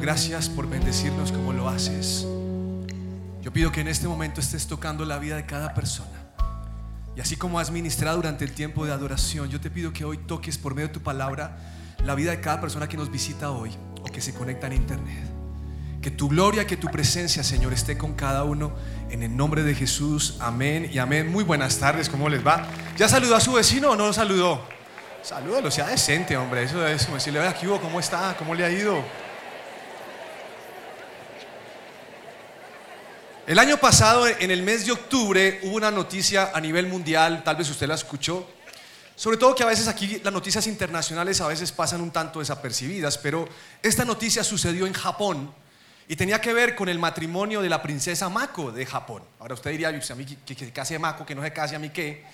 Gracias 0.00 0.48
por 0.48 0.68
bendecirnos 0.68 1.32
como 1.32 1.52
lo 1.52 1.68
haces. 1.68 2.26
Yo 3.42 3.52
pido 3.52 3.70
que 3.70 3.82
en 3.82 3.88
este 3.88 4.08
momento 4.08 4.40
estés 4.40 4.66
tocando 4.66 5.04
la 5.04 5.18
vida 5.18 5.36
de 5.36 5.44
cada 5.44 5.74
persona. 5.74 6.08
Y 7.14 7.20
así 7.20 7.36
como 7.36 7.58
has 7.58 7.70
ministrado 7.70 8.16
durante 8.16 8.44
el 8.44 8.52
tiempo 8.52 8.86
de 8.86 8.92
adoración, 8.92 9.50
yo 9.50 9.60
te 9.60 9.70
pido 9.70 9.92
que 9.92 10.04
hoy 10.04 10.16
toques 10.16 10.56
por 10.56 10.74
medio 10.74 10.88
de 10.88 10.94
tu 10.94 11.02
palabra 11.02 11.58
la 12.04 12.14
vida 12.14 12.30
de 12.30 12.40
cada 12.40 12.60
persona 12.60 12.88
que 12.88 12.96
nos 12.96 13.10
visita 13.10 13.50
hoy 13.50 13.70
o 14.00 14.04
que 14.04 14.22
se 14.22 14.32
conecta 14.32 14.66
en 14.66 14.74
internet. 14.74 15.24
Que 16.00 16.10
tu 16.10 16.28
gloria, 16.28 16.66
que 16.66 16.78
tu 16.78 16.88
presencia, 16.88 17.44
Señor, 17.44 17.74
esté 17.74 17.98
con 17.98 18.14
cada 18.14 18.44
uno 18.44 18.72
en 19.10 19.22
el 19.22 19.36
nombre 19.36 19.62
de 19.62 19.74
Jesús. 19.74 20.38
Amén 20.40 20.90
y 20.90 20.98
amén. 20.98 21.30
Muy 21.30 21.44
buenas 21.44 21.78
tardes, 21.78 22.08
¿cómo 22.08 22.30
les 22.30 22.44
va? 22.44 22.66
¿Ya 22.96 23.08
saludó 23.08 23.36
a 23.36 23.40
su 23.40 23.52
vecino 23.52 23.90
o 23.90 23.96
no 23.96 24.06
lo 24.06 24.12
saludó? 24.12 24.62
Salúdalo, 25.22 25.70
sea 25.70 25.86
decente, 25.86 26.36
hombre. 26.36 26.64
Eso 26.64 26.84
es 26.86 27.04
como 27.04 27.16
decirle, 27.16 27.40
vea, 27.40 27.54
hubo? 27.62 27.80
¿Cómo 27.80 28.00
está? 28.00 28.34
¿Cómo 28.38 28.54
le 28.54 28.64
ha 28.64 28.70
ido? 28.70 29.04
El 33.52 33.58
año 33.58 33.76
pasado, 33.76 34.26
en 34.26 34.50
el 34.50 34.62
mes 34.62 34.86
de 34.86 34.92
octubre, 34.92 35.60
hubo 35.64 35.76
una 35.76 35.90
noticia 35.90 36.52
a 36.54 36.58
nivel 36.58 36.86
mundial, 36.86 37.44
tal 37.44 37.56
vez 37.56 37.68
usted 37.68 37.86
la 37.86 37.96
escuchó, 37.96 38.48
sobre 39.14 39.36
todo 39.36 39.54
que 39.54 39.62
a 39.62 39.66
veces 39.66 39.88
aquí 39.88 40.22
las 40.24 40.32
noticias 40.32 40.66
internacionales 40.66 41.38
a 41.42 41.48
veces 41.48 41.70
pasan 41.70 42.00
un 42.00 42.10
tanto 42.10 42.38
desapercibidas, 42.38 43.18
pero 43.18 43.46
esta 43.82 44.06
noticia 44.06 44.42
sucedió 44.42 44.86
en 44.86 44.94
Japón 44.94 45.52
y 46.08 46.16
tenía 46.16 46.40
que 46.40 46.54
ver 46.54 46.74
con 46.74 46.88
el 46.88 46.98
matrimonio 46.98 47.60
de 47.60 47.68
la 47.68 47.82
princesa 47.82 48.30
Mako 48.30 48.72
de 48.72 48.86
Japón. 48.86 49.22
Ahora 49.38 49.52
usted 49.52 49.70
diría, 49.70 49.88
a 49.88 50.14
mí 50.14 50.24
que, 50.24 50.56
que, 50.56 50.64
se 50.64 50.72
case 50.72 50.98
Mako, 50.98 51.26
que 51.26 51.34
no 51.34 51.42
se 51.42 51.52
case 51.52 51.76
a 51.76 51.78
mí 51.78 51.90
qué. 51.90 52.24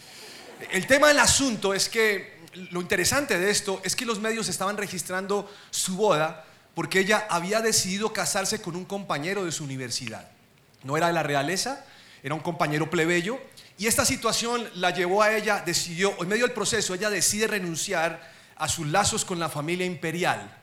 El 0.71 0.87
tema 0.87 1.09
del 1.09 1.19
asunto 1.19 1.75
es 1.75 1.89
que 1.89 2.43
lo 2.71 2.81
interesante 2.81 3.41
de 3.41 3.51
esto 3.51 3.81
es 3.83 3.97
que 3.97 4.07
los 4.07 4.21
medios 4.21 4.49
estaban 4.49 4.77
registrando 4.77 5.53
su 5.73 5.97
boda 5.97 6.45
porque 6.77 7.01
ella 7.01 7.27
había 7.29 7.61
decidido 7.61 8.13
casarse 8.13 8.63
con 8.63 8.77
un 8.77 8.85
compañero 8.85 9.45
de 9.45 9.51
su 9.51 9.65
universidad. 9.65 10.38
No 10.85 10.97
era 10.97 11.09
de 11.09 11.13
la 11.13 11.23
realeza, 11.23 11.85
era 12.23 12.35
un 12.35 12.41
compañero 12.41 12.91
plebeyo. 12.91 13.39
Y 13.77 13.87
esta 13.87 14.05
situación 14.05 14.69
la 14.75 14.91
llevó 14.91 15.23
a 15.23 15.37
ella, 15.37 15.63
decidió, 15.65 16.15
en 16.21 16.29
medio 16.29 16.47
del 16.47 16.55
proceso, 16.55 16.95
ella 16.95 17.11
decide 17.11 17.47
renunciar 17.47 18.33
a 18.57 18.69
sus 18.69 18.87
lazos 18.87 19.25
con 19.25 19.39
la 19.39 19.49
familia 19.49 19.87
imperial. 19.87 20.57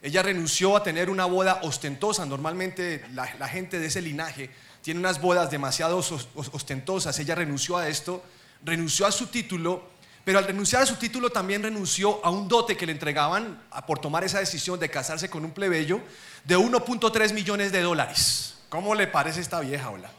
Ella 0.00 0.22
renunció 0.22 0.76
a 0.76 0.82
tener 0.82 1.10
una 1.10 1.26
boda 1.26 1.60
ostentosa. 1.62 2.24
Normalmente 2.26 3.04
la, 3.12 3.28
la 3.38 3.48
gente 3.48 3.78
de 3.78 3.86
ese 3.86 4.00
linaje 4.00 4.50
tiene 4.80 5.00
unas 5.00 5.20
bodas 5.20 5.50
demasiado 5.50 6.02
ostentosas. 6.34 7.18
Ella 7.18 7.34
renunció 7.34 7.76
a 7.76 7.88
esto, 7.88 8.22
renunció 8.64 9.06
a 9.06 9.12
su 9.12 9.26
título 9.26 9.92
pero 10.24 10.38
al 10.38 10.44
renunciar 10.44 10.82
a 10.82 10.86
su 10.86 10.96
título 10.96 11.30
también 11.30 11.62
renunció 11.62 12.24
a 12.24 12.30
un 12.30 12.46
dote 12.46 12.76
que 12.76 12.86
le 12.86 12.92
entregaban 12.92 13.60
por 13.86 13.98
tomar 13.98 14.22
esa 14.22 14.38
decisión 14.38 14.78
de 14.78 14.88
casarse 14.88 15.28
con 15.28 15.44
un 15.44 15.50
plebeyo 15.50 16.00
de 16.44 16.56
1.3 16.56 17.32
millones 17.32 17.72
de 17.72 17.80
dólares. 17.80 18.54
¿Cómo 18.72 18.94
le 18.94 19.06
parece 19.06 19.42
esta 19.42 19.60
vieja, 19.60 19.90
hola? 19.90 20.10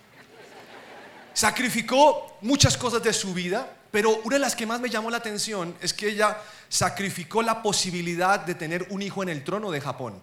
Sacrificó 1.33 2.37
muchas 2.41 2.77
cosas 2.77 3.01
de 3.01 3.11
su 3.11 3.33
vida, 3.33 3.67
pero 3.89 4.21
una 4.25 4.35
de 4.35 4.41
las 4.41 4.55
que 4.55 4.67
más 4.67 4.79
me 4.79 4.91
llamó 4.91 5.09
la 5.09 5.17
atención 5.17 5.75
es 5.81 5.91
que 5.91 6.09
ella 6.09 6.37
sacrificó 6.69 7.41
la 7.41 7.63
posibilidad 7.63 8.39
de 8.41 8.53
tener 8.53 8.85
un 8.91 9.01
hijo 9.01 9.23
en 9.23 9.29
el 9.29 9.43
trono 9.43 9.71
de 9.71 9.81
Japón. 9.81 10.21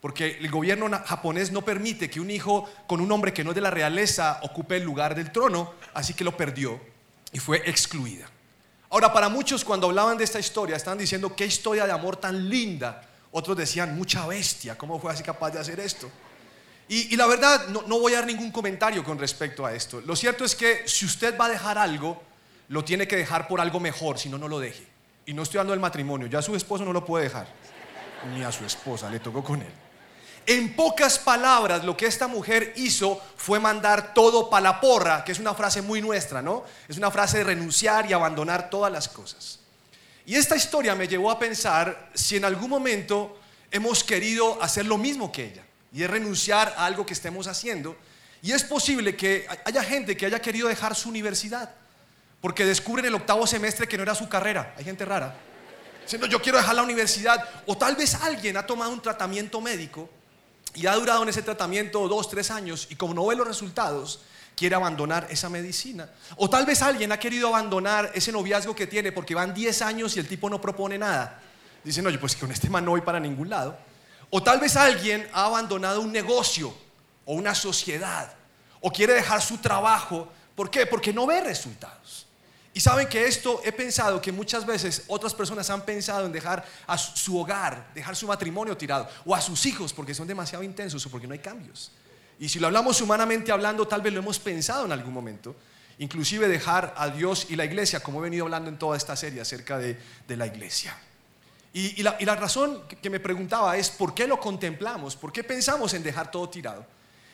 Porque 0.00 0.38
el 0.40 0.50
gobierno 0.50 0.90
japonés 1.04 1.52
no 1.52 1.62
permite 1.62 2.10
que 2.10 2.18
un 2.18 2.32
hijo 2.32 2.68
con 2.88 3.00
un 3.00 3.12
hombre 3.12 3.32
que 3.32 3.44
no 3.44 3.52
es 3.52 3.54
de 3.54 3.60
la 3.60 3.70
realeza 3.70 4.40
ocupe 4.42 4.78
el 4.78 4.82
lugar 4.82 5.14
del 5.14 5.30
trono, 5.30 5.74
así 5.94 6.14
que 6.14 6.24
lo 6.24 6.36
perdió 6.36 6.80
y 7.30 7.38
fue 7.38 7.58
excluida. 7.58 8.26
Ahora, 8.90 9.12
para 9.12 9.28
muchos 9.28 9.64
cuando 9.64 9.86
hablaban 9.86 10.18
de 10.18 10.24
esta 10.24 10.40
historia, 10.40 10.74
estaban 10.74 10.98
diciendo, 10.98 11.36
qué 11.36 11.46
historia 11.46 11.86
de 11.86 11.92
amor 11.92 12.16
tan 12.16 12.48
linda. 12.48 13.08
Otros 13.30 13.56
decían, 13.56 13.96
mucha 13.96 14.26
bestia, 14.26 14.76
¿cómo 14.76 14.98
fue 14.98 15.12
así 15.12 15.22
capaz 15.22 15.52
de 15.52 15.60
hacer 15.60 15.78
esto? 15.78 16.10
Y, 16.90 17.14
la 17.16 17.26
verdad, 17.26 17.68
no, 17.68 17.82
no 17.82 17.98
voy 17.98 18.14
a 18.14 18.16
dar 18.16 18.26
ningún 18.26 18.50
comentario 18.50 19.04
con 19.04 19.18
respecto 19.18 19.66
a 19.66 19.74
esto. 19.74 20.00
Lo 20.00 20.16
cierto 20.16 20.44
es 20.44 20.54
que 20.54 20.88
si 20.88 21.04
usted 21.04 21.36
va 21.38 21.46
a 21.46 21.50
dejar 21.50 21.76
algo, 21.76 22.22
lo 22.68 22.82
tiene 22.82 23.06
que 23.06 23.16
dejar 23.16 23.46
por 23.46 23.60
algo 23.60 23.78
mejor, 23.78 24.18
si 24.18 24.28
no, 24.28 24.38
no 24.38 24.48
lo 24.48 24.58
deje. 24.58 24.86
Y 25.26 25.34
no 25.34 25.42
estoy 25.42 25.58
hablando 25.58 25.72
del 25.72 25.80
matrimonio, 25.80 26.26
ya 26.28 26.40
su 26.40 26.56
esposo 26.56 26.86
no 26.86 26.92
lo 26.94 27.04
puede 27.04 27.24
dejar, 27.24 27.46
ni 28.34 28.42
a 28.42 28.50
su 28.50 28.64
esposa, 28.64 29.10
le 29.10 29.20
tocó 29.20 29.44
con 29.44 29.60
él. 29.60 29.72
En 30.46 30.74
pocas 30.74 31.18
palabras, 31.18 31.84
lo 31.84 31.94
que 31.94 32.06
esta 32.06 32.26
mujer 32.26 32.72
hizo 32.76 33.20
fue 33.36 33.60
mandar 33.60 34.14
todo 34.14 34.48
para 34.48 34.62
la 34.62 34.80
porra, 34.80 35.22
que 35.22 35.32
es 35.32 35.38
una 35.38 35.52
frase 35.52 35.82
muy 35.82 36.00
nuestra, 36.00 36.40
¿no? 36.40 36.64
Es 36.88 36.96
una 36.96 37.10
frase 37.10 37.38
de 37.38 37.44
renunciar 37.44 38.08
y 38.08 38.14
abandonar 38.14 38.70
todas 38.70 38.90
las 38.90 39.08
cosas. 39.08 39.60
Y 40.24 40.36
esta 40.36 40.56
historia 40.56 40.94
me 40.94 41.06
llevó 41.06 41.30
a 41.30 41.38
pensar 41.38 42.08
si 42.14 42.36
en 42.36 42.46
algún 42.46 42.70
momento 42.70 43.38
hemos 43.70 44.02
querido 44.02 44.62
hacer 44.62 44.86
lo 44.86 44.96
mismo 44.96 45.30
que 45.30 45.48
ella, 45.48 45.64
y 45.92 46.02
es 46.02 46.10
renunciar 46.10 46.74
a 46.76 46.86
algo 46.86 47.06
que 47.06 47.12
estemos 47.12 47.46
haciendo. 47.46 47.96
Y 48.42 48.52
es 48.52 48.64
posible 48.64 49.16
que 49.16 49.46
haya 49.64 49.82
gente 49.82 50.16
que 50.16 50.26
haya 50.26 50.40
querido 50.40 50.68
dejar 50.68 50.94
su 50.94 51.08
universidad, 51.08 51.70
porque 52.40 52.64
descubren 52.64 53.06
el 53.06 53.14
octavo 53.14 53.46
semestre 53.46 53.88
que 53.88 53.96
no 53.96 54.02
era 54.02 54.14
su 54.14 54.28
carrera. 54.28 54.74
Hay 54.76 54.84
gente 54.84 55.04
rara. 55.04 55.34
Diciendo, 56.02 56.26
yo 56.26 56.40
quiero 56.40 56.58
dejar 56.58 56.74
la 56.74 56.82
universidad. 56.82 57.46
O 57.66 57.76
tal 57.76 57.96
vez 57.96 58.14
alguien 58.14 58.56
ha 58.56 58.64
tomado 58.64 58.90
un 58.92 59.02
tratamiento 59.02 59.60
médico 59.60 60.08
y 60.74 60.86
ha 60.86 60.94
durado 60.94 61.22
en 61.22 61.28
ese 61.28 61.42
tratamiento 61.42 62.06
dos, 62.08 62.30
tres 62.30 62.50
años 62.50 62.86
y 62.90 62.96
como 62.96 63.12
no 63.12 63.26
ve 63.26 63.36
los 63.36 63.46
resultados, 63.46 64.20
quiere 64.56 64.74
abandonar 64.74 65.26
esa 65.30 65.48
medicina. 65.48 66.08
O 66.36 66.48
tal 66.48 66.66
vez 66.66 66.82
alguien 66.82 67.12
ha 67.12 67.18
querido 67.18 67.48
abandonar 67.48 68.10
ese 68.14 68.32
noviazgo 68.32 68.74
que 68.74 68.86
tiene 68.86 69.12
porque 69.12 69.34
van 69.34 69.52
10 69.54 69.82
años 69.82 70.16
y 70.16 70.20
el 70.20 70.26
tipo 70.26 70.48
no 70.48 70.60
propone 70.60 70.98
nada. 70.98 71.40
Dicen, 71.84 72.06
oye, 72.06 72.18
pues 72.18 72.34
con 72.36 72.50
este 72.50 72.68
man 72.68 72.84
no 72.84 72.92
voy 72.92 73.02
para 73.02 73.20
ningún 73.20 73.48
lado. 73.48 73.78
O 74.30 74.42
tal 74.42 74.60
vez 74.60 74.76
alguien 74.76 75.28
ha 75.32 75.46
abandonado 75.46 76.00
un 76.00 76.12
negocio 76.12 76.74
o 77.24 77.34
una 77.34 77.54
sociedad 77.54 78.32
o 78.80 78.90
quiere 78.90 79.14
dejar 79.14 79.40
su 79.42 79.58
trabajo. 79.58 80.28
¿Por 80.54 80.70
qué? 80.70 80.86
Porque 80.86 81.12
no 81.12 81.26
ve 81.26 81.40
resultados. 81.40 82.26
Y 82.74 82.80
saben 82.80 83.08
que 83.08 83.26
esto 83.26 83.60
he 83.64 83.72
pensado 83.72 84.20
que 84.20 84.30
muchas 84.30 84.64
veces 84.64 85.04
otras 85.08 85.34
personas 85.34 85.68
han 85.70 85.82
pensado 85.82 86.26
en 86.26 86.32
dejar 86.32 86.64
a 86.86 86.96
su 86.96 87.36
hogar, 87.38 87.90
dejar 87.94 88.14
su 88.14 88.28
matrimonio 88.28 88.76
tirado, 88.76 89.08
o 89.24 89.34
a 89.34 89.40
sus 89.40 89.66
hijos 89.66 89.92
porque 89.92 90.14
son 90.14 90.28
demasiado 90.28 90.62
intensos 90.62 91.04
o 91.04 91.10
porque 91.10 91.26
no 91.26 91.32
hay 91.32 91.40
cambios. 91.40 91.90
Y 92.38 92.48
si 92.48 92.60
lo 92.60 92.68
hablamos 92.68 93.00
humanamente 93.00 93.50
hablando, 93.50 93.88
tal 93.88 94.00
vez 94.00 94.12
lo 94.12 94.20
hemos 94.20 94.38
pensado 94.38 94.84
en 94.84 94.92
algún 94.92 95.12
momento. 95.12 95.56
Inclusive 95.98 96.46
dejar 96.46 96.94
a 96.96 97.08
Dios 97.08 97.46
y 97.48 97.56
la 97.56 97.64
iglesia, 97.64 98.00
como 98.00 98.20
he 98.20 98.22
venido 98.22 98.44
hablando 98.44 98.70
en 98.70 98.78
toda 98.78 98.96
esta 98.96 99.16
serie 99.16 99.40
acerca 99.40 99.78
de, 99.78 99.98
la 100.28 100.46
iglesia. 100.46 100.96
Y, 101.72 102.02
la, 102.02 102.34
razón 102.34 102.82
que 103.00 103.10
me 103.10 103.20
preguntaba 103.20 103.76
es, 103.76 103.90
¿por 103.90 104.14
qué 104.14 104.26
lo 104.26 104.40
contemplamos? 104.40 105.16
¿Por 105.16 105.32
qué 105.32 105.44
pensamos 105.44 105.92
en 105.94 106.02
dejar 106.02 106.30
todo 106.30 106.48
tirado? 106.48 106.84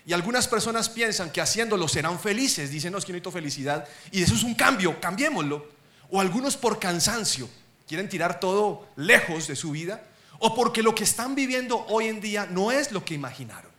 Y 0.06 0.12
algunas 0.12 0.48
personas 0.48 0.88
piensan 0.90 1.30
que 1.30 1.40
haciéndolo 1.40 1.88
serán 1.88 2.18
felices, 2.18 2.70
dicen, 2.70 2.92
no, 2.92 2.98
es 2.98 3.04
que 3.04 3.12
necesito 3.12 3.30
felicidad, 3.30 3.88
y 4.10 4.22
eso 4.22 4.34
es 4.34 4.42
un 4.42 4.54
cambio, 4.54 5.00
cambiémoslo. 5.00 5.66
O 6.10 6.20
algunos 6.20 6.56
por 6.56 6.78
cansancio, 6.78 7.48
quieren 7.88 8.08
tirar 8.08 8.38
todo 8.38 8.86
lejos 8.96 9.46
de 9.46 9.56
su 9.56 9.70
vida, 9.70 10.02
o 10.40 10.54
porque 10.54 10.82
lo 10.82 10.94
que 10.94 11.04
están 11.04 11.34
viviendo 11.34 11.86
hoy 11.88 12.08
en 12.08 12.20
día 12.20 12.46
no 12.46 12.70
es 12.70 12.92
lo 12.92 13.04
que 13.04 13.14
imaginaron. 13.14 13.70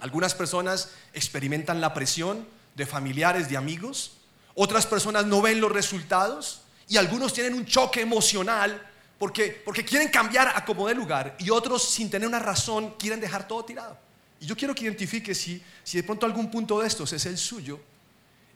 Algunas 0.00 0.34
personas 0.34 0.90
experimentan 1.12 1.80
la 1.80 1.92
presión 1.92 2.46
de 2.76 2.86
familiares, 2.86 3.48
de 3.48 3.56
amigos, 3.56 4.12
otras 4.54 4.86
personas 4.86 5.26
no 5.26 5.42
ven 5.42 5.60
los 5.60 5.72
resultados, 5.72 6.62
y 6.88 6.98
algunos 6.98 7.32
tienen 7.32 7.54
un 7.54 7.66
choque 7.66 8.00
emocional 8.00 8.80
porque, 9.18 9.62
porque 9.64 9.84
quieren 9.84 10.08
cambiar 10.08 10.52
a 10.54 10.64
como 10.64 10.86
de 10.86 10.94
lugar, 10.94 11.36
y 11.38 11.50
otros 11.50 11.88
sin 11.90 12.08
tener 12.10 12.28
una 12.28 12.38
razón 12.38 12.94
quieren 12.98 13.20
dejar 13.20 13.48
todo 13.48 13.64
tirado. 13.64 13.98
Y 14.40 14.46
yo 14.46 14.56
quiero 14.56 14.74
que 14.74 14.84
identifique 14.84 15.34
si, 15.34 15.62
si 15.82 15.96
de 15.96 16.04
pronto 16.04 16.24
algún 16.24 16.50
punto 16.50 16.80
de 16.80 16.86
estos 16.86 17.12
es 17.12 17.26
el 17.26 17.36
suyo. 17.36 17.80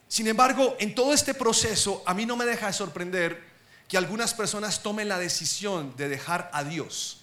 Sin 0.07 0.27
embargo, 0.27 0.77
en 0.79 0.95
todo 0.95 1.13
este 1.13 1.33
proceso, 1.33 2.03
a 2.05 2.13
mí 2.13 2.25
no 2.25 2.37
me 2.37 2.45
deja 2.45 2.67
de 2.67 2.73
sorprender 2.73 3.43
que 3.87 3.97
algunas 3.97 4.33
personas 4.33 4.81
tomen 4.81 5.09
la 5.09 5.19
decisión 5.19 5.95
de 5.97 6.07
dejar 6.07 6.49
a 6.53 6.63
Dios 6.63 7.19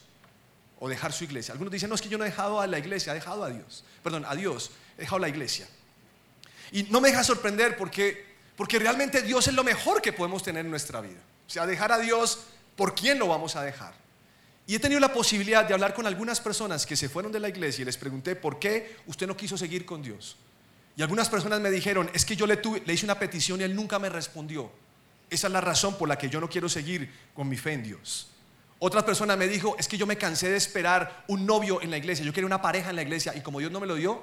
o 0.78 0.88
dejar 0.88 1.12
su 1.12 1.24
iglesia. 1.24 1.52
Algunos 1.52 1.72
dicen, 1.72 1.88
no, 1.88 1.94
es 1.94 2.02
que 2.02 2.08
yo 2.08 2.18
no 2.18 2.24
he 2.24 2.28
dejado 2.28 2.60
a 2.60 2.66
la 2.66 2.78
iglesia, 2.78 3.12
he 3.12 3.14
dejado 3.14 3.44
a 3.44 3.50
Dios. 3.50 3.84
Perdón, 4.02 4.24
a 4.26 4.34
Dios, 4.34 4.70
he 4.96 5.02
dejado 5.02 5.18
la 5.18 5.28
iglesia. 5.28 5.68
Y 6.72 6.84
no 6.84 7.00
me 7.00 7.08
deja 7.08 7.24
sorprender 7.24 7.76
porque, 7.76 8.26
porque 8.56 8.78
realmente 8.78 9.22
Dios 9.22 9.46
es 9.48 9.54
lo 9.54 9.64
mejor 9.64 10.02
que 10.02 10.12
podemos 10.12 10.42
tener 10.42 10.64
en 10.64 10.70
nuestra 10.70 11.00
vida. 11.00 11.20
O 11.46 11.50
sea, 11.50 11.66
dejar 11.66 11.92
a 11.92 11.98
Dios, 11.98 12.40
¿por 12.80 12.94
quién 12.94 13.18
lo 13.18 13.28
vamos 13.28 13.56
a 13.56 13.62
dejar? 13.62 13.92
Y 14.66 14.74
he 14.74 14.78
tenido 14.78 15.00
la 15.00 15.12
posibilidad 15.12 15.66
de 15.66 15.74
hablar 15.74 15.92
con 15.92 16.06
algunas 16.06 16.40
personas 16.40 16.86
que 16.86 16.96
se 16.96 17.10
fueron 17.10 17.30
de 17.30 17.38
la 17.38 17.50
iglesia 17.50 17.82
y 17.82 17.84
les 17.84 17.98
pregunté 17.98 18.36
por 18.36 18.58
qué 18.58 18.96
usted 19.06 19.26
no 19.26 19.36
quiso 19.36 19.58
seguir 19.58 19.84
con 19.84 20.00
Dios. 20.00 20.38
Y 20.96 21.02
algunas 21.02 21.28
personas 21.28 21.60
me 21.60 21.70
dijeron, 21.70 22.10
es 22.14 22.24
que 22.24 22.36
yo 22.36 22.46
le, 22.46 22.58
hice 22.86 23.04
una 23.04 23.18
petición 23.18 23.60
y 23.60 23.64
él 23.64 23.76
nunca 23.76 23.98
me 23.98 24.08
respondió. 24.08 24.72
Esa 25.28 25.48
es 25.48 25.52
la 25.52 25.60
razón 25.60 25.98
por 25.98 26.08
la 26.08 26.16
que 26.16 26.30
yo 26.30 26.40
no 26.40 26.48
quiero 26.48 26.70
seguir 26.70 27.12
con 27.34 27.50
mi 27.50 27.58
fe 27.58 27.74
en 27.74 27.82
Dios. 27.82 28.30
Otra 28.78 29.04
persona 29.04 29.36
me 29.36 29.46
dijo, 29.46 29.76
es 29.78 29.86
que 29.86 29.98
yo 29.98 30.06
me 30.06 30.16
cansé 30.16 30.48
de 30.48 30.56
esperar 30.56 31.24
un 31.28 31.44
novio 31.44 31.82
en 31.82 31.90
la 31.90 31.98
iglesia, 31.98 32.24
yo 32.24 32.32
quería 32.32 32.46
una 32.46 32.62
pareja 32.62 32.88
en 32.88 32.96
la 32.96 33.02
iglesia 33.02 33.36
y 33.36 33.42
como 33.42 33.58
Dios 33.58 33.70
no 33.70 33.80
me 33.80 33.86
lo 33.86 33.96
dio 33.96 34.22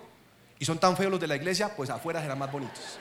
y 0.57 0.65
son 0.65 0.79
tan 0.79 0.97
feos 0.97 1.11
los 1.11 1.19
de 1.19 1.27
la 1.27 1.35
iglesia, 1.35 1.75
pues 1.75 1.91
afuera 1.91 2.23
serán 2.23 2.39
más 2.39 2.51
bonitos. 2.51 2.97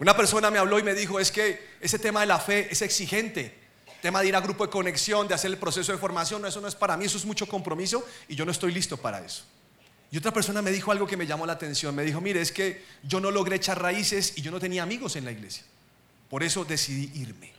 Una 0.00 0.16
persona 0.16 0.50
me 0.50 0.58
habló 0.58 0.78
y 0.78 0.82
me 0.82 0.94
dijo, 0.94 1.20
es 1.20 1.30
que 1.30 1.76
ese 1.80 1.98
tema 1.98 2.20
de 2.20 2.26
la 2.26 2.38
fe 2.38 2.68
es 2.70 2.82
exigente 2.82 3.64
tema 4.04 4.20
de 4.20 4.28
ir 4.28 4.36
a 4.36 4.40
grupo 4.42 4.66
de 4.66 4.70
conexión, 4.70 5.26
de 5.26 5.32
hacer 5.32 5.50
el 5.50 5.56
proceso 5.56 5.90
de 5.90 5.96
formación, 5.96 6.42
no, 6.42 6.46
eso 6.46 6.60
no 6.60 6.68
es 6.68 6.74
para 6.74 6.94
mí, 6.94 7.06
eso 7.06 7.16
es 7.16 7.24
mucho 7.24 7.48
compromiso 7.48 8.06
y 8.28 8.34
yo 8.34 8.44
no 8.44 8.50
estoy 8.50 8.70
listo 8.70 8.98
para 8.98 9.24
eso. 9.24 9.44
Y 10.10 10.18
otra 10.18 10.30
persona 10.30 10.60
me 10.60 10.70
dijo 10.70 10.92
algo 10.92 11.06
que 11.06 11.16
me 11.16 11.26
llamó 11.26 11.46
la 11.46 11.54
atención, 11.54 11.94
me 11.94 12.04
dijo, 12.04 12.20
mire, 12.20 12.42
es 12.42 12.52
que 12.52 12.84
yo 13.02 13.18
no 13.18 13.30
logré 13.30 13.56
echar 13.56 13.80
raíces 13.80 14.34
y 14.36 14.42
yo 14.42 14.50
no 14.50 14.60
tenía 14.60 14.82
amigos 14.82 15.16
en 15.16 15.24
la 15.24 15.32
iglesia, 15.32 15.64
por 16.28 16.42
eso 16.42 16.66
decidí 16.66 17.18
irme. 17.18 17.54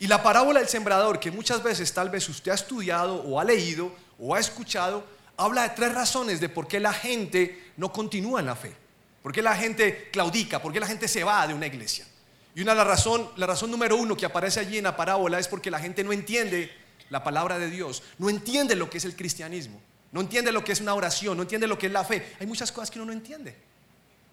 Y 0.00 0.08
la 0.08 0.24
parábola 0.24 0.58
del 0.58 0.68
sembrador, 0.68 1.20
que 1.20 1.30
muchas 1.30 1.62
veces 1.62 1.94
tal 1.94 2.10
vez 2.10 2.28
usted 2.28 2.50
ha 2.50 2.56
estudiado 2.56 3.22
o 3.22 3.38
ha 3.38 3.44
leído 3.44 3.94
o 4.18 4.34
ha 4.34 4.40
escuchado, 4.40 5.04
habla 5.36 5.68
de 5.68 5.76
tres 5.76 5.94
razones 5.94 6.40
de 6.40 6.48
por 6.48 6.66
qué 6.66 6.80
la 6.80 6.92
gente 6.92 7.70
no 7.76 7.92
continúa 7.92 8.40
en 8.40 8.46
la 8.46 8.56
fe, 8.56 8.74
por 9.22 9.32
qué 9.32 9.42
la 9.42 9.56
gente 9.56 10.08
claudica, 10.12 10.60
por 10.60 10.72
qué 10.72 10.80
la 10.80 10.86
gente 10.86 11.08
se 11.08 11.24
va 11.24 11.46
de 11.46 11.54
una 11.54 11.66
iglesia. 11.66 12.06
Y 12.54 12.62
una 12.62 12.74
la 12.74 12.84
razón, 12.84 13.30
la 13.36 13.46
razón 13.46 13.70
número 13.70 13.96
uno 13.96 14.16
que 14.16 14.26
aparece 14.26 14.60
allí 14.60 14.78
en 14.78 14.84
la 14.84 14.96
parábola 14.96 15.38
es 15.38 15.48
porque 15.48 15.70
la 15.70 15.78
gente 15.78 16.02
no 16.02 16.12
entiende 16.12 16.70
la 17.08 17.22
palabra 17.22 17.58
de 17.58 17.70
Dios, 17.70 18.02
no 18.18 18.28
entiende 18.28 18.74
lo 18.76 18.90
que 18.90 18.98
es 18.98 19.04
el 19.04 19.14
cristianismo, 19.16 19.80
no 20.12 20.20
entiende 20.20 20.52
lo 20.52 20.64
que 20.64 20.72
es 20.72 20.80
una 20.80 20.94
oración, 20.94 21.36
no 21.36 21.42
entiende 21.42 21.66
lo 21.66 21.78
que 21.78 21.86
es 21.86 21.92
la 21.92 22.04
fe. 22.04 22.34
Hay 22.40 22.46
muchas 22.46 22.72
cosas 22.72 22.90
que 22.90 22.98
uno 22.98 23.06
no 23.06 23.12
entiende. 23.12 23.56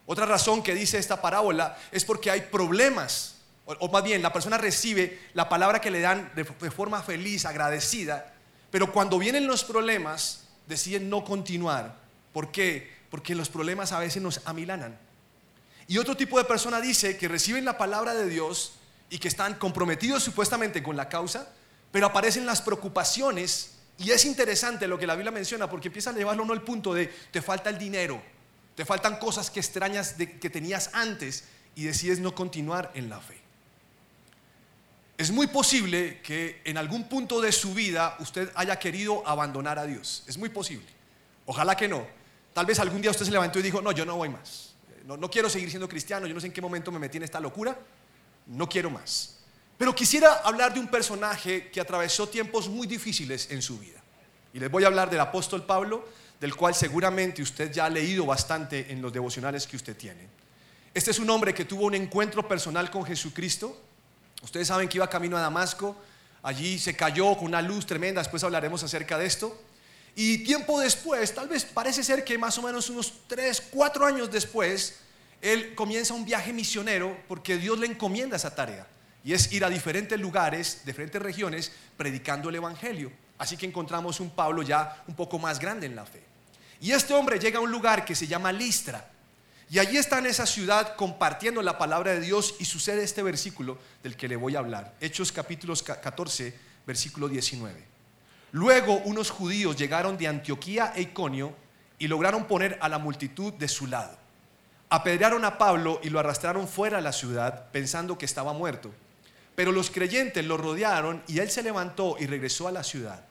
Otra 0.05 0.25
razón 0.25 0.63
que 0.63 0.73
dice 0.73 0.97
esta 0.97 1.21
parábola 1.21 1.77
es 1.91 2.05
porque 2.05 2.31
hay 2.31 2.41
problemas 2.41 3.37
o, 3.67 3.89
más 3.89 4.01
bien 4.01 4.21
la 4.21 4.31
persona 4.31 4.57
recibe 4.57 5.19
la 5.33 5.49
palabra 5.49 5.81
que 5.81 5.91
le 5.91 5.99
dan 5.99 6.31
de, 6.35 6.45
forma 6.45 7.03
feliz, 7.03 7.45
agradecida, 7.45 8.33
pero 8.71 8.93
cuando 8.93 9.19
vienen 9.19 9.45
los 9.45 9.65
problemas 9.65 10.45
deciden 10.67 11.09
no 11.09 11.25
continuar. 11.25 11.93
¿Por 12.31 12.49
qué? 12.49 12.96
Porque 13.17 13.33
los 13.33 13.49
problemas 13.49 13.93
a 13.93 13.99
veces 13.99 14.21
nos 14.21 14.41
amilanan. 14.45 14.95
Y 15.87 15.97
otro 15.97 16.15
tipo 16.15 16.37
de 16.37 16.43
persona 16.43 16.79
dice 16.79 17.17
que 17.17 17.27
reciben 17.27 17.65
la 17.65 17.75
palabra 17.75 18.13
de 18.13 18.29
Dios 18.29 18.73
y 19.09 19.17
que 19.17 19.27
están 19.27 19.55
comprometidos 19.55 20.21
supuestamente 20.21 20.83
con 20.83 20.95
la 20.95 21.09
causa, 21.09 21.51
pero 21.91 22.05
aparecen 22.05 22.45
las 22.45 22.61
preocupaciones 22.61 23.71
y 23.97 24.11
es 24.11 24.23
interesante 24.23 24.87
lo 24.87 24.99
que 24.99 25.07
la 25.07 25.15
Biblia 25.15 25.31
menciona 25.31 25.67
porque 25.67 25.87
empieza 25.87 26.11
a 26.11 26.13
llevarlo 26.13 26.43
uno 26.43 26.53
al 26.53 26.61
punto 26.61 26.93
de 26.93 27.07
te 27.07 27.41
falta 27.41 27.71
el 27.71 27.79
dinero, 27.79 28.21
te 28.75 28.85
faltan 28.85 29.17
cosas 29.17 29.49
que 29.49 29.61
extrañas 29.61 30.13
que 30.13 30.49
tenías 30.51 30.91
antes 30.93 31.45
y 31.73 31.85
decides 31.85 32.19
no 32.19 32.35
continuar 32.35 32.91
en 32.93 33.09
la 33.09 33.19
fe. 33.19 33.41
Es 35.17 35.31
muy 35.31 35.47
posible 35.47 36.21
que 36.21 36.61
en 36.65 36.77
algún 36.77 37.09
punto 37.09 37.41
de 37.41 37.51
su 37.51 37.73
vida 37.73 38.15
usted 38.19 38.51
haya 38.53 38.77
querido 38.77 39.27
abandonar 39.27 39.79
a 39.79 39.87
Dios. 39.87 40.23
Es 40.27 40.37
muy 40.37 40.49
posible. 40.49 40.85
Ojalá 41.47 41.75
que 41.75 41.87
no. 41.87 42.16
Tal 42.57 42.65
vez 42.65 42.79
algún 42.79 43.03
día 43.03 43.11
usted 43.11 43.23
se 43.23 43.29
levantó 43.29 43.59
y 43.59 43.61
dijo, 43.61 43.83
no, 43.83 43.91
yo 43.91 44.03
no 44.03 44.15
voy 44.15 44.29
más. 44.29 44.73
No, 45.05 45.15
no 45.15 45.29
quiero 45.29 45.47
seguir 45.47 45.69
siendo 45.69 45.87
cristiano. 45.87 46.25
Yo 46.25 46.33
no 46.33 46.39
sé 46.39 46.47
en 46.47 46.53
qué 46.53 46.59
momento 46.59 46.91
me 46.91 46.97
metí 46.97 47.17
en 47.17 47.23
esta 47.23 47.39
locura. 47.39 47.77
No 48.47 48.67
quiero 48.67 48.89
más. 48.89 49.41
Pero 49.77 49.93
quisiera 49.93 50.33
hablar 50.43 50.73
de 50.73 50.79
un 50.79 50.87
personaje 50.87 51.69
que 51.69 51.79
atravesó 51.79 52.27
tiempos 52.27 52.67
muy 52.67 52.87
difíciles 52.87 53.51
en 53.51 53.61
su 53.61 53.77
vida. 53.77 54.01
Y 54.55 54.59
les 54.59 54.71
voy 54.71 54.85
a 54.85 54.87
hablar 54.87 55.11
del 55.11 55.19
apóstol 55.19 55.67
Pablo, 55.67 56.09
del 56.39 56.55
cual 56.55 56.73
seguramente 56.73 57.43
usted 57.43 57.71
ya 57.71 57.85
ha 57.85 57.89
leído 57.91 58.25
bastante 58.25 58.91
en 58.91 59.03
los 59.03 59.13
devocionales 59.13 59.67
que 59.67 59.75
usted 59.75 59.95
tiene. 59.95 60.27
Este 60.95 61.11
es 61.11 61.19
un 61.19 61.29
hombre 61.29 61.53
que 61.53 61.65
tuvo 61.65 61.85
un 61.85 61.93
encuentro 61.93 62.47
personal 62.47 62.89
con 62.89 63.05
Jesucristo 63.05 63.77
Ustedes 64.43 64.67
saben 64.67 64.87
que 64.87 64.97
iba 64.97 65.09
camino 65.09 65.37
a 65.37 65.41
Damasco, 65.41 65.95
allí 66.43 66.77
se 66.77 66.95
cayó 66.95 67.35
con 67.35 67.47
una 67.47 67.61
luz 67.61 67.85
tremenda, 67.85 68.21
después 68.21 68.43
hablaremos 68.43 68.83
acerca 68.83 69.17
de 69.17 69.25
esto. 69.25 69.59
Y 70.19 70.39
tiempo 70.39 70.79
después, 70.79 71.31
tal 71.35 71.47
vez 71.47 71.63
parece 71.63 72.03
ser 72.03 72.23
que 72.23 72.39
más 72.39 72.57
o 72.57 72.63
menos 72.63 72.89
unos 72.89 73.13
3, 73.27 73.65
4 73.69 74.03
años 74.03 74.31
después, 74.31 74.95
él 75.43 75.75
comienza 75.75 76.15
un 76.15 76.25
viaje 76.25 76.51
misionero 76.51 77.15
porque 77.27 77.57
Dios 77.57 77.77
le 77.77 77.85
encomienda 77.85 78.35
esa 78.35 78.55
tarea. 78.55 78.87
Y 79.23 79.33
es 79.33 79.51
ir 79.51 79.63
a 79.63 79.69
diferentes 79.69 80.19
lugares, 80.19 80.81
diferentes 80.87 81.21
regiones, 81.21 81.71
predicando 81.95 82.49
el 82.49 82.55
Evangelio. 82.55 83.11
Así 83.37 83.57
que 83.57 83.67
encontramos 83.67 84.19
un 84.19 84.31
Pablo 84.31 84.63
ya 84.63 85.03
un 85.07 85.13
poco 85.13 85.37
más 85.37 85.59
grande 85.59 85.85
en 85.85 85.95
la 85.95 86.07
fe. 86.07 86.23
Y 86.81 86.93
este 86.93 87.13
hombre 87.13 87.37
llega 87.37 87.59
a 87.59 87.61
un 87.61 87.69
lugar 87.69 88.03
que 88.03 88.15
se 88.15 88.25
llama 88.25 88.51
Listra. 88.51 89.11
Y 89.69 89.77
allí 89.77 89.97
está 89.97 90.17
en 90.17 90.25
esa 90.25 90.47
ciudad 90.47 90.95
compartiendo 90.95 91.61
la 91.61 91.77
palabra 91.77 92.13
de 92.13 92.21
Dios 92.21 92.55
y 92.57 92.65
sucede 92.65 93.03
este 93.03 93.21
versículo 93.21 93.77
del 94.01 94.17
que 94.17 94.27
le 94.27 94.35
voy 94.35 94.55
a 94.55 94.59
hablar. 94.59 94.95
Hechos 94.99 95.31
capítulos 95.31 95.83
14, 95.83 96.55
versículo 96.87 97.29
19. 97.29 97.96
Luego 98.51 98.93
unos 99.05 99.29
judíos 99.29 99.75
llegaron 99.75 100.17
de 100.17 100.27
Antioquía 100.27 100.93
e 100.95 101.01
Iconio 101.01 101.53
y 101.99 102.07
lograron 102.07 102.45
poner 102.45 102.77
a 102.81 102.89
la 102.89 102.97
multitud 102.97 103.53
de 103.53 103.67
su 103.67 103.87
lado. 103.87 104.17
Apedrearon 104.89 105.43
a 105.43 105.57
Pablo 105.57 105.99
y 106.03 106.09
lo 106.09 106.19
arrastraron 106.19 106.67
fuera 106.67 106.97
de 106.97 107.03
la 107.03 107.11
ciudad 107.11 107.69
pensando 107.71 108.17
que 108.17 108.25
estaba 108.25 108.53
muerto. 108.53 108.93
Pero 109.55 109.71
los 109.71 109.89
creyentes 109.89 110.45
lo 110.45 110.55
rodearon 110.55 111.23
y 111.27 111.39
él 111.39 111.49
se 111.49 111.63
levantó 111.63 112.15
y 112.19 112.27
regresó 112.27 112.67
a 112.67 112.71
la 112.71 112.83
ciudad. 112.83 113.25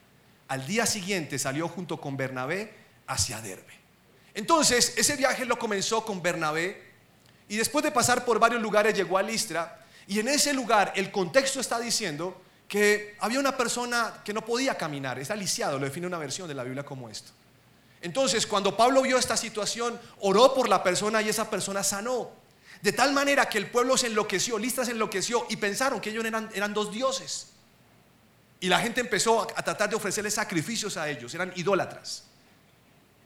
Al 0.49 0.67
día 0.67 0.85
siguiente 0.85 1.39
salió 1.39 1.69
junto 1.69 2.01
con 2.01 2.17
Bernabé 2.17 2.75
hacia 3.07 3.41
Derbe. 3.41 3.75
Entonces, 4.35 4.93
ese 4.99 5.17
viaje 5.17 5.47
lo 5.47 5.59
comenzó 5.59 6.05
con 6.05 6.21
Bernabé 6.21 6.83
y 7.49 7.57
después 7.57 7.83
de 7.85 7.91
pasar 7.91 8.25
por 8.25 8.39
varios 8.39 8.61
lugares 8.61 8.95
llegó 8.95 9.17
a 9.17 9.23
Listra 9.23 9.83
y 10.07 10.19
en 10.19 10.29
ese 10.29 10.53
lugar 10.53 10.93
el 10.95 11.11
contexto 11.11 11.59
está 11.59 11.79
diciendo 11.81 12.43
que 12.69 13.17
había 13.21 13.39
una 13.39 13.57
persona 13.57 14.23
que 14.25 14.33
no 14.33 14.45
podía 14.45 14.77
caminar, 14.77 15.19
está 15.19 15.37
lisiado, 15.37 15.79
lo 15.79 15.85
define 15.85 16.07
una 16.07 16.19
versión 16.19 16.49
de 16.49 16.55
la 16.55 16.65
Biblia 16.65 16.85
como 16.85 17.09
esto. 17.09 17.31
Entonces, 18.03 18.47
cuando 18.47 18.77
Pablo 18.77 19.03
vio 19.03 19.19
esta 19.19 19.37
situación, 19.37 19.99
oró 20.21 20.55
por 20.55 20.69
la 20.69 20.83
persona 20.83 21.23
y 21.23 21.29
esa 21.29 21.49
persona 21.49 21.83
sanó. 21.83 22.31
De 22.83 22.93
tal 22.93 23.13
manera 23.13 23.49
que 23.49 23.59
el 23.59 23.71
pueblo 23.71 23.97
se 23.97 24.09
enloqueció, 24.09 24.59
Listra 24.59 24.85
se 24.85 24.93
enloqueció 24.93 25.47
y 25.49 25.57
pensaron 25.57 26.01
que 26.01 26.11
ellos 26.11 26.25
eran, 26.25 26.51
eran 26.55 26.75
dos 26.75 26.93
dioses. 26.93 27.49
Y 28.61 28.69
la 28.69 28.81
gente 28.81 29.01
empezó 29.01 29.43
a, 29.43 29.47
tratar 29.47 29.91
de 29.91 29.97
ofrecerles 29.97 30.35
sacrificios 30.35 30.97
a 30.97 31.09
ellos, 31.09 31.35
eran 31.35 31.53
idólatras. 31.57 32.25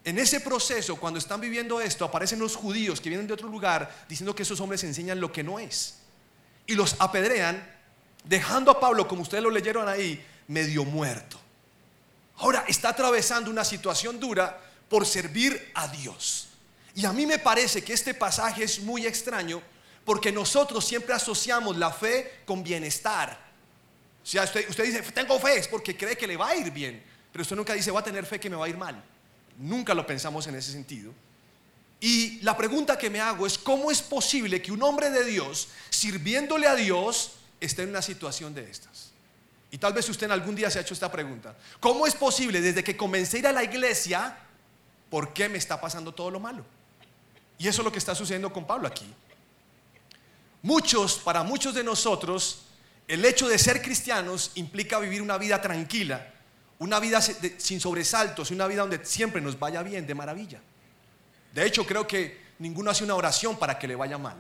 En 0.03 0.19
ese 0.19 0.41
proceso, 0.41 0.97
cuando 0.97 1.19
están 1.19 1.41
viviendo 1.41 1.81
esto, 1.81 2.05
aparecen 2.05 2.39
los 2.39 2.57
judíos 2.57 3.01
que 3.01 3.11
vienen 3.11 3.27
de 3.27 3.35
otro 3.35 3.49
lugar 3.49 4.05
diciendo 4.09 4.35
que 4.35 4.45
esos 4.45 4.61
hombres 4.61 4.83
enseñan 4.85 5.21
lo 5.21 5.31
que 5.31 5.43
no 5.43 5.59
es. 5.59 5.99
Y 6.67 6.75
los 6.75 6.97
apedrean, 6.99 7.63
dejando 8.25 8.71
a 8.71 8.81
Pablo, 8.81 9.07
como 9.09 9.23
ustedes 9.23 9.43
lo 9.43 9.51
leyeron 9.51 9.89
ahí, 9.89 10.25
medio 10.49 10.85
muerto. 10.85 11.41
Ahora 12.37 12.65
está 12.69 12.91
atravesando 12.91 13.51
una 13.51 13.65
situación 13.65 14.19
dura 14.19 14.59
por 14.89 15.07
servir 15.07 15.71
a 15.75 15.89
Dios. 15.89 16.49
Y 16.95 17.05
a 17.05 17.13
mí 17.13 17.27
me 17.27 17.39
parece 17.39 17.83
que 17.83 17.93
este 17.93 18.15
pasaje 18.15 18.65
es 18.65 18.81
muy 18.81 19.07
extraño 19.07 19.63
porque 20.05 20.33
nosotros 20.33 20.85
siempre 20.85 21.15
asociamos 21.15 21.77
la 21.77 21.93
fe 21.93 22.41
con 22.45 22.63
bienestar. 22.63 23.39
O 24.23 24.27
sea, 24.27 24.45
usted, 24.45 24.69
usted 24.69 24.85
dice, 24.85 25.03
tengo 25.13 25.39
fe, 25.39 25.59
es 25.59 25.69
porque 25.69 25.97
cree 25.97 26.17
que 26.17 26.27
le 26.27 26.37
va 26.37 26.49
a 26.49 26.57
ir 26.57 26.71
bien. 26.71 27.03
Pero 27.31 27.43
usted 27.43 27.57
nunca 27.57 27.75
dice, 27.75 27.91
voy 27.91 28.01
a 28.01 28.05
tener 28.05 28.27
fe 28.27 28.41
que 28.41 28.51
me 28.51 28.57
va 28.57 28.67
a 28.67 28.69
ir 28.69 28.77
mal. 28.77 29.03
Nunca 29.59 29.95
lo 29.95 30.07
pensamos 30.07 30.47
en 30.47 30.57
ese 30.57 30.73
sentido. 30.73 31.13
Y 32.01 32.41
la 32.41 32.57
pregunta 32.57 32.97
que 32.97 33.11
me 33.11 33.21
hago 33.21 33.47
es, 33.47 33.59
¿cómo 33.59 33.91
es 33.91 34.01
posible 34.01 34.63
que 34.63 34.73
un 34.73 34.83
hombre 34.83 35.11
de 35.11 35.25
Dios, 35.25 35.69
sirviéndole 35.91 36.67
a 36.67 36.75
Dios, 36.75 37.33
esté 37.61 37.83
en 37.83 37.91
una 37.91 38.03
situación 38.03 38.55
de 38.55 38.71
estas? 38.71 39.11
Y 39.71 39.79
tal 39.79 39.93
vez 39.93 40.09
usted 40.09 40.27
en 40.27 40.33
algún 40.33 40.57
día 40.57 40.71
se 40.71 40.79
ha 40.79 40.83
hecho 40.83 40.95
esta 40.95 41.11
pregunta. 41.11 41.57
¿Cómo 41.79 42.07
es 42.07 42.15
posible 42.15 42.61
desde 42.61 42.83
que 42.83 42.97
comencé 42.97 43.37
a 43.37 43.41
ir 43.41 43.47
a 43.47 43.53
la 43.53 43.63
iglesia, 43.63 44.37
por 45.09 45.33
qué 45.33 45.49
me 45.49 45.59
está 45.59 45.81
pasando 45.81 46.13
todo 46.13 46.31
lo 46.31 46.41
malo? 46.41 46.65
Y 47.59 47.69
eso 47.69 47.83
es 47.83 47.85
lo 47.85 47.93
que 47.93 47.99
está 47.99 48.15
sucediendo 48.15 48.53
con 48.53 48.67
Pablo 48.67 48.89
aquí. 48.89 49.07
Muchos, 50.63 51.19
para 51.19 51.43
muchos 51.43 51.75
de 51.75 51.85
nosotros, 51.85 52.63
el 53.07 53.25
hecho 53.25 53.49
de 53.49 53.59
ser 53.59 53.81
cristianos 53.81 54.53
implica 54.55 54.99
vivir 54.99 55.23
una 55.23 55.39
vida 55.39 55.61
tranquila, 55.61 56.33
una 56.79 56.99
vida 56.99 57.21
sin 57.21 57.81
sobresaltos, 57.81 58.51
una 58.51 58.67
vida 58.67 58.81
donde 58.81 59.05
siempre 59.05 59.41
nos 59.41 59.59
vaya 59.59 59.83
bien, 59.83 60.07
de 60.07 60.15
maravilla. 60.15 60.61
De 61.53 61.65
hecho, 61.65 61.87
creo 61.87 62.07
que 62.07 62.41
ninguno 62.59 62.91
hace 62.91 63.05
una 63.05 63.15
oración 63.15 63.59
para 63.59 63.79
que 63.79 63.89
le 63.89 63.97
vaya 63.97 64.19
mal. 64.19 64.37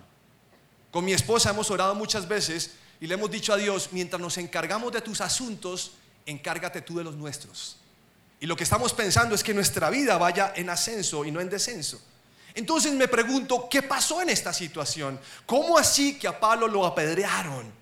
Con 0.90 1.04
mi 1.04 1.12
esposa 1.12 1.50
hemos 1.50 1.70
orado 1.70 1.94
muchas 1.94 2.26
veces 2.26 2.72
y 3.00 3.06
le 3.06 3.14
hemos 3.14 3.30
dicho 3.30 3.52
a 3.52 3.56
Dios, 3.56 3.88
mientras 3.92 4.20
nos 4.20 4.36
encargamos 4.38 4.92
de 4.92 5.00
tus 5.00 5.20
asuntos, 5.20 5.92
encárgate 6.26 6.82
tú 6.82 6.98
de 6.98 7.04
los 7.04 7.14
nuestros. 7.14 7.76
Y 8.40 8.46
lo 8.46 8.56
que 8.56 8.64
estamos 8.64 8.92
pensando 8.92 9.34
es 9.34 9.42
que 9.42 9.54
nuestra 9.54 9.90
vida 9.90 10.18
vaya 10.18 10.52
en 10.54 10.70
ascenso 10.70 11.24
y 11.24 11.30
no 11.30 11.40
en 11.40 11.48
descenso. 11.48 12.00
Entonces 12.54 12.92
me 12.92 13.08
pregunto, 13.08 13.68
¿qué 13.70 13.82
pasó 13.82 14.20
en 14.22 14.30
esta 14.30 14.52
situación? 14.52 15.18
¿Cómo 15.46 15.78
así 15.78 16.18
que 16.18 16.26
a 16.28 16.38
Pablo 16.38 16.66
lo 16.66 16.84
apedrearon? 16.84 17.72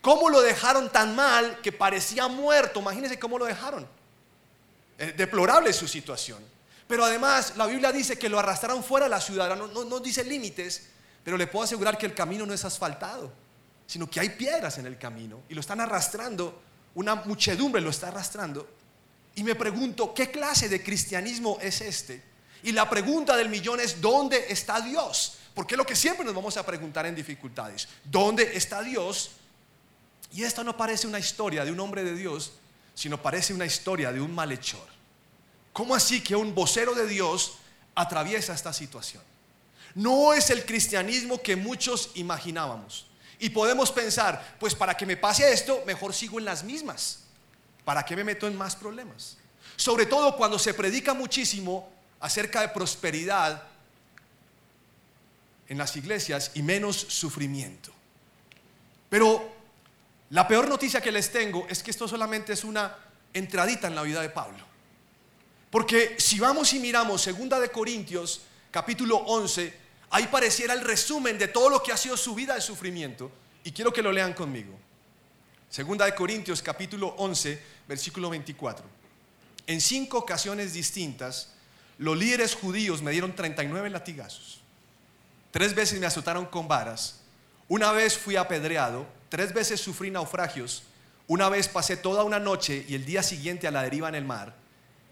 ¿Cómo 0.00 0.28
lo 0.30 0.40
dejaron 0.40 0.90
tan 0.90 1.14
mal 1.14 1.60
que 1.62 1.72
parecía 1.72 2.28
muerto? 2.28 2.80
Imagínense 2.80 3.18
cómo 3.18 3.38
lo 3.38 3.46
dejaron. 3.46 3.86
Eh, 4.98 5.14
deplorable 5.16 5.72
su 5.72 5.88
situación. 5.88 6.38
Pero 6.86 7.04
además 7.04 7.54
la 7.56 7.66
Biblia 7.66 7.92
dice 7.92 8.18
que 8.18 8.28
lo 8.28 8.38
arrastraron 8.38 8.82
fuera 8.82 9.06
de 9.06 9.10
la 9.10 9.20
ciudad. 9.20 9.56
No, 9.56 9.84
no 9.84 10.00
dice 10.00 10.24
límites, 10.24 10.88
pero 11.22 11.36
le 11.36 11.46
puedo 11.46 11.64
asegurar 11.64 11.96
que 11.96 12.06
el 12.06 12.14
camino 12.14 12.44
no 12.44 12.52
es 12.52 12.64
asfaltado, 12.64 13.32
sino 13.90 14.08
que 14.08 14.20
hay 14.20 14.28
piedras 14.28 14.78
en 14.78 14.86
el 14.86 14.96
camino 14.96 15.42
y 15.48 15.54
lo 15.54 15.60
están 15.60 15.80
arrastrando. 15.80 16.62
Una 16.94 17.16
muchedumbre 17.16 17.82
lo 17.82 17.90
está 17.90 18.06
arrastrando. 18.06 18.68
Y 19.34 19.42
me 19.42 19.56
pregunto, 19.56 20.14
¿qué 20.14 20.30
clase 20.30 20.68
de 20.68 20.80
cristianismo 20.80 21.58
es 21.60 21.80
este? 21.80 22.22
Y 22.62 22.70
la 22.70 22.88
pregunta 22.88 23.36
del 23.36 23.48
millón 23.48 23.80
es, 23.80 24.00
¿dónde 24.00 24.46
está 24.48 24.80
Dios? 24.80 25.38
Porque 25.56 25.74
es 25.74 25.78
lo 25.78 25.84
que 25.84 25.96
siempre 25.96 26.24
nos 26.24 26.36
vamos 26.36 26.56
a 26.56 26.64
preguntar 26.64 27.04
en 27.06 27.16
dificultades. 27.16 27.88
¿Dónde 28.04 28.56
está 28.56 28.80
Dios 28.80 29.32
Y 30.32 30.44
esta 30.44 30.62
no 30.62 30.76
parece 30.76 31.08
una 31.08 31.18
historia 31.18 31.64
de 31.64 31.72
un 31.72 31.80
hombre 31.80 32.04
de 32.04 32.14
Dios, 32.14 32.52
sino 32.94 33.20
parece 33.20 33.52
una 33.52 33.66
historia 33.66 34.12
de 34.12 34.20
un 34.20 34.32
malhechor. 34.32 34.86
¿Cómo 35.72 35.96
así 35.96 36.20
que 36.20 36.36
un 36.36 36.54
vocero 36.54 36.94
de 36.94 37.08
Dios 37.08 37.54
atraviesa 37.96 38.54
esta 38.54 38.72
situación? 38.72 39.24
No 39.96 40.32
es 40.32 40.50
el 40.50 40.64
cristianismo 40.64 41.42
que 41.42 41.56
muchos 41.56 42.12
imaginábamos. 42.14 43.09
Y 43.40 43.50
podemos 43.50 43.90
pensar, 43.90 44.56
pues 44.60 44.74
para 44.74 44.96
que 44.96 45.06
me 45.06 45.16
pase 45.16 45.50
esto, 45.52 45.82
mejor 45.86 46.14
sigo 46.14 46.38
en 46.38 46.44
las 46.44 46.62
mismas. 46.62 47.24
¿Para 47.84 48.04
qué 48.04 48.14
me 48.14 48.22
meto 48.22 48.46
en 48.46 48.56
más 48.56 48.76
problemas? 48.76 49.38
Sobre 49.76 50.06
todo 50.06 50.36
cuando 50.36 50.58
se 50.58 50.74
predica 50.74 51.14
muchísimo 51.14 51.90
acerca 52.20 52.60
de 52.60 52.68
prosperidad 52.68 53.62
en 55.68 55.78
las 55.78 55.96
iglesias 55.96 56.50
y 56.54 56.62
menos 56.62 56.96
sufrimiento. 56.96 57.90
Pero 59.08 59.50
la 60.30 60.46
peor 60.46 60.68
noticia 60.68 61.00
que 61.00 61.10
les 61.10 61.32
tengo 61.32 61.66
es 61.68 61.82
que 61.82 61.90
esto 61.90 62.06
solamente 62.06 62.52
es 62.52 62.62
una 62.62 62.94
entradita 63.32 63.86
en 63.88 63.94
la 63.94 64.02
vida 64.02 64.20
de 64.20 64.28
Pablo. 64.28 64.64
Porque 65.70 66.16
si 66.18 66.38
vamos 66.38 66.72
y 66.74 66.78
miramos 66.78 67.22
segunda 67.22 67.58
de 67.58 67.70
Corintios, 67.70 68.42
capítulo 68.70 69.16
11, 69.16 69.74
ahí 70.10 70.26
pareciera 70.26 70.74
el 70.74 70.82
resumen 70.82 71.38
de 71.38 71.48
todo 71.48 71.70
lo 71.70 71.82
que 71.82 71.92
ha 71.92 71.96
sido 71.96 72.16
su 72.16 72.34
vida 72.34 72.54
de 72.54 72.60
sufrimiento 72.60 73.30
y 73.64 73.72
quiero 73.72 73.92
que 73.92 74.02
lo 74.02 74.12
lean 74.12 74.34
conmigo. 74.34 74.78
Segunda 75.68 76.04
de 76.04 76.14
Corintios 76.14 76.62
capítulo 76.62 77.14
11, 77.18 77.62
versículo 77.88 78.30
24. 78.30 78.84
En 79.66 79.80
cinco 79.80 80.18
ocasiones 80.18 80.72
distintas, 80.72 81.54
los 81.98 82.16
líderes 82.16 82.54
judíos 82.54 83.02
me 83.02 83.12
dieron 83.12 83.34
39 83.34 83.90
latigazos. 83.90 84.60
Tres 85.50 85.74
veces 85.74 86.00
me 86.00 86.06
azotaron 86.06 86.46
con 86.46 86.66
varas. 86.66 87.20
Una 87.68 87.92
vez 87.92 88.18
fui 88.18 88.36
apedreado 88.36 89.06
Tres 89.30 89.54
veces 89.54 89.80
sufrí 89.80 90.10
naufragios. 90.10 90.82
Una 91.28 91.48
vez 91.48 91.68
pasé 91.68 91.96
toda 91.96 92.24
una 92.24 92.40
noche 92.40 92.84
y 92.88 92.96
el 92.96 93.06
día 93.06 93.22
siguiente 93.22 93.68
a 93.68 93.70
la 93.70 93.84
deriva 93.84 94.08
en 94.08 94.16
el 94.16 94.24
mar. 94.24 94.54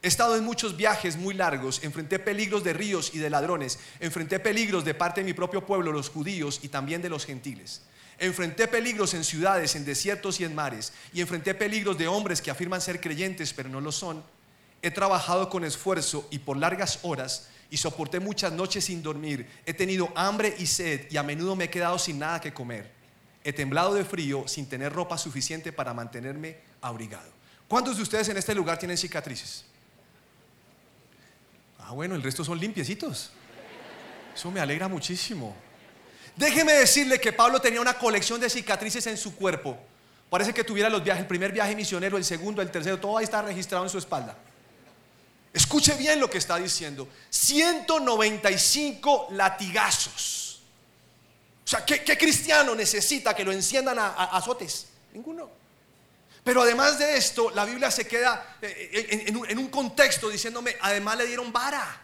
He 0.00 0.06
estado 0.06 0.36
en 0.36 0.44
muchos 0.44 0.76
viajes 0.76 1.16
muy 1.16 1.34
largos, 1.34 1.82
enfrenté 1.82 2.20
peligros 2.20 2.62
de 2.62 2.72
ríos 2.72 3.10
y 3.14 3.18
de 3.18 3.30
ladrones, 3.30 3.80
enfrenté 3.98 4.38
peligros 4.38 4.84
de 4.84 4.94
parte 4.94 5.22
de 5.22 5.24
mi 5.24 5.32
propio 5.32 5.66
pueblo, 5.66 5.90
los 5.90 6.08
judíos, 6.08 6.60
y 6.62 6.68
también 6.68 7.02
de 7.02 7.08
los 7.08 7.26
gentiles. 7.26 7.82
Enfrenté 8.20 8.68
peligros 8.68 9.14
en 9.14 9.24
ciudades, 9.24 9.74
en 9.74 9.84
desiertos 9.84 10.38
y 10.38 10.44
en 10.44 10.54
mares, 10.54 10.92
y 11.12 11.20
enfrenté 11.20 11.52
peligros 11.52 11.98
de 11.98 12.06
hombres 12.06 12.40
que 12.40 12.50
afirman 12.50 12.80
ser 12.80 13.00
creyentes, 13.00 13.52
pero 13.52 13.68
no 13.68 13.80
lo 13.80 13.90
son. 13.90 14.22
He 14.82 14.92
trabajado 14.92 15.48
con 15.48 15.64
esfuerzo 15.64 16.28
y 16.30 16.38
por 16.38 16.56
largas 16.56 17.00
horas, 17.02 17.48
y 17.68 17.76
soporté 17.76 18.20
muchas 18.20 18.52
noches 18.52 18.84
sin 18.84 19.02
dormir. 19.02 19.48
He 19.66 19.74
tenido 19.74 20.12
hambre 20.14 20.54
y 20.58 20.66
sed, 20.66 21.10
y 21.10 21.16
a 21.16 21.24
menudo 21.24 21.56
me 21.56 21.64
he 21.64 21.70
quedado 21.70 21.98
sin 21.98 22.20
nada 22.20 22.40
que 22.40 22.54
comer. 22.54 22.88
He 23.42 23.52
temblado 23.52 23.94
de 23.94 24.04
frío 24.04 24.46
sin 24.46 24.68
tener 24.68 24.92
ropa 24.92 25.18
suficiente 25.18 25.72
para 25.72 25.92
mantenerme 25.92 26.58
abrigado. 26.80 27.30
¿Cuántos 27.66 27.96
de 27.96 28.02
ustedes 28.04 28.28
en 28.28 28.36
este 28.36 28.54
lugar 28.54 28.78
tienen 28.78 28.96
cicatrices? 28.96 29.64
Ah, 31.88 31.92
bueno, 31.92 32.14
el 32.14 32.22
resto 32.22 32.44
son 32.44 32.60
limpiecitos. 32.60 33.30
Eso 34.34 34.50
me 34.50 34.60
alegra 34.60 34.88
muchísimo. 34.88 35.56
Déjeme 36.36 36.74
decirle 36.74 37.18
que 37.18 37.32
Pablo 37.32 37.62
tenía 37.62 37.80
una 37.80 37.94
colección 37.94 38.38
de 38.38 38.50
cicatrices 38.50 39.06
en 39.06 39.16
su 39.16 39.34
cuerpo. 39.34 39.78
Parece 40.28 40.52
que 40.52 40.62
tuviera 40.64 40.90
los 40.90 41.02
viajes, 41.02 41.22
el 41.22 41.26
primer 41.26 41.50
viaje 41.50 41.74
misionero, 41.74 42.18
el 42.18 42.26
segundo, 42.26 42.60
el 42.60 42.70
tercero, 42.70 43.00
todo 43.00 43.16
ahí 43.16 43.24
está 43.24 43.40
registrado 43.40 43.84
en 43.84 43.90
su 43.90 43.96
espalda. 43.96 44.36
Escuche 45.50 45.94
bien 45.94 46.20
lo 46.20 46.28
que 46.28 46.36
está 46.36 46.58
diciendo. 46.58 47.08
195 47.30 49.28
latigazos. 49.30 50.60
O 51.64 51.68
sea, 51.68 51.86
¿qué, 51.86 52.18
cristiano 52.18 52.74
necesita 52.74 53.34
que 53.34 53.44
lo 53.44 53.52
enciendan 53.52 53.98
a, 53.98 54.08
azotes? 54.36 54.88
Ninguno. 55.14 55.48
Pero 56.44 56.62
además 56.62 56.98
de 56.98 57.16
esto, 57.16 57.50
la 57.50 57.64
Biblia 57.64 57.90
se 57.90 58.06
queda 58.06 58.56
eh, 58.62 58.90
eh, 58.92 59.24
en, 59.26 59.58
un 59.58 59.68
contexto 59.68 60.28
diciéndome, 60.28 60.76
además 60.80 61.18
le 61.18 61.26
dieron 61.26 61.52
vara. 61.52 62.02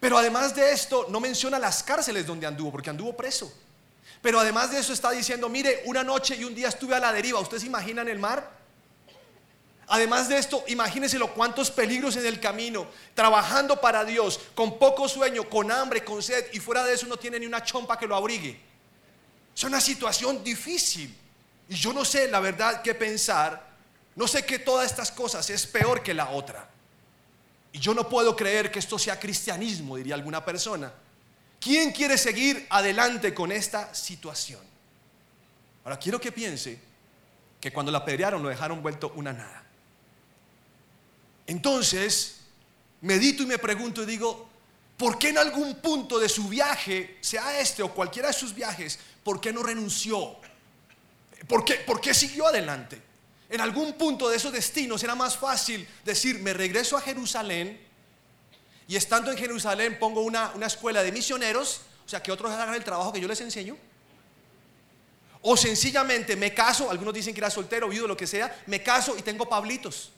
Pero 0.00 0.18
además 0.18 0.54
de 0.54 0.72
esto, 0.72 1.06
no 1.08 1.20
menciona 1.20 1.58
las 1.58 1.82
cárceles 1.82 2.26
donde 2.26 2.46
anduvo, 2.46 2.72
porque 2.72 2.90
anduvo 2.90 3.16
preso. 3.16 3.52
Pero 4.20 4.38
además 4.38 4.70
de 4.70 4.80
eso 4.80 4.92
está 4.92 5.10
diciendo, 5.10 5.48
mire, 5.48 5.82
una 5.86 6.04
noche 6.04 6.36
y 6.36 6.44
un 6.44 6.54
día 6.54 6.68
estuve 6.68 6.94
a 6.94 7.00
la 7.00 7.12
deriva. 7.12 7.40
¿Ustedes 7.40 7.64
imaginan 7.64 8.08
el 8.08 8.18
mar? 8.18 8.62
Además 9.88 10.28
de 10.28 10.38
esto, 10.38 10.64
imagínense 10.68 11.18
lo 11.18 11.34
cuántos 11.34 11.70
peligros 11.70 12.16
en 12.16 12.24
el 12.24 12.40
camino, 12.40 12.86
trabajando 13.14 13.80
para 13.80 14.04
Dios, 14.04 14.40
con 14.54 14.78
poco 14.78 15.08
sueño, 15.08 15.48
con 15.48 15.70
hambre, 15.70 16.04
con 16.04 16.22
sed, 16.22 16.46
y 16.52 16.60
fuera 16.60 16.84
de 16.84 16.94
eso 16.94 17.06
no 17.06 17.16
tiene 17.16 17.38
ni 17.38 17.46
una 17.46 17.62
chompa 17.62 17.98
que 17.98 18.06
lo 18.06 18.16
abrigue. 18.16 18.58
Es 19.54 19.64
una 19.64 19.80
situación 19.80 20.42
difícil. 20.42 21.14
Y 21.72 21.74
yo 21.74 21.94
no 21.94 22.04
sé 22.04 22.28
la 22.28 22.38
verdad 22.38 22.82
qué 22.82 22.94
pensar. 22.94 23.66
No 24.14 24.28
sé 24.28 24.44
que 24.44 24.58
todas 24.58 24.90
estas 24.90 25.10
cosas 25.10 25.48
es 25.48 25.66
peor 25.66 26.02
que 26.02 26.12
la 26.12 26.28
otra. 26.28 26.68
Y 27.72 27.78
yo 27.78 27.94
no 27.94 28.10
puedo 28.10 28.36
creer 28.36 28.70
que 28.70 28.78
esto 28.78 28.98
sea 28.98 29.18
cristianismo, 29.18 29.96
diría 29.96 30.14
alguna 30.14 30.44
persona. 30.44 30.92
¿Quién 31.58 31.92
quiere 31.92 32.18
seguir 32.18 32.66
adelante 32.68 33.32
con 33.32 33.50
esta 33.50 33.94
situación? 33.94 34.60
Ahora 35.82 35.98
quiero 35.98 36.20
que 36.20 36.30
piense 36.30 36.78
que 37.58 37.72
cuando 37.72 37.90
la 37.90 37.98
apedrearon 37.98 38.42
lo 38.42 38.50
dejaron 38.50 38.82
vuelto 38.82 39.10
una 39.16 39.32
nada. 39.32 39.64
Entonces, 41.46 42.40
medito 43.00 43.44
y 43.44 43.46
me 43.46 43.56
pregunto 43.56 44.02
y 44.02 44.06
digo, 44.06 44.46
¿por 44.98 45.18
qué 45.18 45.30
en 45.30 45.38
algún 45.38 45.76
punto 45.76 46.18
de 46.18 46.28
su 46.28 46.48
viaje, 46.48 47.16
sea 47.22 47.58
este 47.58 47.82
o 47.82 47.94
cualquiera 47.94 48.28
de 48.28 48.34
sus 48.34 48.54
viajes, 48.54 48.98
por 49.24 49.40
qué 49.40 49.54
no 49.54 49.62
renunció? 49.62 50.36
¿Por 51.48 51.64
qué, 51.64 51.74
por 51.74 52.00
qué 52.00 52.14
siguió 52.14 52.46
adelante? 52.46 53.00
En 53.48 53.60
algún 53.60 53.92
punto 53.94 54.28
de 54.28 54.36
esos 54.36 54.52
destinos 54.52 55.02
era 55.02 55.14
más 55.14 55.36
fácil 55.36 55.86
decir, 56.04 56.38
me 56.38 56.52
regreso 56.52 56.96
a 56.96 57.00
Jerusalén 57.00 57.78
y 58.88 58.96
estando 58.96 59.30
en 59.30 59.36
Jerusalén 59.36 59.98
pongo 59.98 60.22
una, 60.22 60.52
una 60.54 60.66
escuela 60.66 61.02
de 61.02 61.12
misioneros, 61.12 61.82
o 62.04 62.08
sea, 62.08 62.22
que 62.22 62.32
otros 62.32 62.50
hagan 62.50 62.74
el 62.74 62.84
trabajo 62.84 63.12
que 63.12 63.20
yo 63.20 63.28
les 63.28 63.40
enseño. 63.40 63.76
O 65.42 65.56
sencillamente 65.56 66.36
me 66.36 66.54
caso, 66.54 66.90
algunos 66.90 67.12
dicen 67.12 67.34
que 67.34 67.40
era 67.40 67.50
soltero, 67.50 67.88
viudo, 67.88 68.06
lo 68.06 68.16
que 68.16 68.26
sea, 68.26 68.62
me 68.66 68.82
caso 68.82 69.16
y 69.18 69.22
tengo 69.22 69.48
pablitos. 69.48 70.12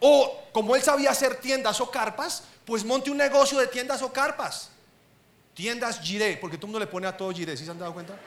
O 0.00 0.48
como 0.52 0.76
él 0.76 0.82
sabía 0.82 1.10
hacer 1.10 1.36
tiendas 1.36 1.80
o 1.80 1.90
carpas, 1.90 2.44
pues 2.64 2.84
monte 2.84 3.10
un 3.10 3.16
negocio 3.16 3.58
de 3.58 3.66
tiendas 3.66 4.02
o 4.02 4.12
carpas. 4.12 4.70
Tiendas 5.54 6.00
giré, 6.00 6.36
porque 6.36 6.56
todo 6.56 6.66
el 6.66 6.72
mundo 6.72 6.80
le 6.80 6.86
pone 6.86 7.06
a 7.06 7.16
todo 7.16 7.32
giré, 7.32 7.56
¿sí 7.56 7.64
se 7.64 7.70
han 7.70 7.78
dado 7.78 7.92
cuenta? 7.94 8.18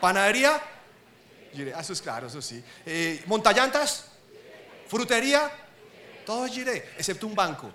Panadería, 0.00 0.60
giré, 1.52 1.72
ah, 1.74 1.80
eso 1.80 1.92
es 1.92 2.02
claro, 2.02 2.26
eso 2.26 2.42
sí. 2.42 2.62
Eh, 2.84 3.22
montallantas, 3.26 4.06
frutería, 4.88 5.50
todo 6.24 6.46
giré, 6.46 6.92
excepto 6.98 7.26
un 7.26 7.34
banco. 7.34 7.70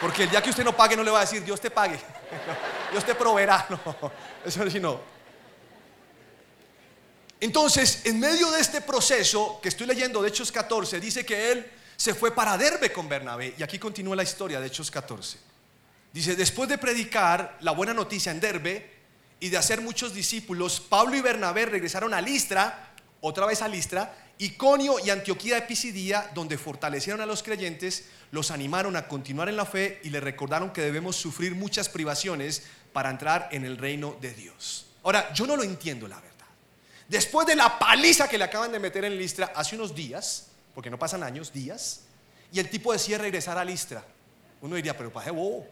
Porque 0.00 0.24
el 0.24 0.30
día 0.30 0.42
que 0.42 0.50
usted 0.50 0.64
no 0.64 0.76
pague 0.76 0.96
no 0.96 1.02
le 1.04 1.10
va 1.10 1.18
a 1.18 1.20
decir, 1.22 1.44
Dios 1.44 1.60
te 1.60 1.70
pague, 1.70 1.98
Dios 2.90 3.04
te 3.04 3.14
proveerá, 3.14 3.66
no, 3.70 4.12
eso 4.44 4.70
sí 4.70 4.80
no. 4.80 5.00
Entonces, 7.40 8.02
en 8.04 8.20
medio 8.20 8.50
de 8.52 8.60
este 8.60 8.80
proceso 8.80 9.58
que 9.60 9.68
estoy 9.68 9.86
leyendo 9.86 10.22
de 10.22 10.28
Hechos 10.28 10.52
14, 10.52 11.00
dice 11.00 11.26
que 11.26 11.50
él 11.50 11.72
se 11.96 12.14
fue 12.14 12.32
para 12.32 12.56
Derbe 12.56 12.92
con 12.92 13.08
Bernabé. 13.08 13.54
Y 13.58 13.62
aquí 13.64 13.78
continúa 13.80 14.14
la 14.14 14.22
historia 14.22 14.60
de 14.60 14.68
Hechos 14.68 14.90
14. 14.92 15.38
Dice, 16.12 16.36
después 16.36 16.68
de 16.68 16.78
predicar 16.78 17.58
la 17.60 17.72
buena 17.72 17.94
noticia 17.94 18.30
en 18.30 18.38
Derbe 18.38 18.91
y 19.42 19.48
de 19.48 19.56
hacer 19.56 19.80
muchos 19.80 20.14
discípulos, 20.14 20.78
Pablo 20.78 21.16
y 21.16 21.20
Bernabé 21.20 21.66
regresaron 21.66 22.14
a 22.14 22.20
Listra, 22.20 22.92
otra 23.20 23.44
vez 23.44 23.60
a 23.60 23.66
Listra, 23.66 24.16
Iconio 24.38 25.00
y 25.04 25.10
Antioquía 25.10 25.56
de 25.56 25.62
Pisidía, 25.62 26.30
donde 26.32 26.56
fortalecieron 26.56 27.20
a 27.20 27.26
los 27.26 27.42
creyentes, 27.42 28.04
los 28.30 28.52
animaron 28.52 28.94
a 28.94 29.08
continuar 29.08 29.48
en 29.48 29.56
la 29.56 29.66
fe 29.66 30.00
y 30.04 30.10
les 30.10 30.22
recordaron 30.22 30.72
que 30.72 30.80
debemos 30.80 31.16
sufrir 31.16 31.56
muchas 31.56 31.88
privaciones 31.88 32.62
para 32.92 33.10
entrar 33.10 33.48
en 33.50 33.64
el 33.64 33.78
reino 33.78 34.16
de 34.20 34.32
Dios. 34.32 34.86
Ahora, 35.02 35.32
yo 35.32 35.44
no 35.44 35.56
lo 35.56 35.64
entiendo, 35.64 36.06
la 36.06 36.20
verdad. 36.20 36.46
Después 37.08 37.44
de 37.44 37.56
la 37.56 37.80
paliza 37.80 38.28
que 38.28 38.38
le 38.38 38.44
acaban 38.44 38.70
de 38.70 38.78
meter 38.78 39.04
en 39.04 39.18
Listra 39.18 39.52
hace 39.56 39.74
unos 39.74 39.92
días, 39.92 40.50
porque 40.72 40.88
no 40.88 41.00
pasan 41.00 41.24
años, 41.24 41.52
días, 41.52 42.02
y 42.52 42.60
el 42.60 42.70
tipo 42.70 42.92
decide 42.92 43.18
regresar 43.18 43.58
a 43.58 43.64
Listra. 43.64 44.04
Uno 44.60 44.76
diría, 44.76 44.96
pero 44.96 45.12
paje 45.12 45.32
bobo. 45.32 45.66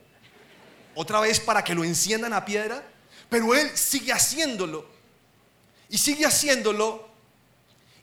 Otra 0.97 1.21
vez 1.21 1.39
para 1.39 1.63
que 1.63 1.73
lo 1.73 1.85
enciendan 1.85 2.33
a 2.33 2.45
piedra. 2.45 2.83
Pero 3.31 3.55
él 3.55 3.71
sigue 3.75 4.13
haciéndolo. 4.13 4.87
Y 5.89 5.97
sigue 5.97 6.27
haciéndolo. 6.27 7.09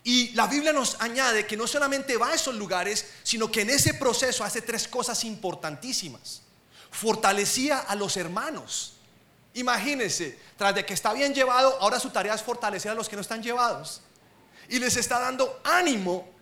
Y 0.04 0.30
la 0.30 0.48
Biblia 0.48 0.74
nos 0.74 1.00
añade 1.00 1.46
que 1.46 1.58
no 1.58 1.68
solamente 1.68 2.18
va 2.18 2.30
a 2.30 2.36
esos 2.36 2.56
lugares, 2.56 3.06
sino 3.24 3.52
que 3.52 3.62
en 3.62 3.70
ese 3.70 3.94
proceso 3.94 4.44
hace 4.44 4.62
tres 4.62 4.88
cosas 4.88 5.24
importantísimas. 5.26 6.42
Fortalecía 6.90 7.80
a 7.80 7.94
los 7.96 8.18
hermanos. 8.18 8.94
Imagínense, 9.54 10.40
tras 10.58 10.74
de 10.74 10.86
que 10.86 10.94
está 10.94 11.14
bien 11.14 11.34
llevado, 11.34 11.78
ahora 11.82 12.00
su 12.00 12.10
tarea 12.10 12.34
es 12.34 12.42
fortalecer 12.42 12.92
a 12.92 12.96
los 12.96 13.10
que 13.10 13.16
no 13.16 13.22
están 13.22 13.44
llevados. 13.44 14.02
Y 14.70 14.80
les 14.80 14.96
está 14.96 15.20
dando 15.20 15.62
ánimo 15.64 16.38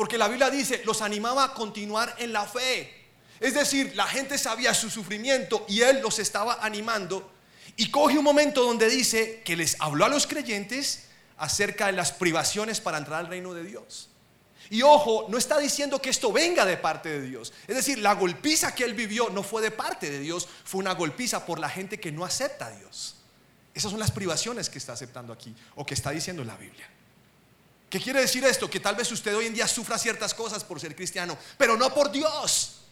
porque 0.00 0.16
la 0.16 0.28
Biblia 0.28 0.48
dice, 0.48 0.80
los 0.86 1.02
animaba 1.02 1.44
a 1.44 1.52
continuar 1.52 2.14
en 2.16 2.32
la 2.32 2.46
fe. 2.46 3.08
Es 3.38 3.52
decir, 3.52 3.94
la 3.94 4.06
gente 4.06 4.38
sabía 4.38 4.72
su 4.72 4.88
sufrimiento 4.88 5.66
y 5.68 5.82
él 5.82 6.00
los 6.00 6.18
estaba 6.18 6.58
animando. 6.62 7.30
Y 7.80 7.90
coge 7.90 8.18
un 8.18 8.24
momento 8.24 8.62
donde 8.62 8.90
dice 8.90 9.40
que 9.42 9.56
les 9.56 9.74
habló 9.78 10.04
a 10.04 10.10
los 10.10 10.26
creyentes 10.26 11.04
acerca 11.38 11.86
de 11.86 11.92
las 11.92 12.12
privaciones 12.12 12.78
para 12.78 12.98
entrar 12.98 13.20
al 13.20 13.26
reino 13.28 13.54
de 13.54 13.64
Dios. 13.64 14.10
Y 14.68 14.82
ojo, 14.82 15.24
no 15.30 15.38
está 15.38 15.58
diciendo 15.58 15.98
que 15.98 16.10
esto 16.10 16.30
venga 16.30 16.66
de 16.66 16.76
parte 16.76 17.08
de 17.08 17.22
Dios. 17.22 17.54
Es 17.66 17.74
decir, 17.74 17.96
la 18.00 18.12
golpiza 18.12 18.74
que 18.74 18.84
él 18.84 18.92
vivió 18.92 19.30
no 19.30 19.42
fue 19.42 19.62
de 19.62 19.70
parte 19.70 20.10
de 20.10 20.18
Dios, 20.18 20.46
fue 20.62 20.78
una 20.78 20.92
golpiza 20.92 21.46
por 21.46 21.58
la 21.58 21.70
gente 21.70 21.98
que 21.98 22.12
no 22.12 22.22
acepta 22.22 22.66
a 22.66 22.70
Dios. 22.70 23.14
Esas 23.72 23.90
son 23.90 23.98
las 23.98 24.10
privaciones 24.10 24.68
que 24.68 24.76
está 24.76 24.92
aceptando 24.92 25.32
aquí 25.32 25.56
o 25.74 25.86
que 25.86 25.94
está 25.94 26.10
diciendo 26.10 26.44
la 26.44 26.58
Biblia. 26.58 26.86
¿Qué 27.88 27.98
quiere 27.98 28.20
decir 28.20 28.44
esto? 28.44 28.68
Que 28.68 28.80
tal 28.80 28.94
vez 28.94 29.10
usted 29.10 29.34
hoy 29.34 29.46
en 29.46 29.54
día 29.54 29.66
sufra 29.66 29.96
ciertas 29.96 30.34
cosas 30.34 30.64
por 30.64 30.78
ser 30.80 30.94
cristiano, 30.94 31.38
pero 31.56 31.78
no 31.78 31.94
por 31.94 32.12
Dios, 32.12 32.82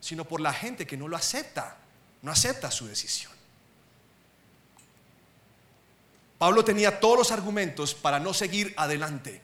sino 0.00 0.24
por 0.24 0.40
la 0.40 0.54
gente 0.54 0.86
que 0.86 0.96
no 0.96 1.06
lo 1.06 1.18
acepta, 1.18 1.76
no 2.22 2.32
acepta 2.32 2.70
su 2.70 2.86
decisión. 2.86 3.37
Pablo 6.38 6.64
tenía 6.64 7.00
todos 7.00 7.18
los 7.18 7.32
argumentos 7.32 7.94
para 7.94 8.20
no 8.20 8.32
seguir 8.32 8.72
adelante. 8.76 9.42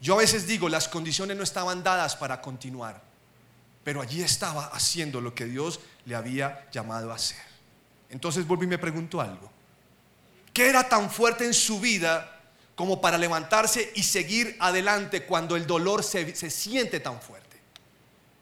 Yo 0.00 0.14
a 0.14 0.18
veces 0.18 0.46
digo, 0.46 0.68
las 0.68 0.88
condiciones 0.88 1.36
no 1.36 1.42
estaban 1.42 1.82
dadas 1.82 2.16
para 2.16 2.40
continuar, 2.40 3.02
pero 3.82 4.00
allí 4.02 4.22
estaba 4.22 4.66
haciendo 4.66 5.20
lo 5.20 5.34
que 5.34 5.46
Dios 5.46 5.80
le 6.04 6.14
había 6.14 6.68
llamado 6.70 7.12
a 7.12 7.16
hacer. 7.16 7.42
Entonces 8.10 8.46
vuelvo 8.46 8.64
y 8.64 8.68
me 8.68 8.78
pregunto 8.78 9.20
algo. 9.20 9.50
¿Qué 10.52 10.68
era 10.68 10.88
tan 10.88 11.10
fuerte 11.10 11.44
en 11.44 11.54
su 11.54 11.80
vida 11.80 12.40
como 12.74 13.00
para 13.00 13.18
levantarse 13.18 13.92
y 13.94 14.02
seguir 14.02 14.56
adelante 14.58 15.24
cuando 15.24 15.56
el 15.56 15.66
dolor 15.66 16.02
se, 16.02 16.34
se 16.34 16.50
siente 16.50 17.00
tan 17.00 17.20
fuerte? 17.20 17.49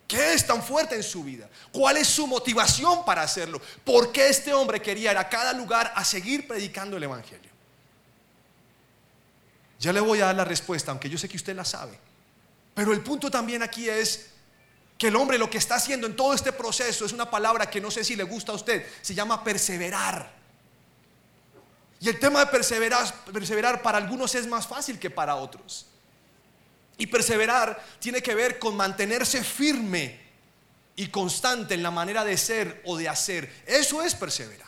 ¿Qué 0.09 0.33
es 0.33 0.47
tan 0.47 0.63
fuerte 0.63 0.95
en 0.95 1.03
su 1.03 1.23
vida? 1.23 1.51
¿Cuál 1.71 1.99
es 1.99 2.09
su 2.09 2.27
motivación 2.27 3.05
para 3.05 3.21
hacerlo? 3.21 3.61
¿Por 3.85 4.11
qué 4.11 4.31
este 4.31 4.55
hombre 4.55 4.81
quería 4.81 5.13
ir 5.13 5.19
a 5.19 5.29
cada 5.29 5.53
lugar 5.53 5.93
a 5.95 6.03
seguir 6.03 6.49
predicando 6.49 6.97
el 6.97 7.03
Evangelio? 7.03 7.51
Ya 9.79 9.93
le 9.93 10.01
voy 10.01 10.23
a 10.23 10.27
dar 10.27 10.35
la 10.35 10.47
respuesta, 10.47 10.93
aunque 10.93 11.11
yo 11.11 11.19
sé 11.19 11.29
que 11.29 11.37
usted 11.37 11.55
la 11.55 11.65
sabe. 11.67 12.01
Pero 12.75 12.95
el 12.95 13.03
punto 13.03 13.31
también 13.31 13.63
aquí 13.63 13.87
es 13.87 14.31
que 14.97 15.09
el 15.09 15.17
hombre 15.17 15.37
lo 15.37 15.51
que 15.51 15.59
está 15.59 15.75
haciendo 15.75 16.07
en 16.07 16.17
todo 16.17 16.33
este 16.33 16.53
proceso 16.53 17.05
es 17.05 17.13
una 17.13 17.31
palabra 17.31 17.69
que 17.69 17.79
no 17.79 17.91
sé 17.91 18.03
si 18.03 18.17
le 18.17 18.25
gusta 18.25 18.53
a 18.53 18.55
usted, 18.55 18.87
se 19.03 19.15
llama 19.15 19.45
perseverar. 19.45 20.33
Y 22.01 22.09
el 22.09 22.19
tema 22.19 22.41
de 22.41 22.47
perseverar, 22.47 23.13
perseverar 23.27 23.83
para 23.83 23.99
algunos 23.99 24.35
es 24.35 24.47
más 24.47 24.67
fácil 24.67 24.99
que 24.99 25.11
para 25.11 25.37
otros. 25.37 25.88
Y 26.99 27.07
perseverar 27.07 27.83
tiene 28.01 28.21
que 28.21 28.35
ver 28.35 28.59
con 28.59 28.77
mantenerse 28.77 29.43
firme 29.43 30.19
y 30.97 31.07
constante 31.07 31.75
en 31.75 31.83
la 31.83 31.93
manera 31.93 32.25
de 32.25 32.37
ser 32.37 32.83
o 32.85 32.97
de 32.97 33.09
hacer. 33.09 33.63
Eso 33.65 34.03
es 34.03 34.17
perseverar. 34.17 34.67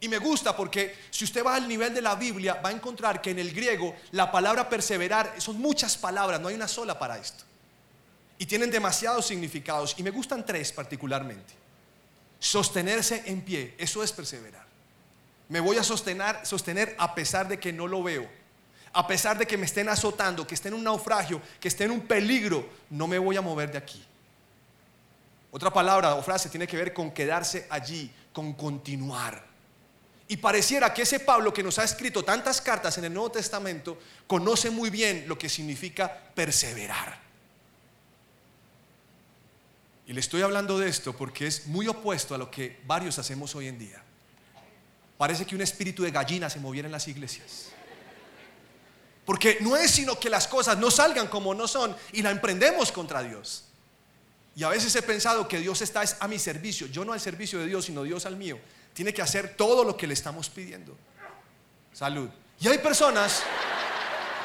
Y 0.00 0.08
me 0.08 0.18
gusta 0.18 0.54
porque 0.54 0.96
si 1.10 1.24
usted 1.24 1.44
va 1.44 1.54
al 1.54 1.66
nivel 1.66 1.94
de 1.94 2.02
la 2.02 2.14
Biblia 2.14 2.54
va 2.54 2.68
a 2.68 2.72
encontrar 2.72 3.22
que 3.22 3.30
en 3.30 3.38
el 3.38 3.52
griego 3.52 3.96
la 4.12 4.30
palabra 4.30 4.68
perseverar 4.68 5.34
son 5.38 5.58
muchas 5.58 5.96
palabras, 5.96 6.40
no 6.40 6.48
hay 6.48 6.54
una 6.54 6.68
sola 6.68 6.98
para 6.98 7.18
esto. 7.18 7.44
Y 8.38 8.46
tienen 8.46 8.70
demasiados 8.70 9.26
significados 9.26 9.94
y 9.98 10.02
me 10.02 10.10
gustan 10.10 10.44
tres 10.44 10.72
particularmente. 10.72 11.54
Sostenerse 12.38 13.22
en 13.26 13.42
pie, 13.42 13.74
eso 13.78 14.02
es 14.02 14.12
perseverar. 14.12 14.64
Me 15.48 15.60
voy 15.60 15.78
a 15.78 15.84
sostener, 15.84 16.46
sostener 16.46 16.94
a 16.98 17.14
pesar 17.14 17.48
de 17.48 17.58
que 17.58 17.72
no 17.72 17.86
lo 17.86 18.02
veo 18.02 18.39
a 18.92 19.06
pesar 19.06 19.38
de 19.38 19.46
que 19.46 19.56
me 19.56 19.66
estén 19.66 19.88
azotando, 19.88 20.46
que 20.46 20.54
esté 20.54 20.68
en 20.68 20.74
un 20.74 20.84
naufragio, 20.84 21.40
que 21.60 21.68
esté 21.68 21.84
en 21.84 21.92
un 21.92 22.00
peligro, 22.00 22.68
no 22.90 23.06
me 23.06 23.18
voy 23.18 23.36
a 23.36 23.40
mover 23.40 23.70
de 23.70 23.78
aquí. 23.78 24.04
Otra 25.52 25.72
palabra 25.72 26.14
o 26.14 26.22
frase 26.22 26.48
tiene 26.48 26.66
que 26.66 26.76
ver 26.76 26.92
con 26.92 27.10
quedarse 27.10 27.66
allí, 27.70 28.12
con 28.32 28.52
continuar. 28.52 29.44
Y 30.28 30.36
pareciera 30.36 30.94
que 30.94 31.02
ese 31.02 31.20
Pablo 31.20 31.52
que 31.52 31.62
nos 31.62 31.78
ha 31.80 31.84
escrito 31.84 32.24
tantas 32.24 32.60
cartas 32.60 32.96
en 32.98 33.04
el 33.04 33.12
Nuevo 33.12 33.32
Testamento 33.32 33.98
conoce 34.28 34.70
muy 34.70 34.88
bien 34.88 35.24
lo 35.26 35.36
que 35.36 35.48
significa 35.48 36.08
perseverar. 36.34 37.18
Y 40.06 40.12
le 40.12 40.20
estoy 40.20 40.42
hablando 40.42 40.78
de 40.78 40.88
esto 40.88 41.16
porque 41.16 41.46
es 41.46 41.66
muy 41.66 41.88
opuesto 41.88 42.34
a 42.34 42.38
lo 42.38 42.50
que 42.50 42.80
varios 42.86 43.18
hacemos 43.18 43.54
hoy 43.54 43.68
en 43.68 43.78
día. 43.78 44.02
Parece 45.18 45.44
que 45.44 45.54
un 45.54 45.62
espíritu 45.62 46.02
de 46.02 46.10
gallina 46.10 46.48
se 46.48 46.60
moviera 46.60 46.86
en 46.86 46.92
las 46.92 47.06
iglesias. 47.08 47.70
Porque 49.30 49.58
no 49.60 49.76
es 49.76 49.92
sino 49.92 50.18
que 50.18 50.28
las 50.28 50.48
cosas 50.48 50.76
no 50.78 50.90
salgan 50.90 51.28
como 51.28 51.54
no 51.54 51.68
son 51.68 51.96
y 52.10 52.20
la 52.20 52.32
emprendemos 52.32 52.90
contra 52.90 53.22
Dios. 53.22 53.62
Y 54.56 54.64
a 54.64 54.70
veces 54.70 54.92
he 54.96 55.02
pensado 55.02 55.46
que 55.46 55.60
Dios 55.60 55.80
está 55.82 56.02
a 56.18 56.26
mi 56.26 56.36
servicio, 56.36 56.88
yo 56.88 57.04
no 57.04 57.12
al 57.12 57.20
servicio 57.20 57.60
de 57.60 57.66
Dios, 57.66 57.84
sino 57.84 58.02
Dios 58.02 58.26
al 58.26 58.34
mío. 58.34 58.58
Tiene 58.92 59.14
que 59.14 59.22
hacer 59.22 59.54
todo 59.56 59.84
lo 59.84 59.96
que 59.96 60.08
le 60.08 60.14
estamos 60.14 60.50
pidiendo. 60.50 60.96
Salud. 61.92 62.28
Y 62.58 62.66
hay 62.66 62.78
personas 62.78 63.44